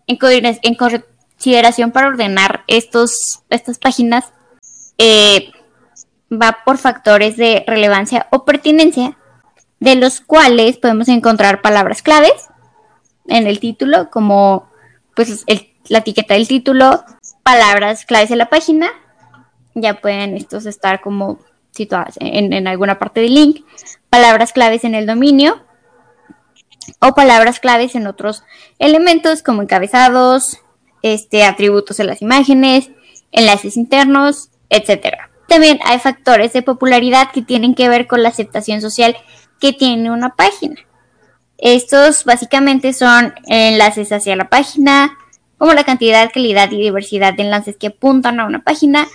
en, 0.06 0.74
consideración 0.76 1.90
para 1.90 2.09
ordenar 2.09 2.64
estos, 2.66 3.40
estas 3.50 3.78
páginas 3.78 4.26
eh, 4.98 5.50
va 6.30 6.59
por 6.64 6.78
factores 6.78 7.36
de 7.36 7.64
relevancia 7.66 8.28
o 8.30 8.44
pertinencia, 8.44 9.16
de 9.80 9.94
los 9.94 10.20
cuales 10.20 10.76
podemos 10.78 11.09
encontrar 11.09 11.62
palabras 11.62 12.02
claves 12.02 12.48
en 13.26 13.46
el 13.46 13.61
título, 13.61 14.11
como 14.11 14.68
pues 15.14 15.44
la 15.89 15.99
etiqueta 15.99 16.34
del 16.34 16.49
título, 16.49 17.05
palabras 17.43 18.05
claves 18.05 18.30
en 18.30 18.39
la 18.39 18.49
página, 18.49 18.91
ya 19.74 20.01
pueden 20.01 20.36
estos 20.36 20.66
estar 20.66 21.01
como 21.01 21.39
situadas 21.70 22.16
en, 22.20 22.66
alguna 22.66 22.99
parte 22.99 23.20
del 23.20 23.34
link, 23.34 23.64
palabras 24.11 24.53
claves 24.53 24.84
en 24.84 24.95
el 24.95 25.07
dominio 25.07 25.62
o 27.01 27.14
palabras 27.14 27.61
claves 27.61 27.95
en 27.95 28.07
otros 28.07 28.43
elementos 28.78 29.43
como 29.43 29.62
encabezados, 29.62 30.59
este, 31.03 31.45
atributos 31.45 32.01
en 32.01 32.07
las 32.07 32.22
imágenes, 32.22 32.91
enlaces 33.30 33.76
internos, 33.76 34.51
etcétera. 34.70 35.30
También 35.47 35.78
hay 35.84 35.99
factores 35.99 36.53
de 36.53 36.62
popularidad 36.62 37.30
que 37.32 37.43
tienen 37.43 37.74
que 37.74 37.89
ver 37.89 38.07
con 38.07 38.22
la 38.22 38.28
aceptación 38.28 38.80
social 38.80 39.16
que 39.61 39.72
tiene 39.72 40.11
una 40.11 40.34
página. 40.36 40.76
Estos 41.57 42.24
básicamente 42.24 42.93
son 42.93 43.34
enlaces 43.47 44.12
hacia 44.12 44.36
la 44.36 44.49
página, 44.49 45.16
como 45.59 45.74
la 45.74 45.84
cantidad, 45.84 46.30
calidad 46.32 46.70
y 46.70 46.80
diversidad 46.80 47.34
de 47.34 47.42
enlaces 47.42 47.76
que 47.76 47.88
apuntan 47.88 48.40
a 48.40 48.46
una 48.46 48.62
página, 48.62 49.06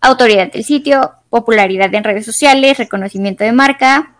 autoridad 0.00 0.52
del 0.52 0.64
sitio, 0.64 1.12
popularidad 1.30 1.94
en 1.94 2.04
redes 2.04 2.26
sociales, 2.26 2.78
reconocimiento 2.78 3.44
de 3.44 3.52
marca, 3.52 4.16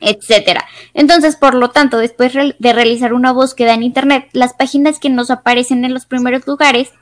etcétera. 0.00 0.64
Entonces, 0.94 1.36
por 1.36 1.54
lo 1.54 1.70
tanto, 1.70 1.98
después 1.98 2.32
de 2.32 2.72
realizar 2.72 3.12
una 3.12 3.32
búsqueda 3.32 3.74
en 3.74 3.82
Internet, 3.82 4.28
las 4.32 4.54
páginas 4.54 4.98
que 4.98 5.10
nos 5.10 5.30
aparecen 5.30 5.84
en 5.84 5.92
los 5.92 6.06
primeros 6.06 6.46
lugares 6.46 6.92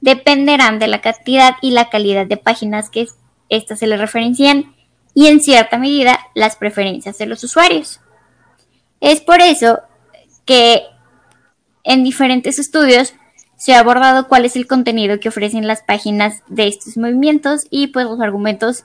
dependerán 0.00 0.78
de 0.78 0.88
la 0.88 1.00
cantidad 1.00 1.56
y 1.60 1.70
la 1.70 1.90
calidad 1.90 2.26
de 2.26 2.36
páginas 2.36 2.90
que 2.90 3.06
éstas 3.48 3.78
se 3.78 3.86
le 3.86 3.96
referencian 3.96 4.74
y 5.14 5.26
en 5.28 5.40
cierta 5.40 5.78
medida 5.78 6.18
las 6.34 6.56
preferencias 6.56 7.18
de 7.18 7.26
los 7.26 7.42
usuarios. 7.44 8.00
Es 9.00 9.20
por 9.20 9.40
eso 9.40 9.80
que 10.44 10.82
en 11.84 12.04
diferentes 12.04 12.58
estudios 12.58 13.14
se 13.56 13.74
ha 13.74 13.80
abordado 13.80 14.28
cuál 14.28 14.44
es 14.44 14.56
el 14.56 14.66
contenido 14.66 15.18
que 15.18 15.28
ofrecen 15.28 15.66
las 15.66 15.82
páginas 15.82 16.42
de 16.48 16.68
estos 16.68 16.96
movimientos 16.96 17.66
y 17.70 17.88
pues 17.88 18.06
los 18.06 18.20
argumentos 18.20 18.84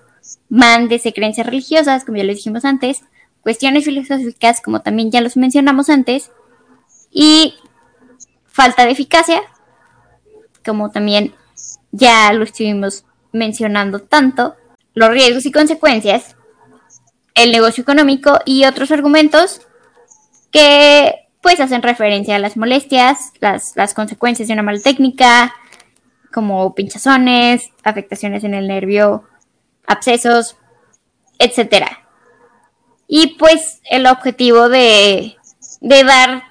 van 0.50 0.88
desde 0.88 1.14
creencias 1.14 1.46
religiosas, 1.46 2.06
como 2.06 2.18
ya 2.18 2.24
lo 2.24 2.34
dijimos 2.34 2.66
antes, 2.66 3.02
cuestiones 3.42 3.86
filosóficas, 3.86 4.62
como 4.62 4.82
también 4.82 5.12
ya 5.12 5.22
los 5.22 5.36
mencionamos 5.36 5.90
antes, 5.90 6.32
y 7.12 7.56
falta 8.48 8.86
de 8.86 8.92
eficacia, 8.92 9.42
como 10.64 10.92
también 10.92 11.34
ya 11.92 12.32
lo 12.34 12.44
estuvimos 12.44 13.06
mencionando 13.32 14.00
tanto, 14.00 14.56
los 14.94 15.10
riesgos 15.10 15.46
y 15.46 15.52
consecuencias, 15.52 16.36
el 17.34 17.52
negocio 17.52 17.82
económico 17.82 18.40
y 18.46 18.66
otros 18.66 18.92
argumentos 18.92 19.62
que 20.52 21.21
pues 21.42 21.60
hacen 21.60 21.82
referencia 21.82 22.36
a 22.36 22.40
las 22.40 22.58
molestias, 22.58 23.34
las, 23.40 23.76
las 23.76 23.94
consecuencias 23.94 24.48
de 24.48 24.54
una 24.54 24.64
mala 24.64 24.80
técnica, 24.80 25.54
como 26.32 26.74
pinchazones, 26.74 27.70
afectaciones 27.84 28.44
en 28.44 28.54
el 28.54 28.68
nervio, 28.68 29.24
abscesos, 29.86 30.58
etcétera. 31.38 32.02
Y 33.08 33.36
pues 33.38 33.82
el 33.90 34.08
objetivo 34.08 34.70
de, 34.70 35.36
dar 35.82 36.30
a 36.30 36.44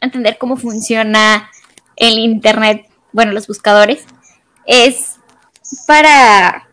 entender 0.00 0.38
cómo 0.38 0.56
funciona 0.56 1.50
el 1.96 2.18
Internet, 2.18 2.86
bueno, 3.12 3.32
los 3.32 3.48
buscadores, 3.48 4.04
es 4.66 5.16
para 5.86 6.68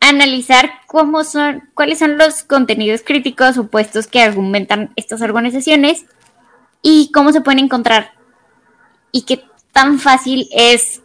analizar 0.00 0.70
cómo 0.88 1.22
son, 1.22 1.70
cuáles 1.74 2.00
son 2.00 2.18
los 2.18 2.42
contenidos 2.42 3.02
críticos 3.04 3.56
opuestos 3.56 4.08
que 4.08 4.20
argumentan 4.20 4.92
estas 4.96 5.22
organizaciones 5.22 6.06
y 6.82 7.10
cómo 7.12 7.32
se 7.32 7.40
pueden 7.40 7.60
encontrar 7.60 8.12
y 9.12 9.22
qué 9.22 9.44
tan 9.72 9.98
fácil 9.98 10.48
es 10.52 11.00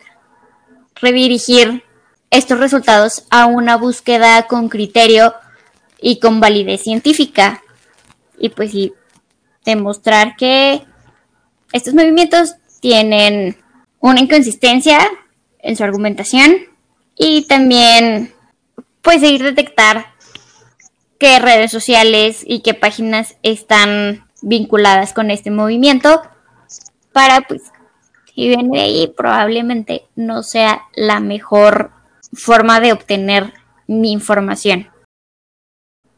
redirigir 0.95 1.83
estos 2.29 2.59
resultados 2.59 3.25
a 3.29 3.45
una 3.45 3.77
búsqueda 3.77 4.47
con 4.47 4.69
criterio 4.69 5.33
y 6.01 6.19
con 6.19 6.39
validez 6.39 6.81
científica 6.83 7.63
y 8.37 8.49
pues 8.49 8.71
demostrar 9.63 10.35
que 10.35 10.83
estos 11.71 11.93
movimientos 11.93 12.55
tienen 12.79 13.57
una 13.99 14.19
inconsistencia 14.19 14.99
en 15.59 15.75
su 15.75 15.83
argumentación 15.83 16.55
y 17.15 17.43
también 17.43 18.33
pues 19.01 19.21
seguir 19.21 19.43
detectar 19.43 20.13
qué 21.19 21.39
redes 21.39 21.71
sociales 21.71 22.43
y 22.45 22.61
qué 22.61 22.73
páginas 22.73 23.35
están 23.41 24.26
vinculadas 24.41 25.13
con 25.13 25.31
este 25.31 25.51
movimiento 25.51 26.21
para 27.11 27.41
pues 27.41 27.63
si 28.33 28.49
viene 28.49 28.77
de 28.77 28.83
ahí 28.83 29.13
probablemente 29.15 30.05
no 30.15 30.43
sea 30.43 30.83
la 30.95 31.19
mejor 31.19 31.91
forma 32.33 32.79
de 32.79 32.93
obtener 32.93 33.53
mi 33.87 34.11
información. 34.11 34.89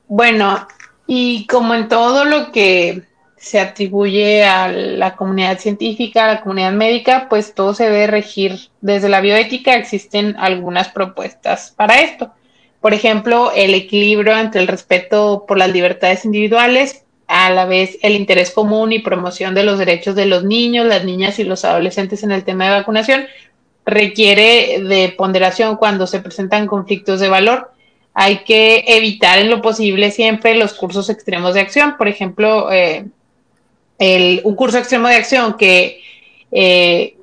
Bueno, 0.08 0.68
y 1.08 1.46
como 1.48 1.76
en 1.76 1.88
todo 1.88 2.26
lo 2.26 2.52
que 2.52 3.04
se 3.38 3.60
atribuye 3.60 4.44
a 4.44 4.68
la 4.68 5.16
comunidad 5.16 5.60
científica, 5.60 6.26
a 6.26 6.34
la 6.34 6.42
comunidad 6.42 6.74
médica, 6.74 7.28
pues 7.30 7.54
todo 7.54 7.74
se 7.74 7.86
debe 7.86 8.08
regir 8.08 8.60
desde 8.82 9.08
la 9.08 9.22
bioética. 9.22 9.76
Existen 9.76 10.36
algunas 10.38 10.90
propuestas 10.90 11.72
para 11.76 12.02
esto. 12.02 12.34
Por 12.82 12.94
ejemplo, 12.94 13.52
el 13.56 13.74
equilibrio 13.74 14.38
entre 14.38 14.62
el 14.62 14.68
respeto 14.68 15.46
por 15.48 15.58
las 15.58 15.72
libertades 15.72 16.26
individuales, 16.26 17.06
a 17.30 17.50
la 17.52 17.66
vez 17.66 17.98
el 18.02 18.16
interés 18.16 18.52
común 18.52 18.92
y 18.92 19.00
promoción 19.00 19.56
de 19.56 19.64
los 19.64 19.80
derechos 19.80 20.16
de 20.16 20.26
los 20.26 20.44
niños, 20.44 20.86
las 20.86 21.06
niñas 21.06 21.40
y 21.40 21.46
los 21.46 21.64
adolescentes 21.64 22.24
en 22.24 22.32
el 22.32 22.44
tema 22.44 22.66
de 22.66 22.72
vacunación, 22.72 23.26
requiere 23.86 24.82
de 24.84 25.14
ponderación 25.18 25.78
cuando 25.78 26.08
se 26.08 26.20
presentan 26.20 26.68
conflictos 26.68 27.22
de 27.22 27.30
valor 27.30 27.72
hay 28.14 28.40
que 28.40 28.84
evitar 28.86 29.40
en 29.40 29.50
lo 29.50 29.62
posible 29.62 30.12
siempre 30.12 30.56
los 30.56 30.74
cursos 30.74 31.10
extremos 31.10 31.54
de 31.54 31.62
acción. 31.62 31.96
Por 31.98 32.10
ejemplo, 32.10 32.70
eh, 32.70 33.06
un 34.44 34.56
curso 34.56 34.78
extremo 34.78 35.08
de 35.08 35.16
acción 35.16 35.56
que 35.58 36.02
eh, 36.52 37.16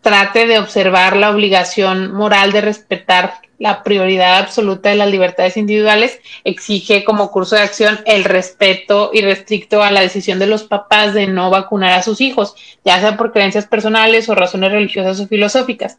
trate 0.00 0.46
de 0.46 0.58
observar 0.58 1.16
la 1.16 1.30
obligación 1.30 2.12
moral 2.12 2.52
de 2.52 2.62
respetar 2.62 3.34
la 3.58 3.82
prioridad 3.82 4.38
absoluta 4.38 4.88
de 4.88 4.96
las 4.96 5.10
libertades 5.10 5.56
individuales, 5.56 6.20
exige 6.44 7.04
como 7.04 7.30
curso 7.30 7.56
de 7.56 7.62
acción 7.62 8.00
el 8.06 8.24
respeto 8.24 9.10
irrestricto 9.12 9.82
a 9.82 9.90
la 9.90 10.00
decisión 10.00 10.38
de 10.38 10.46
los 10.46 10.64
papás 10.64 11.14
de 11.14 11.26
no 11.26 11.50
vacunar 11.50 11.92
a 11.92 12.02
sus 12.02 12.20
hijos, 12.20 12.54
ya 12.84 13.00
sea 13.00 13.16
por 13.16 13.32
creencias 13.32 13.66
personales 13.66 14.28
o 14.28 14.34
razones 14.34 14.72
religiosas 14.72 15.20
o 15.20 15.26
filosóficas. 15.26 15.98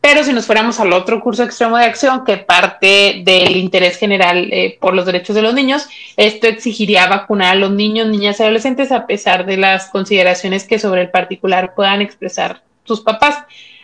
Pero 0.00 0.22
si 0.22 0.32
nos 0.32 0.46
fuéramos 0.46 0.78
al 0.78 0.92
otro 0.92 1.20
curso 1.20 1.42
extremo 1.42 1.76
de 1.76 1.84
acción 1.84 2.24
que 2.24 2.36
parte 2.36 3.22
del 3.24 3.56
interés 3.56 3.98
general 3.98 4.48
eh, 4.52 4.78
por 4.80 4.94
los 4.94 5.06
derechos 5.06 5.34
de 5.34 5.42
los 5.42 5.54
niños, 5.54 5.88
esto 6.16 6.46
exigiría 6.46 7.08
vacunar 7.08 7.52
a 7.52 7.58
los 7.58 7.72
niños, 7.72 8.06
niñas 8.06 8.38
y 8.38 8.44
adolescentes 8.44 8.92
a 8.92 9.06
pesar 9.06 9.44
de 9.44 9.56
las 9.56 9.90
consideraciones 9.90 10.64
que 10.64 10.78
sobre 10.78 11.02
el 11.02 11.10
particular 11.10 11.74
puedan 11.74 12.00
expresar 12.00 12.62
sus 12.84 13.00
papás. 13.00 13.38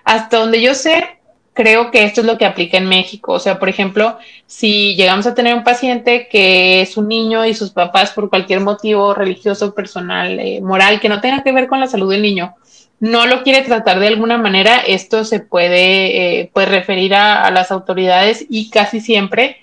Hasta 0.04 0.38
donde 0.38 0.62
yo 0.62 0.74
sé, 0.74 1.18
creo 1.54 1.90
que 1.90 2.04
esto 2.04 2.20
es 2.20 2.26
lo 2.26 2.36
que 2.36 2.44
aplica 2.44 2.76
en 2.76 2.86
México. 2.86 3.32
O 3.32 3.38
sea, 3.38 3.58
por 3.58 3.68
ejemplo, 3.68 4.18
si 4.46 4.94
llegamos 4.96 5.26
a 5.26 5.34
tener 5.34 5.54
un 5.54 5.64
paciente 5.64 6.28
que 6.28 6.82
es 6.82 6.96
un 6.96 7.08
niño 7.08 7.46
y 7.46 7.54
sus 7.54 7.70
papás 7.70 8.10
por 8.10 8.28
cualquier 8.28 8.60
motivo 8.60 9.14
religioso, 9.14 9.74
personal, 9.74 10.38
eh, 10.40 10.60
moral, 10.60 11.00
que 11.00 11.08
no 11.08 11.20
tenga 11.20 11.42
que 11.42 11.52
ver 11.52 11.68
con 11.68 11.80
la 11.80 11.86
salud 11.86 12.10
del 12.10 12.22
niño, 12.22 12.54
no 13.00 13.26
lo 13.26 13.42
quiere 13.42 13.62
tratar 13.62 14.00
de 14.00 14.08
alguna 14.08 14.36
manera, 14.36 14.78
esto 14.78 15.24
se 15.24 15.40
puede 15.40 16.40
eh, 16.40 16.50
pues 16.52 16.68
referir 16.68 17.14
a, 17.14 17.50
las 17.50 17.70
autoridades 17.70 18.44
y 18.48 18.70
casi 18.70 19.00
siempre, 19.00 19.58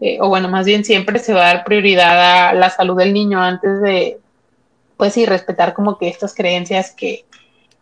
eh, 0.00 0.18
o 0.20 0.28
bueno, 0.28 0.48
más 0.48 0.66
bien 0.66 0.84
siempre 0.84 1.18
se 1.18 1.34
va 1.34 1.42
a 1.42 1.54
dar 1.54 1.64
prioridad 1.64 2.48
a 2.48 2.52
la 2.54 2.70
salud 2.70 2.96
del 2.96 3.12
niño 3.12 3.40
antes 3.42 3.80
de, 3.80 4.18
pues 4.96 5.12
sí, 5.12 5.26
respetar 5.26 5.74
como 5.74 5.98
que 5.98 6.08
estas 6.08 6.34
creencias 6.34 6.92
que, 6.92 7.24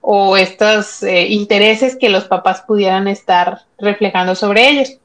o 0.03 0.36
estos 0.36 1.03
eh, 1.05 1.28
intereses 1.28 1.96
que 1.96 2.11
los 2.11 2.24
papás 2.24 2.62
pudieran 2.62 3.09
estar 3.09 3.62
reflejando 3.78 4.34
sobre 4.34 4.68
ellos. 4.68 4.98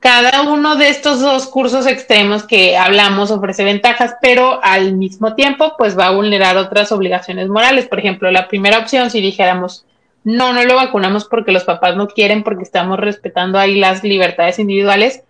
Cada 0.00 0.40
uno 0.50 0.76
de 0.76 0.88
estos 0.88 1.20
dos 1.20 1.46
cursos 1.46 1.86
extremos 1.86 2.44
que 2.44 2.74
hablamos 2.78 3.30
ofrece 3.30 3.64
ventajas, 3.64 4.14
pero 4.22 4.58
al 4.64 4.94
mismo 4.94 5.34
tiempo 5.34 5.74
pues 5.76 5.96
va 5.96 6.06
a 6.06 6.12
vulnerar 6.12 6.56
otras 6.56 6.90
obligaciones 6.90 7.48
morales. 7.48 7.86
Por 7.86 7.98
ejemplo, 7.98 8.30
la 8.30 8.48
primera 8.48 8.78
opción, 8.78 9.10
si 9.10 9.20
dijéramos, 9.20 9.84
no, 10.24 10.54
no 10.54 10.64
lo 10.64 10.74
vacunamos 10.76 11.26
porque 11.26 11.52
los 11.52 11.64
papás 11.64 11.96
no 11.96 12.08
quieren, 12.08 12.42
porque 12.42 12.62
estamos 12.62 12.98
respetando 12.98 13.58
ahí 13.58 13.78
las 13.78 14.02
libertades 14.02 14.58
individuales, 14.58 15.22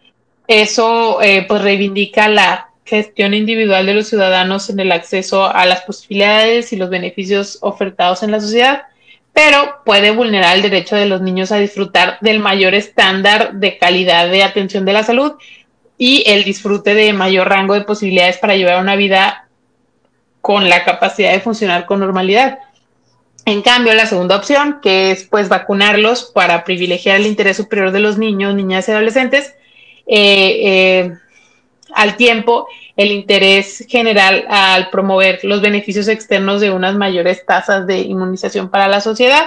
eso 0.47 1.21
eh, 1.21 1.45
pues 1.49 1.63
reivindica 1.63 2.29
la 2.29 2.69
gestión 2.85 3.35
individual 3.35 3.87
de 3.87 3.95
los 3.95 4.07
ciudadanos 4.07 4.71
en 4.71 4.79
el 4.79 4.93
acceso 4.93 5.47
a 5.47 5.67
las 5.67 5.81
posibilidades 5.81 6.73
y 6.73 6.77
los 6.77 6.91
beneficios 6.91 7.59
ofertados 7.61 8.23
en 8.23 8.31
la 8.31 8.41
sociedad 8.41 8.83
pero 9.33 9.81
puede 9.85 10.11
vulnerar 10.11 10.57
el 10.57 10.62
derecho 10.62 10.97
de 10.97 11.07
los 11.07 11.20
niños 11.20 11.53
a 11.53 11.57
disfrutar 11.57 12.18
del 12.20 12.41
mayor 12.41 12.74
estándar 12.74 13.55
de 13.55 13.78
calidad 13.78 14.28
de 14.28 14.43
atención 14.43 14.85
de 14.85 14.93
la 14.93 15.03
salud 15.03 15.35
y 15.97 16.24
el 16.26 16.45
disfrute 16.45 16.95
de 16.95 17.12
mayor 17.12 17.49
rango 17.49 17.74
de 17.74 17.83
posibilidades 17.83 18.39
para 18.39 18.57
llevar 18.57 18.81
una 18.81 18.97
vida 18.97 19.49
con 20.41 20.68
la 20.68 20.85
capacidad 20.85 21.33
de 21.33 21.41
funcionar 21.41 21.87
con 21.87 22.01
normalidad. 22.01 22.59
En 23.45 23.62
cambio, 23.62 23.95
la 23.95 24.07
segunda 24.07 24.37
opción, 24.37 24.81
que 24.83 25.11
es 25.11 25.24
pues 25.24 25.49
vacunarlos 25.49 26.31
para 26.35 26.64
privilegiar 26.64 27.16
el 27.16 27.26
interés 27.26 27.57
superior 27.57 27.91
de 27.91 28.01
los 28.01 28.18
niños, 28.18 28.55
niñas 28.55 28.89
y 28.89 28.93
adolescentes, 28.93 29.55
eh, 30.07 30.61
eh, 30.64 31.12
al 31.95 32.16
tiempo 32.16 32.66
el 33.01 33.13
interés 33.13 33.87
general 33.89 34.45
al 34.51 34.91
promover 34.91 35.41
los 35.43 35.63
beneficios 35.63 36.07
externos 36.07 36.61
de 36.61 36.71
unas 36.71 36.95
mayores 36.95 37.47
tasas 37.47 37.87
de 37.87 38.01
inmunización 38.01 38.69
para 38.69 38.89
la 38.89 39.01
sociedad, 39.01 39.47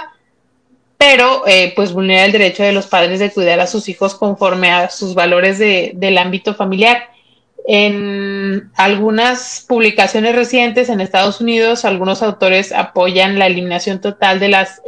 pero 0.97 1.43
eh, 1.45 1.71
pues 1.75 1.93
vulnera 1.93 2.25
el 2.25 2.31
derecho 2.31 2.63
de 2.63 2.73
los 2.73 2.87
padres 2.87 3.19
de 3.19 3.29
cuidar 3.29 3.59
a 3.59 3.67
sus 3.67 3.89
hijos 3.89 4.15
conforme 4.15 4.71
a 4.71 4.89
sus 4.89 5.13
valores 5.13 5.59
del 5.59 6.17
ámbito 6.17 6.55
familiar. 6.55 7.11
En 7.67 8.71
algunas 8.75 9.63
publicaciones 9.67 10.35
recientes 10.35 10.89
en 10.89 10.99
Estados 10.99 11.39
Unidos, 11.39 11.85
algunos 11.85 12.23
autores 12.23 12.71
apoyan 12.71 13.37
la 13.37 13.45
eliminación 13.45 14.01
total 14.01 14.39
de 14.39 14.49
las 14.49 14.81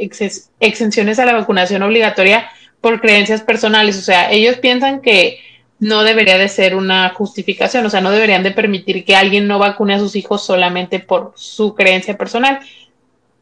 exenciones 0.58 1.20
a 1.20 1.24
la 1.24 1.34
vacunación 1.34 1.82
obligatoria 1.82 2.50
por 2.80 3.00
creencias 3.00 3.42
personales. 3.42 3.96
O 3.96 4.02
sea, 4.02 4.32
ellos 4.32 4.56
piensan 4.56 5.02
que 5.02 5.38
no 5.78 6.04
debería 6.04 6.38
de 6.38 6.48
ser 6.48 6.74
una 6.74 7.10
justificación, 7.10 7.84
o 7.84 7.90
sea, 7.90 8.00
no 8.00 8.10
deberían 8.10 8.42
de 8.42 8.50
permitir 8.50 9.04
que 9.04 9.16
alguien 9.16 9.46
no 9.46 9.58
vacune 9.58 9.94
a 9.94 9.98
sus 9.98 10.16
hijos 10.16 10.44
solamente 10.44 11.00
por 11.00 11.32
su 11.36 11.74
creencia 11.74 12.16
personal. 12.16 12.60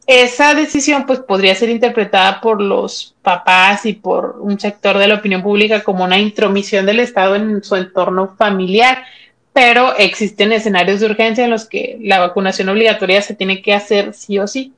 Esa 0.07 0.53
decisión 0.53 1.05
pues 1.07 1.19
podría 1.19 1.55
ser 1.55 1.69
interpretada 1.69 2.39
por 2.41 2.61
los 2.61 3.15
papás 3.23 3.85
y 3.85 3.93
por 3.93 4.37
un 4.39 4.59
sector 4.59 4.97
de 4.97 5.07
la 5.07 5.15
opinión 5.15 5.41
pública 5.41 5.83
como 5.83 6.03
una 6.03 6.19
intromisión 6.19 6.85
del 6.85 6.99
Estado 6.99 7.35
en 7.35 7.63
su 7.63 7.75
entorno 7.75 8.35
familiar, 8.37 9.03
pero 9.51 9.95
existen 9.97 10.51
escenarios 10.51 10.99
de 10.99 11.07
urgencia 11.07 11.45
en 11.45 11.49
los 11.49 11.65
que 11.65 11.97
la 12.01 12.19
vacunación 12.19 12.69
obligatoria 12.69 13.21
se 13.21 13.33
tiene 13.33 13.61
que 13.61 13.73
hacer 13.73 14.13
sí 14.13 14.37
o 14.37 14.47
sí. 14.47 14.73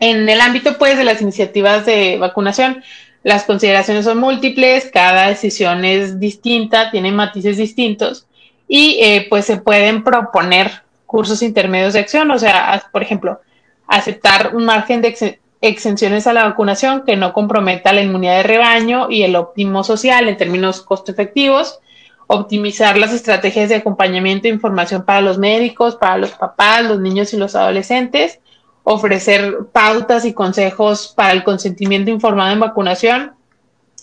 En 0.00 0.28
el 0.28 0.40
ámbito 0.40 0.78
pues 0.78 0.96
de 0.96 1.04
las 1.04 1.20
iniciativas 1.20 1.84
de 1.84 2.16
vacunación, 2.18 2.82
las 3.22 3.44
consideraciones 3.44 4.04
son 4.04 4.18
múltiples, 4.18 4.90
cada 4.92 5.28
decisión 5.28 5.84
es 5.84 6.18
distinta, 6.18 6.90
tiene 6.90 7.12
matices 7.12 7.56
distintos 7.56 8.26
y 8.66 8.98
eh, 9.00 9.26
pues 9.28 9.44
se 9.44 9.58
pueden 9.58 10.02
proponer 10.02 10.82
cursos 11.06 11.42
intermedios 11.42 11.92
de 11.92 12.00
acción, 12.00 12.30
o 12.30 12.38
sea, 12.38 12.82
por 12.90 13.02
ejemplo, 13.02 13.40
aceptar 13.86 14.56
un 14.56 14.64
margen 14.64 15.02
de 15.02 15.38
exenciones 15.60 16.26
a 16.26 16.32
la 16.32 16.44
vacunación 16.44 17.04
que 17.04 17.16
no 17.16 17.32
comprometa 17.32 17.92
la 17.92 18.02
inmunidad 18.02 18.38
de 18.38 18.42
rebaño 18.42 19.10
y 19.10 19.22
el 19.22 19.36
óptimo 19.36 19.84
social 19.84 20.28
en 20.28 20.36
términos 20.36 20.80
costo 20.80 21.12
efectivos, 21.12 21.78
optimizar 22.26 22.96
las 22.96 23.12
estrategias 23.12 23.68
de 23.68 23.76
acompañamiento 23.76 24.48
e 24.48 24.50
información 24.50 25.04
para 25.04 25.20
los 25.20 25.38
médicos, 25.38 25.96
para 25.96 26.16
los 26.16 26.30
papás, 26.30 26.84
los 26.84 26.98
niños 26.98 27.32
y 27.34 27.36
los 27.36 27.54
adolescentes, 27.54 28.40
ofrecer 28.84 29.58
pautas 29.72 30.24
y 30.24 30.32
consejos 30.32 31.12
para 31.16 31.32
el 31.32 31.44
consentimiento 31.44 32.10
informado 32.10 32.52
en 32.52 32.60
vacunación 32.60 33.32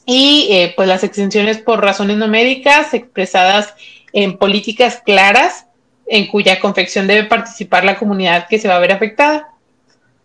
y 0.05 0.47
eh, 0.51 0.73
pues 0.75 0.87
las 0.87 1.03
exenciones 1.03 1.57
por 1.57 1.81
razones 1.81 2.17
no 2.17 2.27
médicas 2.27 2.93
expresadas 2.93 3.73
en 4.13 4.37
políticas 4.37 5.01
claras 5.05 5.65
en 6.07 6.27
cuya 6.27 6.59
confección 6.59 7.07
debe 7.07 7.25
participar 7.25 7.83
la 7.83 7.97
comunidad 7.97 8.47
que 8.47 8.57
se 8.57 8.67
va 8.67 8.77
a 8.77 8.79
ver 8.79 8.91
afectada 8.91 9.49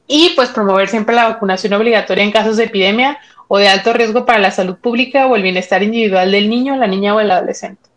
y 0.07 0.32
pues 0.36 0.50
promover 0.50 0.88
siempre 0.88 1.14
la 1.14 1.28
vacunación 1.28 1.72
obligatoria 1.74 2.24
en 2.24 2.32
casos 2.32 2.57
de 2.57 2.64
epidemia 2.64 3.18
o 3.48 3.59
de 3.59 3.68
alto 3.68 3.92
riesgo 3.92 4.24
para 4.24 4.38
la 4.38 4.50
salud 4.50 4.76
pública 4.76 5.26
o 5.26 5.36
el 5.36 5.42
bienestar 5.42 5.82
individual 5.82 6.30
del 6.30 6.48
niño, 6.48 6.76
la 6.76 6.86
niña 6.86 7.14
o 7.14 7.20
el 7.20 7.30
adolescente. 7.30 7.93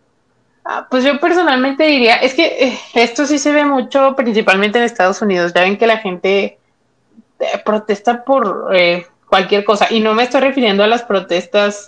Ah, 0.70 0.86
pues 0.92 1.06
yo 1.06 1.18
personalmente 1.18 1.86
diría, 1.86 2.18
es 2.18 2.34
que 2.34 2.46
eh, 2.46 2.80
esto 2.94 3.26
sí 3.26 3.40
se 3.40 3.54
ve 3.54 3.64
mucho 3.64 4.18
principalmente 4.18 4.78
en 4.78 4.84
Estados 4.84 5.22
Unidos. 5.22 5.54
Ya 5.54 5.62
ven 5.62 5.78
que 5.78 5.88
la 5.88 6.00
gente 6.00 6.60
eh, 7.40 7.46
protesta 7.64 8.26
por 8.26 8.76
eh, 8.76 9.08
cualquier 9.30 9.64
cosa. 9.64 9.88
Y 9.90 10.02
no 10.02 10.14
me 10.14 10.24
estoy 10.24 10.42
refiriendo 10.42 10.84
a 10.84 10.88
las 10.88 11.04
protestas 11.04 11.86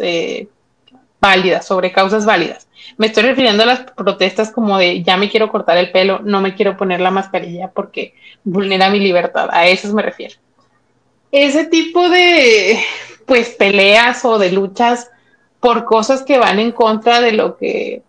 válidas, 1.20 1.68
sobre 1.68 1.92
causas 1.92 2.26
válidas. 2.26 2.70
Me 2.96 3.08
estoy 3.08 3.24
refiriendo 3.24 3.64
a 3.64 3.66
las 3.66 3.82
protestas 3.82 4.50
como 4.50 4.78
de 4.78 5.04
ya 5.04 5.18
me 5.18 5.30
quiero 5.30 5.52
cortar 5.52 5.76
el 5.76 5.92
pelo, 5.92 6.22
no 6.24 6.40
me 6.40 6.56
quiero 6.56 6.78
poner 6.78 7.02
la 7.02 7.12
mascarilla 7.12 7.68
porque 7.72 8.14
vulnera 8.46 8.90
mi 8.90 9.02
libertad. 9.02 9.50
A 9.52 9.68
eso 9.68 9.94
me 9.94 10.04
refiero. 10.04 10.36
Ese 11.34 11.66
tipo 11.66 12.08
de 12.08 12.80
pues 13.26 13.50
peleas 13.50 14.24
o 14.24 14.40
de 14.40 14.54
luchas 14.54 15.12
por 15.60 15.84
cosas 15.84 16.24
que 16.24 16.38
van 16.38 16.60
en 16.60 16.72
contra 16.72 17.20
de 17.20 17.34
lo 17.34 17.58
que 17.58 18.04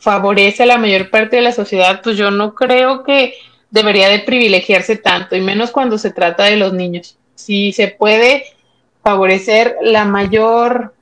favorece 0.00 0.62
a 0.62 0.66
la 0.66 0.78
mayor 0.78 1.10
parte 1.10 1.36
de 1.36 1.42
la 1.42 1.52
sociedad, 1.52 2.00
pues 2.02 2.16
yo 2.16 2.30
no 2.30 2.54
creo 2.54 3.02
que 3.02 3.34
debería 3.70 4.08
de 4.08 4.20
privilegiarse 4.20 4.96
tanto, 4.96 5.36
y 5.36 5.40
menos 5.40 5.70
cuando 5.70 5.98
se 5.98 6.10
trata 6.10 6.44
de 6.44 6.56
los 6.56 6.72
niños. 6.72 7.16
Si 7.34 7.72
se 7.72 7.88
puede 7.88 8.44
favorecer 9.02 9.76
la 9.82 10.04
mayor 10.04 10.94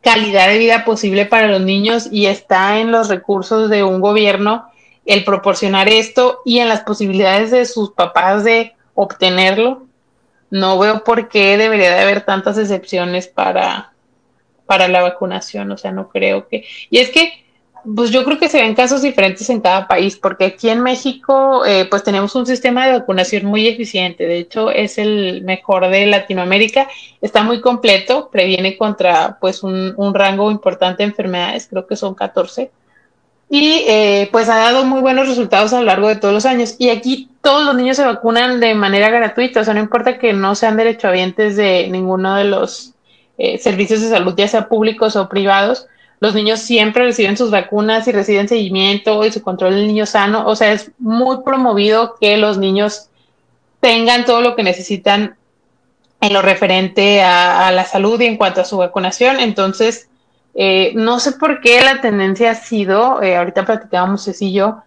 calidad 0.00 0.48
de 0.48 0.58
vida 0.58 0.84
posible 0.84 1.26
para 1.26 1.48
los 1.48 1.60
niños 1.60 2.08
y 2.10 2.26
está 2.26 2.78
en 2.80 2.92
los 2.92 3.08
recursos 3.08 3.68
de 3.70 3.82
un 3.82 4.00
gobierno 4.00 4.70
el 5.04 5.24
proporcionar 5.24 5.88
esto 5.88 6.42
y 6.44 6.58
en 6.58 6.68
las 6.68 6.80
posibilidades 6.80 7.50
de 7.50 7.64
sus 7.64 7.92
papás 7.92 8.44
de 8.44 8.74
obtenerlo, 8.94 9.86
no 10.50 10.78
veo 10.78 11.02
por 11.02 11.28
qué 11.28 11.56
debería 11.56 11.94
de 11.94 12.02
haber 12.02 12.22
tantas 12.22 12.58
excepciones 12.58 13.26
para, 13.26 13.92
para 14.66 14.86
la 14.86 15.00
vacunación, 15.02 15.70
o 15.70 15.78
sea, 15.78 15.92
no 15.92 16.08
creo 16.08 16.46
que... 16.46 16.64
Y 16.90 16.98
es 16.98 17.10
que 17.10 17.44
pues 17.84 18.10
yo 18.10 18.24
creo 18.24 18.38
que 18.38 18.48
se 18.48 18.60
ven 18.60 18.74
casos 18.74 19.02
diferentes 19.02 19.48
en 19.50 19.60
cada 19.60 19.86
país, 19.88 20.16
porque 20.16 20.46
aquí 20.46 20.68
en 20.68 20.82
México, 20.82 21.64
eh, 21.64 21.86
pues 21.88 22.02
tenemos 22.02 22.34
un 22.34 22.46
sistema 22.46 22.86
de 22.86 22.98
vacunación 22.98 23.46
muy 23.46 23.66
eficiente. 23.66 24.26
De 24.26 24.38
hecho, 24.38 24.70
es 24.70 24.98
el 24.98 25.42
mejor 25.42 25.88
de 25.88 26.06
Latinoamérica. 26.06 26.88
Está 27.20 27.42
muy 27.42 27.60
completo, 27.60 28.28
previene 28.30 28.76
contra, 28.76 29.38
pues, 29.40 29.62
un, 29.62 29.94
rango 30.14 30.50
importante 30.50 31.02
de 31.02 31.10
enfermedades, 31.10 31.68
creo 31.68 31.86
que 31.86 31.96
son 31.96 32.14
14. 32.14 32.70
Y 33.50 33.84
eh, 33.88 34.28
pues 34.30 34.48
ha 34.48 34.56
dado 34.56 34.84
muy 34.84 35.00
buenos 35.00 35.28
resultados 35.28 35.72
a 35.72 35.78
lo 35.80 35.86
largo 35.86 36.08
de 36.08 36.16
todos 36.16 36.34
los 36.34 36.46
años. 36.46 36.76
Y 36.78 36.90
aquí 36.90 37.30
todos 37.40 37.64
los 37.64 37.74
niños 37.74 37.96
se 37.96 38.04
vacunan 38.04 38.60
de 38.60 38.74
manera 38.74 39.08
gratuita, 39.08 39.60
o 39.60 39.64
sea, 39.64 39.74
no 39.74 39.80
importa 39.80 40.18
que 40.18 40.32
no 40.32 40.54
sean 40.54 40.76
derechohabientes 40.76 41.56
de 41.56 41.88
ninguno 41.88 42.34
de 42.34 42.44
los 42.44 42.94
eh, 43.38 43.58
servicios 43.58 44.02
de 44.02 44.08
salud, 44.08 44.34
ya 44.36 44.48
sea 44.48 44.68
públicos 44.68 45.16
o 45.16 45.28
privados 45.28 45.86
los 46.20 46.34
niños 46.34 46.60
siempre 46.60 47.04
reciben 47.04 47.36
sus 47.36 47.50
vacunas 47.50 48.08
y 48.08 48.12
reciben 48.12 48.48
seguimiento 48.48 49.24
y 49.24 49.32
su 49.32 49.42
control 49.42 49.74
del 49.74 49.86
niño 49.86 50.06
sano. 50.06 50.46
O 50.46 50.56
sea, 50.56 50.72
es 50.72 50.90
muy 50.98 51.42
promovido 51.44 52.16
que 52.20 52.36
los 52.36 52.58
niños 52.58 53.08
tengan 53.80 54.24
todo 54.24 54.40
lo 54.40 54.56
que 54.56 54.64
necesitan 54.64 55.36
en 56.20 56.32
lo 56.32 56.42
referente 56.42 57.22
a, 57.22 57.70
la 57.70 57.84
salud 57.84 58.20
y 58.20 58.26
en 58.26 58.36
cuanto 58.36 58.60
a 58.60 58.64
su 58.64 58.78
vacunación. 58.78 59.38
Entonces, 59.38 60.08
eh, 60.54 60.92
no 60.96 61.20
sé 61.20 61.32
por 61.32 61.60
qué 61.60 61.80
la 61.82 62.00
tendencia 62.00 62.50
ha 62.50 62.54
sido, 62.56 63.22
eh, 63.22 63.36
ahorita 63.36 63.64
platicábamos 63.64 64.24
Ceci 64.24 64.52
yo, 64.52 64.82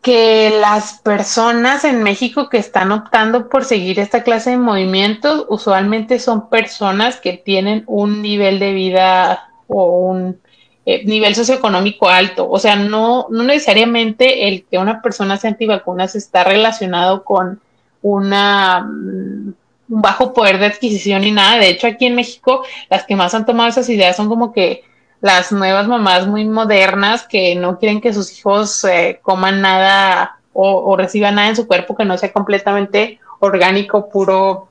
que 0.00 0.56
las 0.58 1.00
personas 1.00 1.84
en 1.84 2.02
México 2.02 2.48
que 2.48 2.56
están 2.56 2.92
optando 2.92 3.50
por 3.50 3.64
seguir 3.64 3.98
esta 3.98 4.22
clase 4.22 4.50
de 4.50 4.56
movimientos 4.56 5.44
usualmente 5.48 6.18
son 6.20 6.48
personas 6.48 7.16
que 7.20 7.34
tienen 7.34 7.82
un 7.86 8.22
nivel 8.22 8.58
de 8.58 8.72
vida 8.72 9.47
o 9.68 10.08
un 10.10 10.40
eh, 10.84 11.04
nivel 11.04 11.34
socioeconómico 11.34 12.08
alto. 12.08 12.48
O 12.50 12.58
sea, 12.58 12.76
no, 12.76 13.26
no 13.30 13.44
necesariamente 13.44 14.48
el 14.48 14.64
que 14.64 14.78
una 14.78 15.00
persona 15.02 15.36
sea 15.36 15.50
antivacunas 15.50 16.16
está 16.16 16.44
relacionado 16.44 17.24
con 17.24 17.60
una 18.02 18.80
mm, 18.80 19.52
un 19.88 20.02
bajo 20.02 20.32
poder 20.32 20.58
de 20.58 20.66
adquisición 20.66 21.22
ni 21.22 21.32
nada. 21.32 21.58
De 21.58 21.68
hecho, 21.68 21.86
aquí 21.86 22.06
en 22.06 22.14
México, 22.14 22.64
las 22.90 23.04
que 23.04 23.16
más 23.16 23.34
han 23.34 23.46
tomado 23.46 23.68
esas 23.68 23.88
ideas 23.88 24.16
son 24.16 24.28
como 24.28 24.52
que 24.52 24.84
las 25.20 25.50
nuevas 25.50 25.88
mamás 25.88 26.26
muy 26.26 26.44
modernas 26.44 27.26
que 27.26 27.56
no 27.56 27.78
quieren 27.78 28.00
que 28.00 28.12
sus 28.12 28.38
hijos 28.38 28.84
eh, 28.84 29.18
coman 29.22 29.60
nada 29.60 30.38
o, 30.52 30.96
reciban 30.96 31.36
nada 31.36 31.48
en 31.48 31.56
su 31.56 31.68
cuerpo 31.68 31.96
que 31.96 32.04
no 32.04 32.18
sea 32.18 32.32
completamente 32.32 33.20
orgánico, 33.38 34.08
puro, 34.10 34.68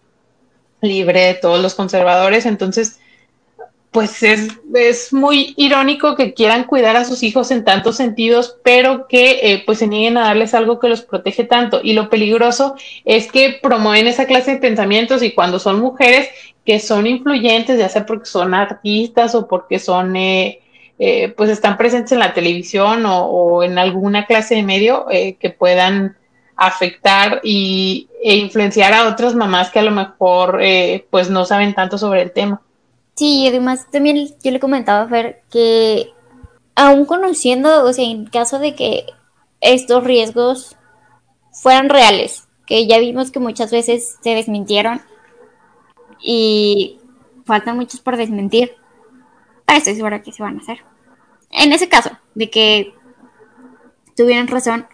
libre 0.81 1.21
de 1.21 1.33
todos 1.35 1.61
los 1.61 1.75
conservadores. 1.75 2.45
Entonces, 2.45 2.99
pues 3.97 4.21
es, 4.21 4.47
es, 4.75 5.11
muy 5.11 5.55
irónico 5.57 6.15
que 6.15 6.35
quieran 6.35 6.65
cuidar 6.65 6.95
a 6.97 7.03
sus 7.03 7.23
hijos 7.23 7.49
en 7.49 7.65
tantos 7.65 7.95
sentidos, 7.95 8.59
pero 8.63 9.07
que 9.07 9.39
eh, 9.41 9.63
pues 9.65 9.79
se 9.79 9.87
nieguen 9.87 10.19
a 10.19 10.25
darles 10.25 10.53
algo 10.53 10.79
que 10.79 10.87
los 10.87 11.01
protege 11.01 11.45
tanto. 11.45 11.79
Y 11.81 11.93
lo 11.93 12.07
peligroso 12.07 12.75
es 13.05 13.31
que 13.31 13.57
promueven 13.59 14.05
esa 14.05 14.27
clase 14.27 14.51
de 14.51 14.57
pensamientos 14.57 15.23
y 15.23 15.31
cuando 15.31 15.57
son 15.57 15.79
mujeres 15.79 16.29
que 16.63 16.79
son 16.79 17.07
influyentes, 17.07 17.79
ya 17.79 17.89
sea 17.89 18.05
porque 18.05 18.27
son 18.27 18.53
artistas 18.53 19.33
o 19.33 19.47
porque 19.47 19.79
son, 19.79 20.15
eh, 20.15 20.61
eh, 20.99 21.29
pues 21.29 21.49
están 21.49 21.75
presentes 21.75 22.11
en 22.11 22.19
la 22.19 22.35
televisión 22.35 23.03
o, 23.07 23.63
en 23.63 23.79
alguna 23.79 24.27
clase 24.27 24.53
de 24.53 24.61
medio 24.61 25.07
que 25.09 25.49
puedan 25.49 26.17
afectar 26.55 27.41
y, 27.43 28.09
e 28.23 28.35
influenciar 28.35 28.93
a 28.93 29.07
otras 29.07 29.33
mamás 29.33 29.71
que 29.71 29.79
a 29.79 29.83
lo 29.83 29.89
mejor 29.89 30.59
pues 31.09 31.31
no 31.31 31.45
saben 31.45 31.73
tanto 31.73 31.97
sobre 31.97 32.21
el 32.21 32.31
tema. 32.31 32.61
Sí, 33.17 33.41
y 33.41 33.47
además 33.47 33.87
también 33.91 34.29
yo 34.43 34.51
le 34.51 34.59
comentaba 34.59 35.01
a 35.01 35.07
Fer 35.07 35.41
que 35.49 36.13
aún 36.75 37.05
conociendo, 37.05 37.83
o 37.83 37.91
sea, 37.91 38.05
en 38.05 38.27
caso 38.27 38.59
de 38.59 38.75
que 38.75 39.07
estos 39.59 40.03
riesgos 40.03 40.77
fueran 41.51 41.89
reales, 41.89 42.47
que 42.67 42.85
ya 42.85 42.99
vimos 42.99 43.31
que 43.31 43.39
muchas 43.39 43.71
veces 43.71 44.17
se 44.21 44.35
desmintieron 44.35 45.01
y 46.21 46.99
faltan 47.43 47.77
muchos 47.77 48.01
por 48.01 48.17
desmentir, 48.17 48.75
estoy 49.67 49.95
segura 49.95 50.21
que 50.21 50.31
se 50.31 50.43
van 50.43 50.57
a 50.57 50.61
hacer. 50.61 50.85
En 51.49 51.73
ese 51.73 51.89
caso, 51.89 52.11
de 52.35 52.51
que 52.51 52.93
tuvieran 54.15 54.47
razón, 54.47 54.85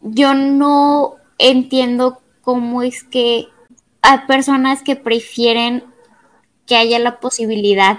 yo 0.00 0.34
no 0.34 1.14
entiendo 1.38 2.22
cómo 2.42 2.82
es 2.82 3.04
que 3.04 3.46
hay 4.02 4.18
personas 4.26 4.82
que 4.82 4.96
prefieren 4.96 5.84
que 6.70 6.76
haya 6.76 7.00
la 7.00 7.18
posibilidad 7.18 7.98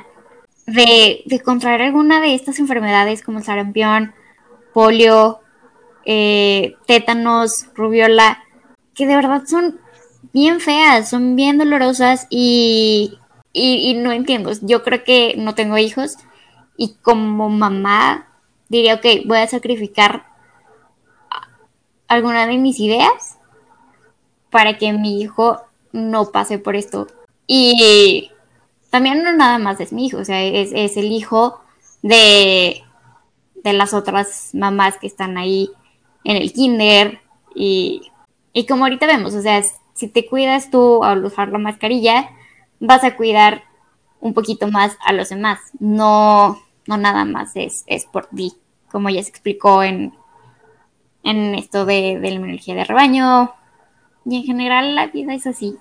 de, 0.66 1.42
contraer 1.44 1.82
alguna 1.82 2.22
de 2.22 2.34
estas 2.34 2.58
enfermedades 2.58 3.22
como 3.22 3.40
el 3.40 3.44
sarampión, 3.44 4.14
polio, 4.74 5.42
eh, 6.06 6.76
tétanos, 6.86 7.66
rubiola, 7.76 8.46
que 8.96 9.08
de 9.08 9.18
verdad 9.18 9.44
son 9.46 9.82
bien 10.32 10.62
feas, 10.62 11.10
son 11.10 11.36
bien 11.36 11.58
dolorosas 11.58 12.28
y, 12.30 13.20
y, 13.52 13.94
no 13.96 14.14
entiendo. 14.14 14.54
Yo 14.62 14.84
creo 14.84 15.04
que 15.04 15.36
no 15.38 15.54
tengo 15.54 15.78
hijos 15.78 16.16
y 16.78 16.96
como 17.02 17.50
mamá 17.50 18.30
diría, 18.70 18.96
ok, 18.96 19.26
voy 19.26 19.40
a 19.40 19.48
sacrificar 19.48 20.28
alguna 22.08 22.48
de 22.48 22.58
mis 22.58 22.80
ideas 22.80 23.38
para 24.50 24.78
que 24.78 24.94
mi 24.94 25.22
hijo 25.22 25.62
no 25.92 26.32
pase 26.32 26.58
por 26.58 26.78
esto. 26.78 27.08
Y 27.48 28.31
también 28.92 29.24
no 29.24 29.34
nada 29.34 29.58
más 29.58 29.80
es 29.80 29.94
mi 29.94 30.06
hijo, 30.06 30.18
o 30.18 30.26
sea, 30.26 30.44
es, 30.44 30.98
el 30.98 31.12
hijo 31.12 31.62
de, 32.04 32.84
de, 33.64 33.74
las 33.74 33.94
otras 33.94 34.52
mamás 34.54 34.98
que 34.98 35.08
están 35.08 35.38
ahí 35.38 35.72
en 36.24 36.36
el 36.36 36.52
kinder 36.52 37.20
y, 37.56 38.12
y 38.54 38.68
como 38.68 38.84
ahorita 38.84 39.08
vemos, 39.08 39.34
o 39.34 39.42
sea, 39.42 39.64
si 39.94 40.08
te 40.08 40.28
cuidas 40.28 40.70
tú 40.70 41.04
al 41.04 41.24
usar 41.26 41.50
la 41.50 41.58
mascarilla, 41.58 42.30
vas 42.80 43.04
a 43.04 43.16
cuidar 43.16 43.64
un 44.20 44.34
poquito 44.34 44.68
más 44.68 44.98
a 45.06 45.14
los 45.14 45.30
demás, 45.30 45.60
no, 45.80 46.62
no 46.86 46.98
nada 46.98 47.24
más 47.24 47.56
es, 47.56 47.86
es 47.88 48.06
por 48.06 48.28
ti, 48.28 48.54
como 48.92 49.10
ya 49.10 49.24
se 49.24 49.30
explicó 49.30 49.84
en, 49.84 50.14
en 51.24 51.56
esto 51.56 51.86
de, 51.86 52.20
de 52.20 52.30
la 52.30 52.36
energía 52.36 52.76
de 52.76 52.84
rebaño, 52.84 53.54
y 54.26 54.36
en 54.36 54.44
general 54.44 54.96
la 54.96 55.08
vida 55.08 55.34
es 55.34 55.48
así. 55.48 55.78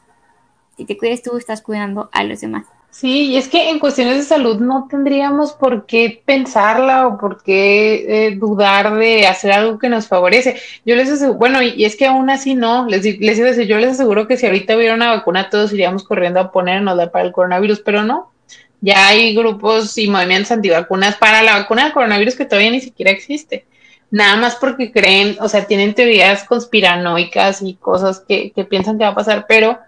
Si 0.77 0.85
te 0.87 0.97
cuidas 0.97 1.23
tú, 1.23 1.37
estás 1.37 1.61
cuidando 1.61 2.09
a 2.13 2.25
los 2.25 2.41
demás. 2.41 2.67
Sí, 2.91 3.29
y 3.29 3.37
es 3.37 3.49
que 3.49 3.71
en 3.71 3.79
cuestiones 3.79 4.17
de 4.17 4.25
salud 4.25 4.59
no 4.59 4.89
tendríamos 4.91 5.53
por 5.53 5.87
qué 5.87 6.23
pensarla 6.25 7.07
o 7.07 7.19
por 7.19 7.41
qué 7.43 8.27
eh, 8.27 8.37
dudar 8.37 8.97
de 8.97 9.29
hacer 9.29 9.53
algo 9.53 9.79
que 9.79 9.89
nos 9.89 10.09
favorece. 10.09 10.61
Yo 10.85 10.97
les 10.97 11.09
aseguro, 11.09 11.39
bueno, 11.39 11.63
y, 11.63 11.85
es 11.85 11.95
que 11.97 12.07
aún 12.07 12.31
así 12.31 12.55
no, 12.55 12.87
les, 12.87 13.05
les 13.21 13.39
decir, 13.39 13.67
yo 13.67 13.79
les 13.79 13.93
aseguro 13.93 14.27
que 14.27 14.37
si 14.37 14.47
ahorita 14.47 14.77
hubiera 14.77 14.95
una 14.95 15.11
vacuna 15.13 15.51
todos 15.51 15.73
iríamos 15.73 16.03
corriendo 16.03 16.41
a 16.41 16.51
ponernos 16.51 16.99
para 17.11 17.25
el 17.25 17.33
coronavirus, 17.33 17.81
pero 17.81 18.03
no. 18.03 18.33
Ya 18.81 19.09
hay 19.09 19.35
grupos 19.35 19.97
y 19.99 20.09
movimientos 20.09 20.51
antivacunas 20.51 21.17
para 21.17 21.43
la 21.43 21.59
vacuna 21.59 21.85
del 21.85 21.93
coronavirus 21.93 22.35
que 22.35 22.47
todavía 22.47 22.71
ni 22.73 22.81
siquiera 22.81 23.13
existe. 23.13 23.67
Nada 24.11 24.37
más 24.37 24.57
porque 24.57 24.91
creen, 24.91 25.37
o 25.41 25.49
sea, 25.49 25.67
tienen 25.67 25.95
teorías 25.95 26.45
conspiranoicas 26.45 27.63
y 27.63 27.75
cosas 27.75 28.21
que, 28.27 28.51
que 28.53 28.65
piensan 28.65 28.99
que 28.99 29.05
va 29.05 29.11
a 29.11 29.15
pasar, 29.15 29.47
pero 29.49 29.79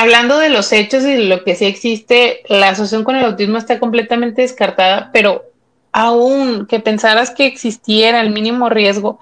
hablando 0.00 0.38
de 0.38 0.50
los 0.50 0.72
hechos 0.72 1.04
y 1.04 1.14
de 1.14 1.24
lo 1.24 1.42
que 1.42 1.54
sí 1.54 1.64
existe, 1.64 2.42
la 2.48 2.68
asociación 2.68 3.02
con 3.02 3.16
el 3.16 3.24
autismo 3.24 3.56
está 3.56 3.80
completamente 3.80 4.42
descartada, 4.42 5.10
pero 5.10 5.46
aún 5.90 6.66
que 6.66 6.80
pensaras 6.80 7.30
que 7.30 7.46
existiera 7.46 8.20
el 8.20 8.30
mínimo 8.30 8.68
riesgo, 8.68 9.18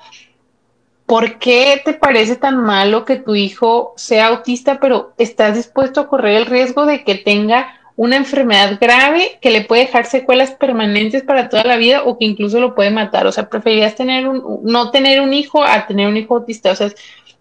¿por 1.07 1.39
qué 1.39 1.81
te 1.85 1.95
parece 1.95 2.35
tan 2.35 2.57
malo 2.57 3.05
que 3.05 3.15
tu 3.15 3.37
hijo 3.37 3.95
sea 3.97 4.27
autista, 4.27 4.81
pero 4.81 5.15
estás 5.17 5.55
dispuesto 5.55 6.01
a 6.01 6.09
correr 6.09 6.39
el 6.39 6.47
riesgo 6.47 6.87
de 6.87 7.05
que 7.05 7.15
tenga 7.15 7.81
una 7.95 8.17
enfermedad 8.17 8.77
grave 8.81 9.39
que 9.41 9.51
le 9.51 9.61
puede 9.61 9.83
dejar 9.83 10.07
secuelas 10.07 10.51
permanentes 10.51 11.23
para 11.23 11.49
toda 11.49 11.63
la 11.63 11.77
vida 11.77 12.03
o 12.03 12.19
que 12.19 12.25
incluso 12.25 12.59
lo 12.59 12.75
puede 12.75 12.91
matar? 12.91 13.29
O 13.29 13.33
sea, 13.33 13.49
preferirías 13.49 13.95
tener 13.95 14.27
un, 14.27 14.61
no 14.65 14.91
tener 14.91 15.21
un 15.21 15.33
hijo 15.33 15.63
a 15.63 15.87
tener 15.87 16.09
un 16.09 16.17
hijo 16.17 16.35
autista. 16.35 16.73
O 16.73 16.75
sea, 16.75 16.91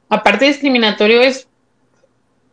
aparte 0.07 0.45
discriminatorio 0.45 1.21
es 1.21 1.47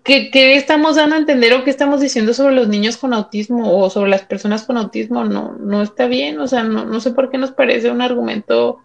¿Qué, 0.02 0.30
estamos 0.56 0.96
dando 0.96 1.14
a 1.14 1.18
entender 1.18 1.52
o 1.52 1.62
qué 1.62 1.70
estamos 1.70 2.00
diciendo 2.00 2.32
sobre 2.32 2.54
los 2.54 2.68
niños 2.68 2.96
con 2.96 3.12
autismo 3.12 3.78
o 3.78 3.90
sobre 3.90 4.10
las 4.10 4.22
personas 4.22 4.64
con 4.64 4.76
autismo? 4.76 5.24
No, 5.24 5.52
no 5.52 5.82
está 5.82 6.06
bien, 6.06 6.40
o 6.40 6.46
sea, 6.46 6.62
no, 6.62 6.84
no 6.84 7.00
sé 7.00 7.10
por 7.10 7.30
qué 7.30 7.38
nos 7.38 7.52
parece 7.52 7.90
un 7.90 8.00
argumento 8.00 8.80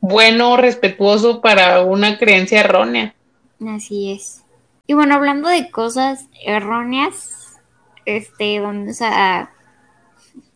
bueno, 0.00 0.56
respetuoso 0.56 1.40
para 1.40 1.82
una 1.82 2.18
creencia 2.18 2.60
errónea. 2.60 3.14
Así 3.66 4.12
es. 4.12 4.42
Y 4.86 4.94
bueno, 4.94 5.14
hablando 5.14 5.48
de 5.48 5.70
cosas 5.70 6.26
erróneas, 6.44 7.60
este, 8.06 8.60
vamos 8.60 9.00
a 9.02 9.50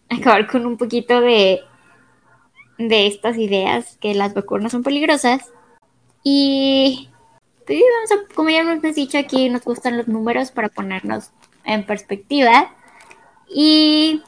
acabar 0.09 0.47
con 0.47 0.67
un 0.67 0.77
poquito 0.77 1.21
de, 1.21 1.61
de 2.79 3.07
estas 3.07 3.37
ideas 3.37 3.97
que 4.01 4.15
las 4.15 4.35
vacunas 4.35 4.73
son 4.73 4.83
peligrosas. 4.83 5.53
Y 6.23 7.11
como 8.35 8.51
ya 8.51 8.61
hemos 8.61 8.83
dicho 8.95 9.19
aquí, 9.19 9.49
nos 9.49 9.65
gustan 9.65 9.97
los 9.97 10.09
números 10.09 10.51
para 10.51 10.69
ponernos 10.69 11.31
en 11.65 11.85
perspectiva. 11.85 12.75
Y 13.49 14.23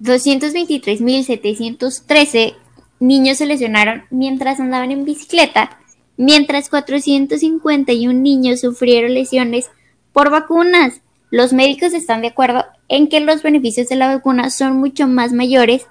223.713 0.00 2.56
niños 3.00 3.38
se 3.38 3.46
lesionaron 3.46 4.04
mientras 4.10 4.60
andaban 4.60 4.90
en 4.90 5.04
bicicleta, 5.04 5.78
mientras 6.16 6.68
451 6.68 8.18
niños 8.18 8.60
sufrieron 8.60 9.14
lesiones 9.14 9.70
por 10.12 10.30
vacunas. 10.30 11.00
Los 11.30 11.52
médicos 11.52 11.92
están 11.92 12.22
de 12.22 12.28
acuerdo 12.28 12.64
en 12.88 13.08
que 13.08 13.20
los 13.20 13.42
beneficios 13.42 13.88
de 13.88 13.96
la 13.96 14.14
vacuna 14.14 14.50
son 14.50 14.76
mucho 14.76 15.08
más 15.08 15.32
mayores 15.32 15.86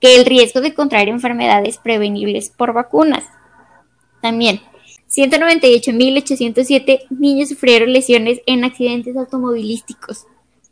que 0.00 0.16
el 0.16 0.24
riesgo 0.24 0.60
de 0.60 0.74
contraer 0.74 1.08
enfermedades 1.08 1.78
prevenibles 1.78 2.50
por 2.50 2.72
vacunas. 2.72 3.24
También, 4.20 4.60
198.807 5.14 7.06
niños 7.10 7.50
sufrieron 7.50 7.92
lesiones 7.92 8.40
en 8.46 8.64
accidentes 8.64 9.14
automovilísticos. 9.16 10.26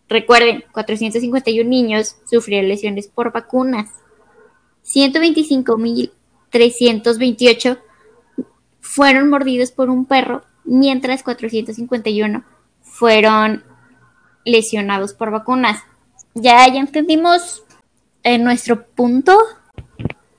Recuerden, 0.08 0.64
451 0.72 1.68
niños 1.68 2.16
sufrieron 2.28 2.68
lesiones 2.68 3.06
por 3.06 3.32
vacunas. 3.32 3.90
125.328 4.84 7.78
fueron 8.80 9.28
mordidos 9.28 9.70
por 9.72 9.90
un 9.90 10.06
perro, 10.06 10.42
mientras 10.64 11.22
451 11.22 12.42
fueron 12.80 13.62
lesionados 14.44 15.12
por 15.12 15.30
vacunas. 15.30 15.82
Ya, 16.34 16.66
ya 16.66 16.80
entendimos 16.80 17.62
en 18.22 18.42
nuestro 18.42 18.86
punto. 18.86 19.38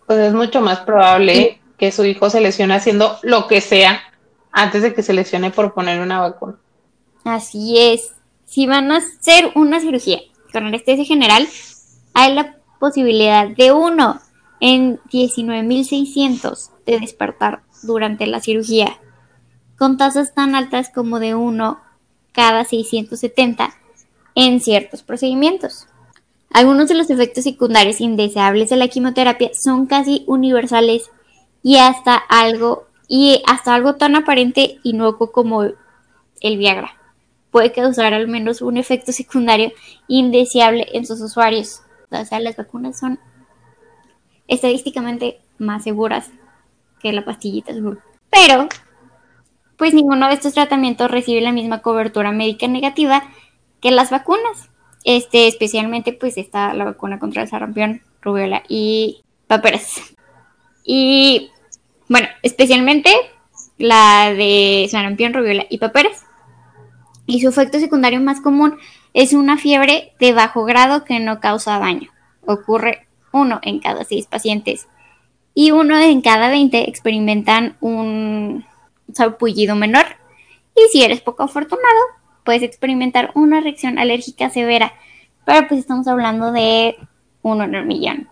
Pues 0.08 0.18
es 0.20 0.34
mucho 0.34 0.60
más 0.60 0.80
probable 0.80 1.61
que 1.82 1.92
su 1.92 2.06
hijo 2.06 2.30
se 2.30 2.42
lesione 2.42 2.76
haciendo 2.76 3.18
lo 3.24 3.48
que 3.48 3.60
sea 3.60 4.02
antes 4.52 4.84
de 4.84 4.94
que 4.94 5.02
se 5.02 5.14
lesione 5.14 5.50
por 5.50 5.74
poner 5.74 6.00
una 6.00 6.20
vacuna. 6.20 6.60
Así 7.24 7.80
es. 7.80 8.14
Si 8.46 8.68
van 8.68 8.92
a 8.92 8.98
hacer 8.98 9.52
una 9.56 9.80
cirugía 9.80 10.20
con 10.54 10.68
anestesia 10.68 11.06
general, 11.06 11.48
hay 12.14 12.36
la 12.36 12.58
posibilidad 12.80 13.48
de 13.48 13.72
uno 13.72 14.22
en 14.60 15.00
19.600 15.12 16.70
de 16.86 17.00
despertar 17.00 17.64
durante 17.82 18.28
la 18.28 18.42
cirugía, 18.42 19.00
con 19.76 19.98
tasas 19.98 20.36
tan 20.36 20.54
altas 20.54 20.92
como 20.94 21.20
de 21.20 21.34
uno 21.34 21.80
cada 22.32 22.64
670 22.64 23.74
en 24.36 24.60
ciertos 24.60 25.02
procedimientos. 25.02 25.88
Algunos 26.52 26.90
de 26.90 26.94
los 26.94 27.10
efectos 27.10 27.44
secundarios 27.44 28.02
indeseables 28.02 28.70
de 28.70 28.76
la 28.76 28.88
quimioterapia 28.88 29.50
son 29.56 29.88
casi 29.88 30.26
universales 30.28 31.10
y 31.64 31.78
hasta 31.78 32.16
algo 32.16 32.88
y 33.08 33.44
hasta 33.46 33.74
algo 33.74 33.96
tan 33.96 34.16
aparente 34.16 34.80
y 34.84 34.92
inocuo 34.92 35.32
como 35.32 35.64
el 35.64 36.58
Viagra 36.58 37.02
puede 37.52 37.72
causar 37.74 38.14
al 38.14 38.28
menos 38.28 38.62
un 38.62 38.78
efecto 38.78 39.12
secundario 39.12 39.72
indeseable 40.08 40.88
en 40.94 41.06
sus 41.06 41.22
usuarios. 41.22 41.82
O 42.10 42.26
sea, 42.26 42.40
las 42.40 42.58
vacunas 42.58 42.98
son 42.98 43.20
estadísticamente 44.48 45.40
más 45.60 45.84
seguras 45.84 46.32
que 47.02 47.14
la 47.14 47.24
pastillita. 47.24 47.74
Pero, 48.30 48.68
pues 49.78 49.94
ninguno 49.94 50.28
de 50.28 50.34
estos 50.34 50.54
tratamientos 50.54 51.12
recibe 51.12 51.42
la 51.42 51.52
misma 51.52 51.82
cobertura 51.82 52.32
médica 52.32 52.68
negativa 52.68 53.24
que 53.82 53.92
las 53.92 54.10
vacunas. 54.10 54.70
Este, 55.04 55.48
especialmente, 55.48 56.14
pues 56.14 56.38
está 56.38 56.74
la 56.74 56.86
vacuna 56.86 57.20
contra 57.20 57.44
el 57.44 57.50
sarampión, 57.50 58.02
rubiola 58.22 58.64
y 58.68 59.22
paperas. 59.48 60.11
Y, 60.94 61.52
bueno, 62.10 62.28
especialmente 62.44 63.14
la 63.78 64.34
de 64.34 64.90
sarampión, 64.92 65.34
rubiola 65.34 65.66
y 65.70 65.78
paperas 65.78 66.26
y 67.26 67.40
su 67.40 67.48
efecto 67.48 67.80
secundario 67.80 68.20
más 68.20 68.42
común 68.42 68.78
es 69.14 69.32
una 69.32 69.58
fiebre 69.58 70.12
de 70.20 70.34
bajo 70.34 70.66
grado 70.66 71.06
que 71.06 71.22
no 71.22 71.40
causa 71.40 71.80
daño. 71.80 72.10
Ocurre 72.46 73.08
uno 73.32 73.62
en 73.64 73.80
cada 73.80 74.04
seis 74.04 74.28
pacientes 74.28 74.90
y 75.54 75.72
uno 75.72 75.98
en 75.98 76.20
cada 76.20 76.50
veinte 76.50 76.90
experimentan 76.90 77.78
un 77.80 78.66
sarpullido 79.14 79.78
menor. 79.78 80.08
Y 80.76 80.92
si 80.92 81.04
eres 81.04 81.22
poco 81.22 81.44
afortunado, 81.44 82.02
puedes 82.44 82.64
experimentar 82.64 83.32
una 83.34 83.62
reacción 83.62 83.98
alérgica 83.98 84.50
severa. 84.50 84.92
Pero 85.46 85.70
pues 85.70 85.80
estamos 85.80 86.10
hablando 86.10 86.52
de 86.52 86.98
uno 87.44 87.64
en 87.64 87.76
el 87.76 87.86
millón, 87.86 88.28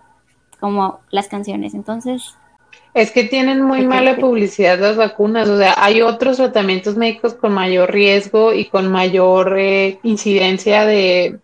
como 0.60 1.00
las 1.10 1.30
canciones. 1.30 1.74
Entonces, 1.74 2.36
es 2.94 3.12
que 3.12 3.24
tienen 3.24 3.62
muy 3.62 3.86
mala 3.86 4.18
publicidad 4.18 4.80
las 4.80 4.98
vacunas, 4.98 5.48
o 5.48 5.58
sea, 5.58 5.76
hay 5.78 6.02
otros 6.02 6.38
tratamientos 6.38 6.98
médicos 6.98 7.34
con 7.36 7.54
mayor 7.54 7.92
riesgo 7.92 8.54
y 8.54 8.66
con 8.66 8.92
mayor 8.92 9.58
eh, 9.58 10.00
incidencia 10.04 10.86
de 10.86 11.40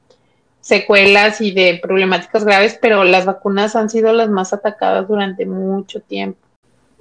secuelas 0.62 1.42
y 1.42 1.52
de 1.52 1.80
problemáticas 1.82 2.44
graves, 2.44 2.78
pero 2.82 3.04
las 3.04 3.26
vacunas 3.26 3.76
han 3.76 3.90
sido 3.90 4.12
las 4.14 4.30
más 4.30 4.52
atacadas 4.54 5.08
durante 5.08 5.46
mucho 5.46 6.02
tiempo. 6.02 6.40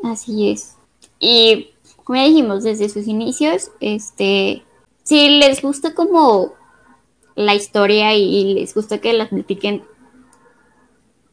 Así 0.03 0.51
es. 0.51 0.77
Y 1.19 1.71
como 2.05 2.19
ya 2.19 2.27
dijimos 2.27 2.63
desde 2.63 2.91
sus 2.91 3.07
inicios, 3.09 3.71
este, 3.81 4.63
si 5.03 5.39
les 5.39 5.63
gusta 5.63 5.95
como 5.95 6.53
la 7.35 7.55
historia 7.55 8.15
y 8.15 8.55
les 8.55 8.75
gusta 8.75 8.99
que 8.99 9.15
las 9.15 9.31
platiquen 9.31 9.83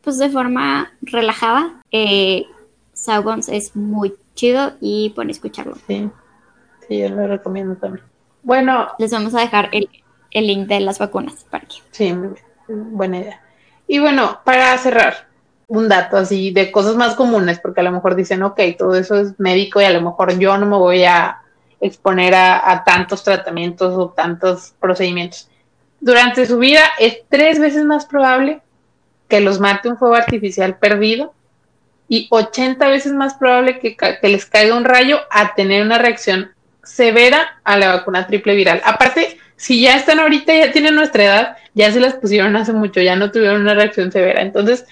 pues 0.01 0.17
de 0.17 0.29
forma 0.29 0.93
relajada, 1.01 1.81
eh, 1.91 2.45
Saugons 3.01 3.49
es 3.49 3.75
muy 3.75 4.15
chido 4.35 4.73
y 4.79 5.09
pone 5.15 5.31
escucharlo. 5.31 5.75
Sí, 5.87 6.09
sí, 6.87 6.99
yo 6.99 7.09
lo 7.09 7.27
recomiendo 7.27 7.75
también. 7.75 8.05
Bueno. 8.43 8.89
Les 8.99 9.11
vamos 9.11 9.33
a 9.33 9.39
dejar 9.41 9.69
el, 9.71 9.89
link 10.31 10.67
de 10.67 10.79
las 10.81 10.99
vacunas 10.99 11.45
para 11.49 11.65
que. 11.65 11.77
Sí, 11.89 12.13
buena 12.67 13.19
idea. 13.19 13.41
Y 13.87 13.99
bueno, 13.99 14.39
para 14.45 14.77
cerrar, 14.77 15.27
un 15.67 15.89
dato 15.89 16.17
así 16.17 16.51
de 16.51 16.71
cosas 16.71 16.95
más 16.95 17.15
comunes, 17.15 17.59
porque 17.59 17.81
a 17.81 17.83
lo 17.83 17.91
mejor 17.91 18.15
dicen, 18.15 18.43
ok, 18.43 18.59
todo 18.77 18.95
eso 18.95 19.15
es 19.15 19.39
médico 19.39 19.81
y 19.81 19.85
a 19.85 19.91
lo 19.91 20.01
mejor 20.01 20.37
yo 20.37 20.57
no 20.57 20.67
me 20.67 20.77
voy 20.77 21.03
a 21.03 21.41
exponer 21.79 22.35
a, 22.35 22.71
a 22.71 22.83
tantos 22.83 23.23
tratamientos 23.23 23.95
o 23.97 24.09
tantos 24.09 24.75
procedimientos. 24.79 25.49
Durante 25.99 26.45
su 26.45 26.59
vida 26.59 26.81
es 26.99 27.23
tres 27.29 27.59
veces 27.59 27.83
más 27.83 28.05
probable 28.05 28.61
que 29.27 29.41
los 29.41 29.59
mate 29.59 29.89
un 29.89 29.97
fuego 29.97 30.15
artificial 30.15 30.77
perdido 30.77 31.33
y 32.11 32.27
80 32.29 32.89
veces 32.89 33.13
más 33.13 33.35
probable 33.35 33.79
que, 33.79 33.95
les 34.27 34.45
caiga 34.45 34.75
un 34.75 34.83
rayo 34.83 35.21
a 35.31 35.55
tener 35.55 35.81
una 35.81 35.97
reacción 35.97 36.51
severa 36.83 37.61
a 37.63 37.77
la 37.77 37.95
vacuna 37.95 38.27
triple 38.27 38.53
viral. 38.53 38.81
Aparte, 38.83 39.37
si 39.55 39.79
ya 39.79 39.95
están 39.95 40.19
ahorita, 40.19 40.53
ya 40.53 40.73
tienen 40.73 40.95
nuestra 40.95 41.23
edad, 41.23 41.57
ya 41.73 41.89
se 41.89 42.01
las 42.01 42.15
pusieron 42.15 42.57
hace 42.57 42.73
mucho, 42.73 42.99
ya 42.99 43.15
no 43.15 43.31
tuvieron 43.31 43.61
una 43.61 43.75
reacción 43.75 44.11
severa. 44.11 44.41
Entonces, 44.41 44.83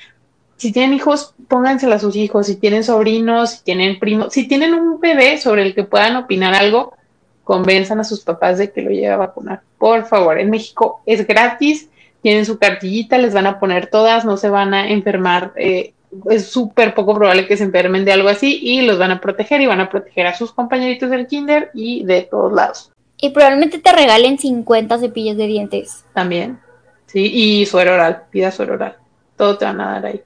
si 0.56 0.72
tienen 0.72 0.94
hijos, 0.94 1.36
póngansela 1.50 1.98
a 1.98 2.00
sus 2.00 2.16
hijos, 2.16 2.48
si 2.48 2.56
tienen 2.56 2.86
sobrinos, 2.86 3.50
si 3.50 3.64
tienen 3.66 4.00
primos, 4.00 4.32
si 4.32 4.48
tienen 4.48 4.74
un 4.74 5.02
bebé 5.02 5.40
sobre 5.40 5.64
el 5.64 5.76
que 5.76 5.84
puedan 5.84 6.16
opinar 6.16 6.56
algo, 6.56 6.96
convenzan 7.44 8.00
a 8.00 8.06
sus 8.06 8.22
papás 8.22 8.60
de 8.60 8.72
que 8.72 8.82
lo 8.82 8.92
lleve 8.92 9.10
a 9.10 9.18
vacunar. 9.18 9.62
Por 9.78 10.06
favor, 10.06 10.40
en 10.40 10.50
México 10.50 11.02
es 11.06 11.28
gratis, 11.28 11.90
tienen 12.22 12.46
su 12.46 12.58
cartillita, 12.58 13.18
les 13.18 13.34
van 13.34 13.46
a 13.46 13.60
poner 13.60 13.88
todas, 13.88 14.24
no 14.24 14.38
se 14.38 14.48
van 14.48 14.74
a 14.74 14.90
enfermar 14.90 15.52
eh, 15.58 15.92
es 16.30 16.48
súper 16.48 16.94
poco 16.94 17.16
probable 17.16 17.48
que 17.48 17.58
se 17.58 17.64
enfermen 17.64 18.06
de 18.06 18.12
algo 18.12 18.30
así 18.30 18.60
y 18.62 18.82
los 18.82 18.98
van 18.98 19.12
a 19.12 19.22
proteger 19.22 19.62
y 19.62 19.68
van 19.68 19.80
a 19.80 19.90
proteger 19.90 20.28
a 20.28 20.36
sus 20.36 20.52
compañeritos 20.52 21.10
del 21.10 21.28
kinder 21.28 21.72
y 21.74 22.04
de 22.04 22.24
todos 22.24 22.54
lados. 22.54 22.92
Y 23.18 23.30
probablemente 23.30 23.80
te 23.80 23.92
regalen 23.92 24.38
50 24.38 24.98
cepillos 24.98 25.38
de 25.38 25.48
dientes. 25.48 26.06
También, 26.14 26.60
sí, 27.06 27.32
y 27.34 27.66
suero 27.66 27.94
oral, 27.94 28.24
pida 28.32 28.52
suero 28.52 28.76
oral. 28.76 28.98
Todo 29.36 29.58
te 29.58 29.66
van 29.66 29.82
a 29.82 29.92
dar 29.92 30.06
ahí. 30.06 30.22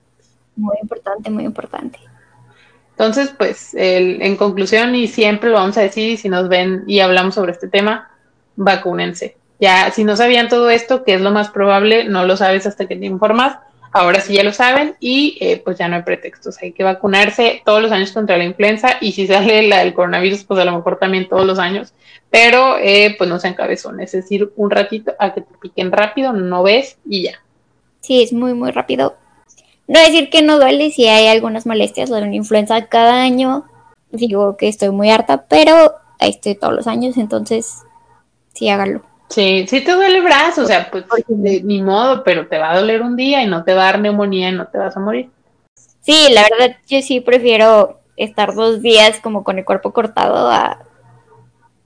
Muy 0.56 0.78
importante, 0.82 1.30
muy 1.30 1.44
importante. 1.44 2.00
Entonces, 2.92 3.34
pues, 3.36 3.74
en 3.74 4.36
conclusión, 4.38 4.94
y 4.96 5.08
siempre 5.08 5.50
lo 5.50 5.56
vamos 5.56 5.78
a 5.78 5.82
decir, 5.82 6.18
si 6.18 6.30
nos 6.30 6.48
ven 6.48 6.84
y 6.86 7.00
hablamos 7.00 7.34
sobre 7.34 7.52
este 7.52 7.68
tema, 7.68 8.12
vacúnense. 8.56 9.36
Ya, 9.60 9.90
si 9.92 10.04
no 10.04 10.16
sabían 10.16 10.48
todo 10.48 10.70
esto, 10.70 11.04
que 11.04 11.16
es 11.16 11.22
lo 11.22 11.32
más 11.32 11.50
probable, 11.50 12.04
no 12.04 12.26
lo 12.26 12.38
sabes 12.38 12.68
hasta 12.68 12.86
que 12.88 12.96
te 12.96 13.06
informas, 13.06 13.58
Ahora 13.94 14.20
sí 14.22 14.34
ya 14.34 14.44
lo 14.44 14.52
saben 14.52 14.96
y 15.00 15.38
eh, 15.40 15.62
pues 15.64 15.78
ya 15.78 15.88
no 15.88 15.96
hay 15.96 16.02
pretextos. 16.02 16.58
Hay 16.64 16.72
que 16.72 16.84
vacunarse 16.84 17.62
todos 17.64 17.80
los 17.80 17.92
años 17.92 18.12
contra 18.12 18.38
la 18.38 18.44
influenza 18.44 18.98
y 19.00 19.12
si 19.12 19.28
sale 19.28 19.68
la 19.68 19.80
del 19.80 19.94
coronavirus, 19.94 20.44
pues 20.46 20.60
a 20.60 20.66
lo 20.66 20.76
mejor 20.76 20.98
también 20.98 21.30
todos 21.30 21.46
los 21.46 21.60
años. 21.60 21.94
Pero 22.32 22.78
eh, 22.80 23.14
pues 23.18 23.30
no 23.30 23.40
sean 23.40 23.54
cabezones, 23.54 24.16
es 24.16 24.24
decir, 24.24 24.52
un 24.56 24.72
ratito 24.72 25.14
a 25.20 25.36
que 25.36 25.42
te 25.42 25.58
piquen 25.62 25.92
rápido, 25.92 26.34
no 26.34 26.64
ves 26.64 26.98
y 27.08 27.26
ya. 27.26 27.34
Sí, 28.02 28.24
es 28.24 28.34
muy, 28.34 28.56
muy 28.56 28.72
rápido. 28.72 29.16
No 29.88 30.00
decir 30.00 30.32
que 30.32 30.42
no 30.42 30.58
duele 30.58 30.90
si 30.90 31.08
hay 31.08 31.28
algunas 31.28 31.68
molestias 31.68 32.10
o 32.10 32.18
una 32.18 32.34
influenza 32.34 32.88
cada 32.88 33.22
año. 33.22 33.66
Digo 34.12 34.58
que 34.58 34.70
estoy 34.70 34.90
muy 34.90 35.12
harta, 35.12 35.46
pero 35.48 35.94
ahí 36.20 36.32
estoy 36.32 36.56
todos 36.56 36.74
los 36.74 36.88
años, 36.88 37.18
entonces 37.18 37.84
sí 38.54 38.70
hágalo. 38.70 39.13
Sí, 39.34 39.66
sí 39.68 39.82
te 39.82 39.94
duele 39.94 40.18
el 40.20 40.24
brazo, 40.24 40.62
o 40.62 40.66
sea, 40.68 40.92
pues 40.92 41.06
ni 41.28 41.82
modo, 41.82 42.24
pero 42.24 42.48
te 42.48 42.60
va 42.60 42.72
a 42.72 42.80
doler 42.80 43.02
un 43.02 43.16
día 43.16 43.42
y 43.42 43.48
no 43.48 43.64
te 43.64 43.74
va 43.74 43.82
a 43.82 43.86
dar 43.86 44.00
neumonía 44.00 44.50
y 44.50 44.52
no 44.52 44.68
te 44.68 44.78
vas 44.78 44.96
a 44.96 45.00
morir. 45.00 45.32
Sí, 46.02 46.28
la 46.32 46.44
verdad 46.44 46.78
yo 46.88 47.02
sí 47.02 47.20
prefiero 47.20 48.00
estar 48.16 48.54
dos 48.54 48.84
días 48.84 49.20
como 49.22 49.44
con 49.44 49.58
el 49.58 49.66
cuerpo 49.66 49.92
cortado 49.92 50.52
a 50.52 50.86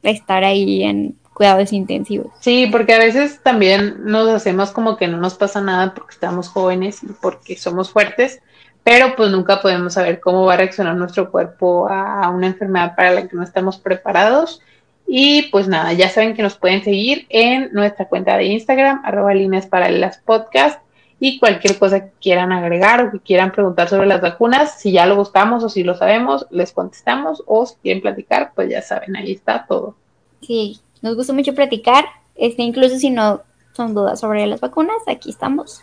estar 0.04 0.44
ahí 0.44 0.84
en 0.84 1.16
cuidados 1.34 1.72
intensivos. 1.72 2.34
Sí, 2.42 2.68
porque 2.70 2.96
a 2.96 3.00
veces 3.00 3.40
también 3.42 4.04
nos 4.04 4.28
hacemos 4.28 4.72
como 4.72 4.98
que 4.98 5.08
no 5.08 5.16
nos 5.16 5.36
pasa 5.36 5.62
nada 5.62 5.94
porque 5.94 6.16
estamos 6.16 6.50
jóvenes 6.50 7.02
y 7.02 7.08
porque 7.22 7.56
somos 7.56 7.92
fuertes, 7.92 8.42
pero 8.84 9.16
pues 9.16 9.32
nunca 9.32 9.62
podemos 9.62 9.94
saber 9.94 10.20
cómo 10.20 10.44
va 10.44 10.56
a 10.56 10.58
reaccionar 10.58 10.96
nuestro 10.96 11.32
cuerpo 11.32 11.88
a 11.88 12.30
una 12.30 12.48
enfermedad 12.48 12.94
para 12.94 13.12
la 13.12 13.26
que 13.26 13.38
no 13.38 13.44
estamos 13.44 13.78
preparados 13.78 14.62
y 15.08 15.44
pues 15.44 15.70
nada, 15.70 15.94
ya 15.94 16.10
saben 16.10 16.36
que 16.36 16.44
nos 16.44 16.58
pueden 16.58 16.84
seguir 16.84 17.26
en 17.30 17.72
nuestra 17.72 18.10
cuenta 18.10 18.36
de 18.36 18.46
Instagram, 18.46 19.02
arroba 19.06 19.34
líneas 19.34 19.66
paralelas 19.66 20.18
podcast. 20.18 20.82
Y 21.20 21.40
cualquier 21.40 21.80
cosa 21.80 22.02
que 22.02 22.12
quieran 22.22 22.52
agregar 22.52 23.02
o 23.02 23.12
que 23.12 23.20
quieran 23.20 23.52
preguntar 23.52 23.90
sobre 23.90 24.06
las 24.06 24.22
vacunas, 24.22 24.80
si 24.80 24.92
ya 24.92 25.08
lo 25.08 25.16
buscamos 25.16 25.64
o 25.64 25.70
si 25.70 25.84
lo 25.84 25.96
sabemos, 25.96 26.46
les 26.52 26.74
contestamos. 26.74 27.42
O 27.48 27.66
si 27.66 27.76
quieren 27.82 28.04
platicar, 28.04 28.52
pues 28.54 28.70
ya 28.70 28.84
saben, 28.84 29.16
ahí 29.16 29.32
está 29.32 29.66
todo. 29.66 29.96
Sí, 30.42 30.80
nos 31.02 31.16
gusta 31.16 31.34
mucho 31.34 31.56
platicar. 31.56 32.06
Este, 32.36 32.62
incluso 32.62 33.00
si 33.00 33.10
no 33.10 33.42
son 33.74 33.96
dudas 33.96 34.20
sobre 34.20 34.46
las 34.46 34.60
vacunas, 34.60 34.98
aquí 35.08 35.32
estamos. 35.32 35.82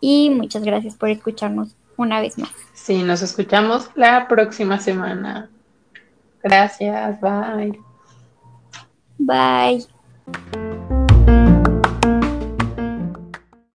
Y 0.00 0.30
muchas 0.30 0.62
gracias 0.62 0.94
por 0.94 1.08
escucharnos 1.08 1.74
una 1.96 2.20
vez 2.20 2.38
más. 2.38 2.52
Sí, 2.72 3.02
nos 3.02 3.22
escuchamos 3.22 3.90
la 3.96 4.28
próxima 4.28 4.78
semana. 4.78 5.50
Gracias, 6.42 7.20
bye. 7.20 7.91
Bye. 9.26 9.80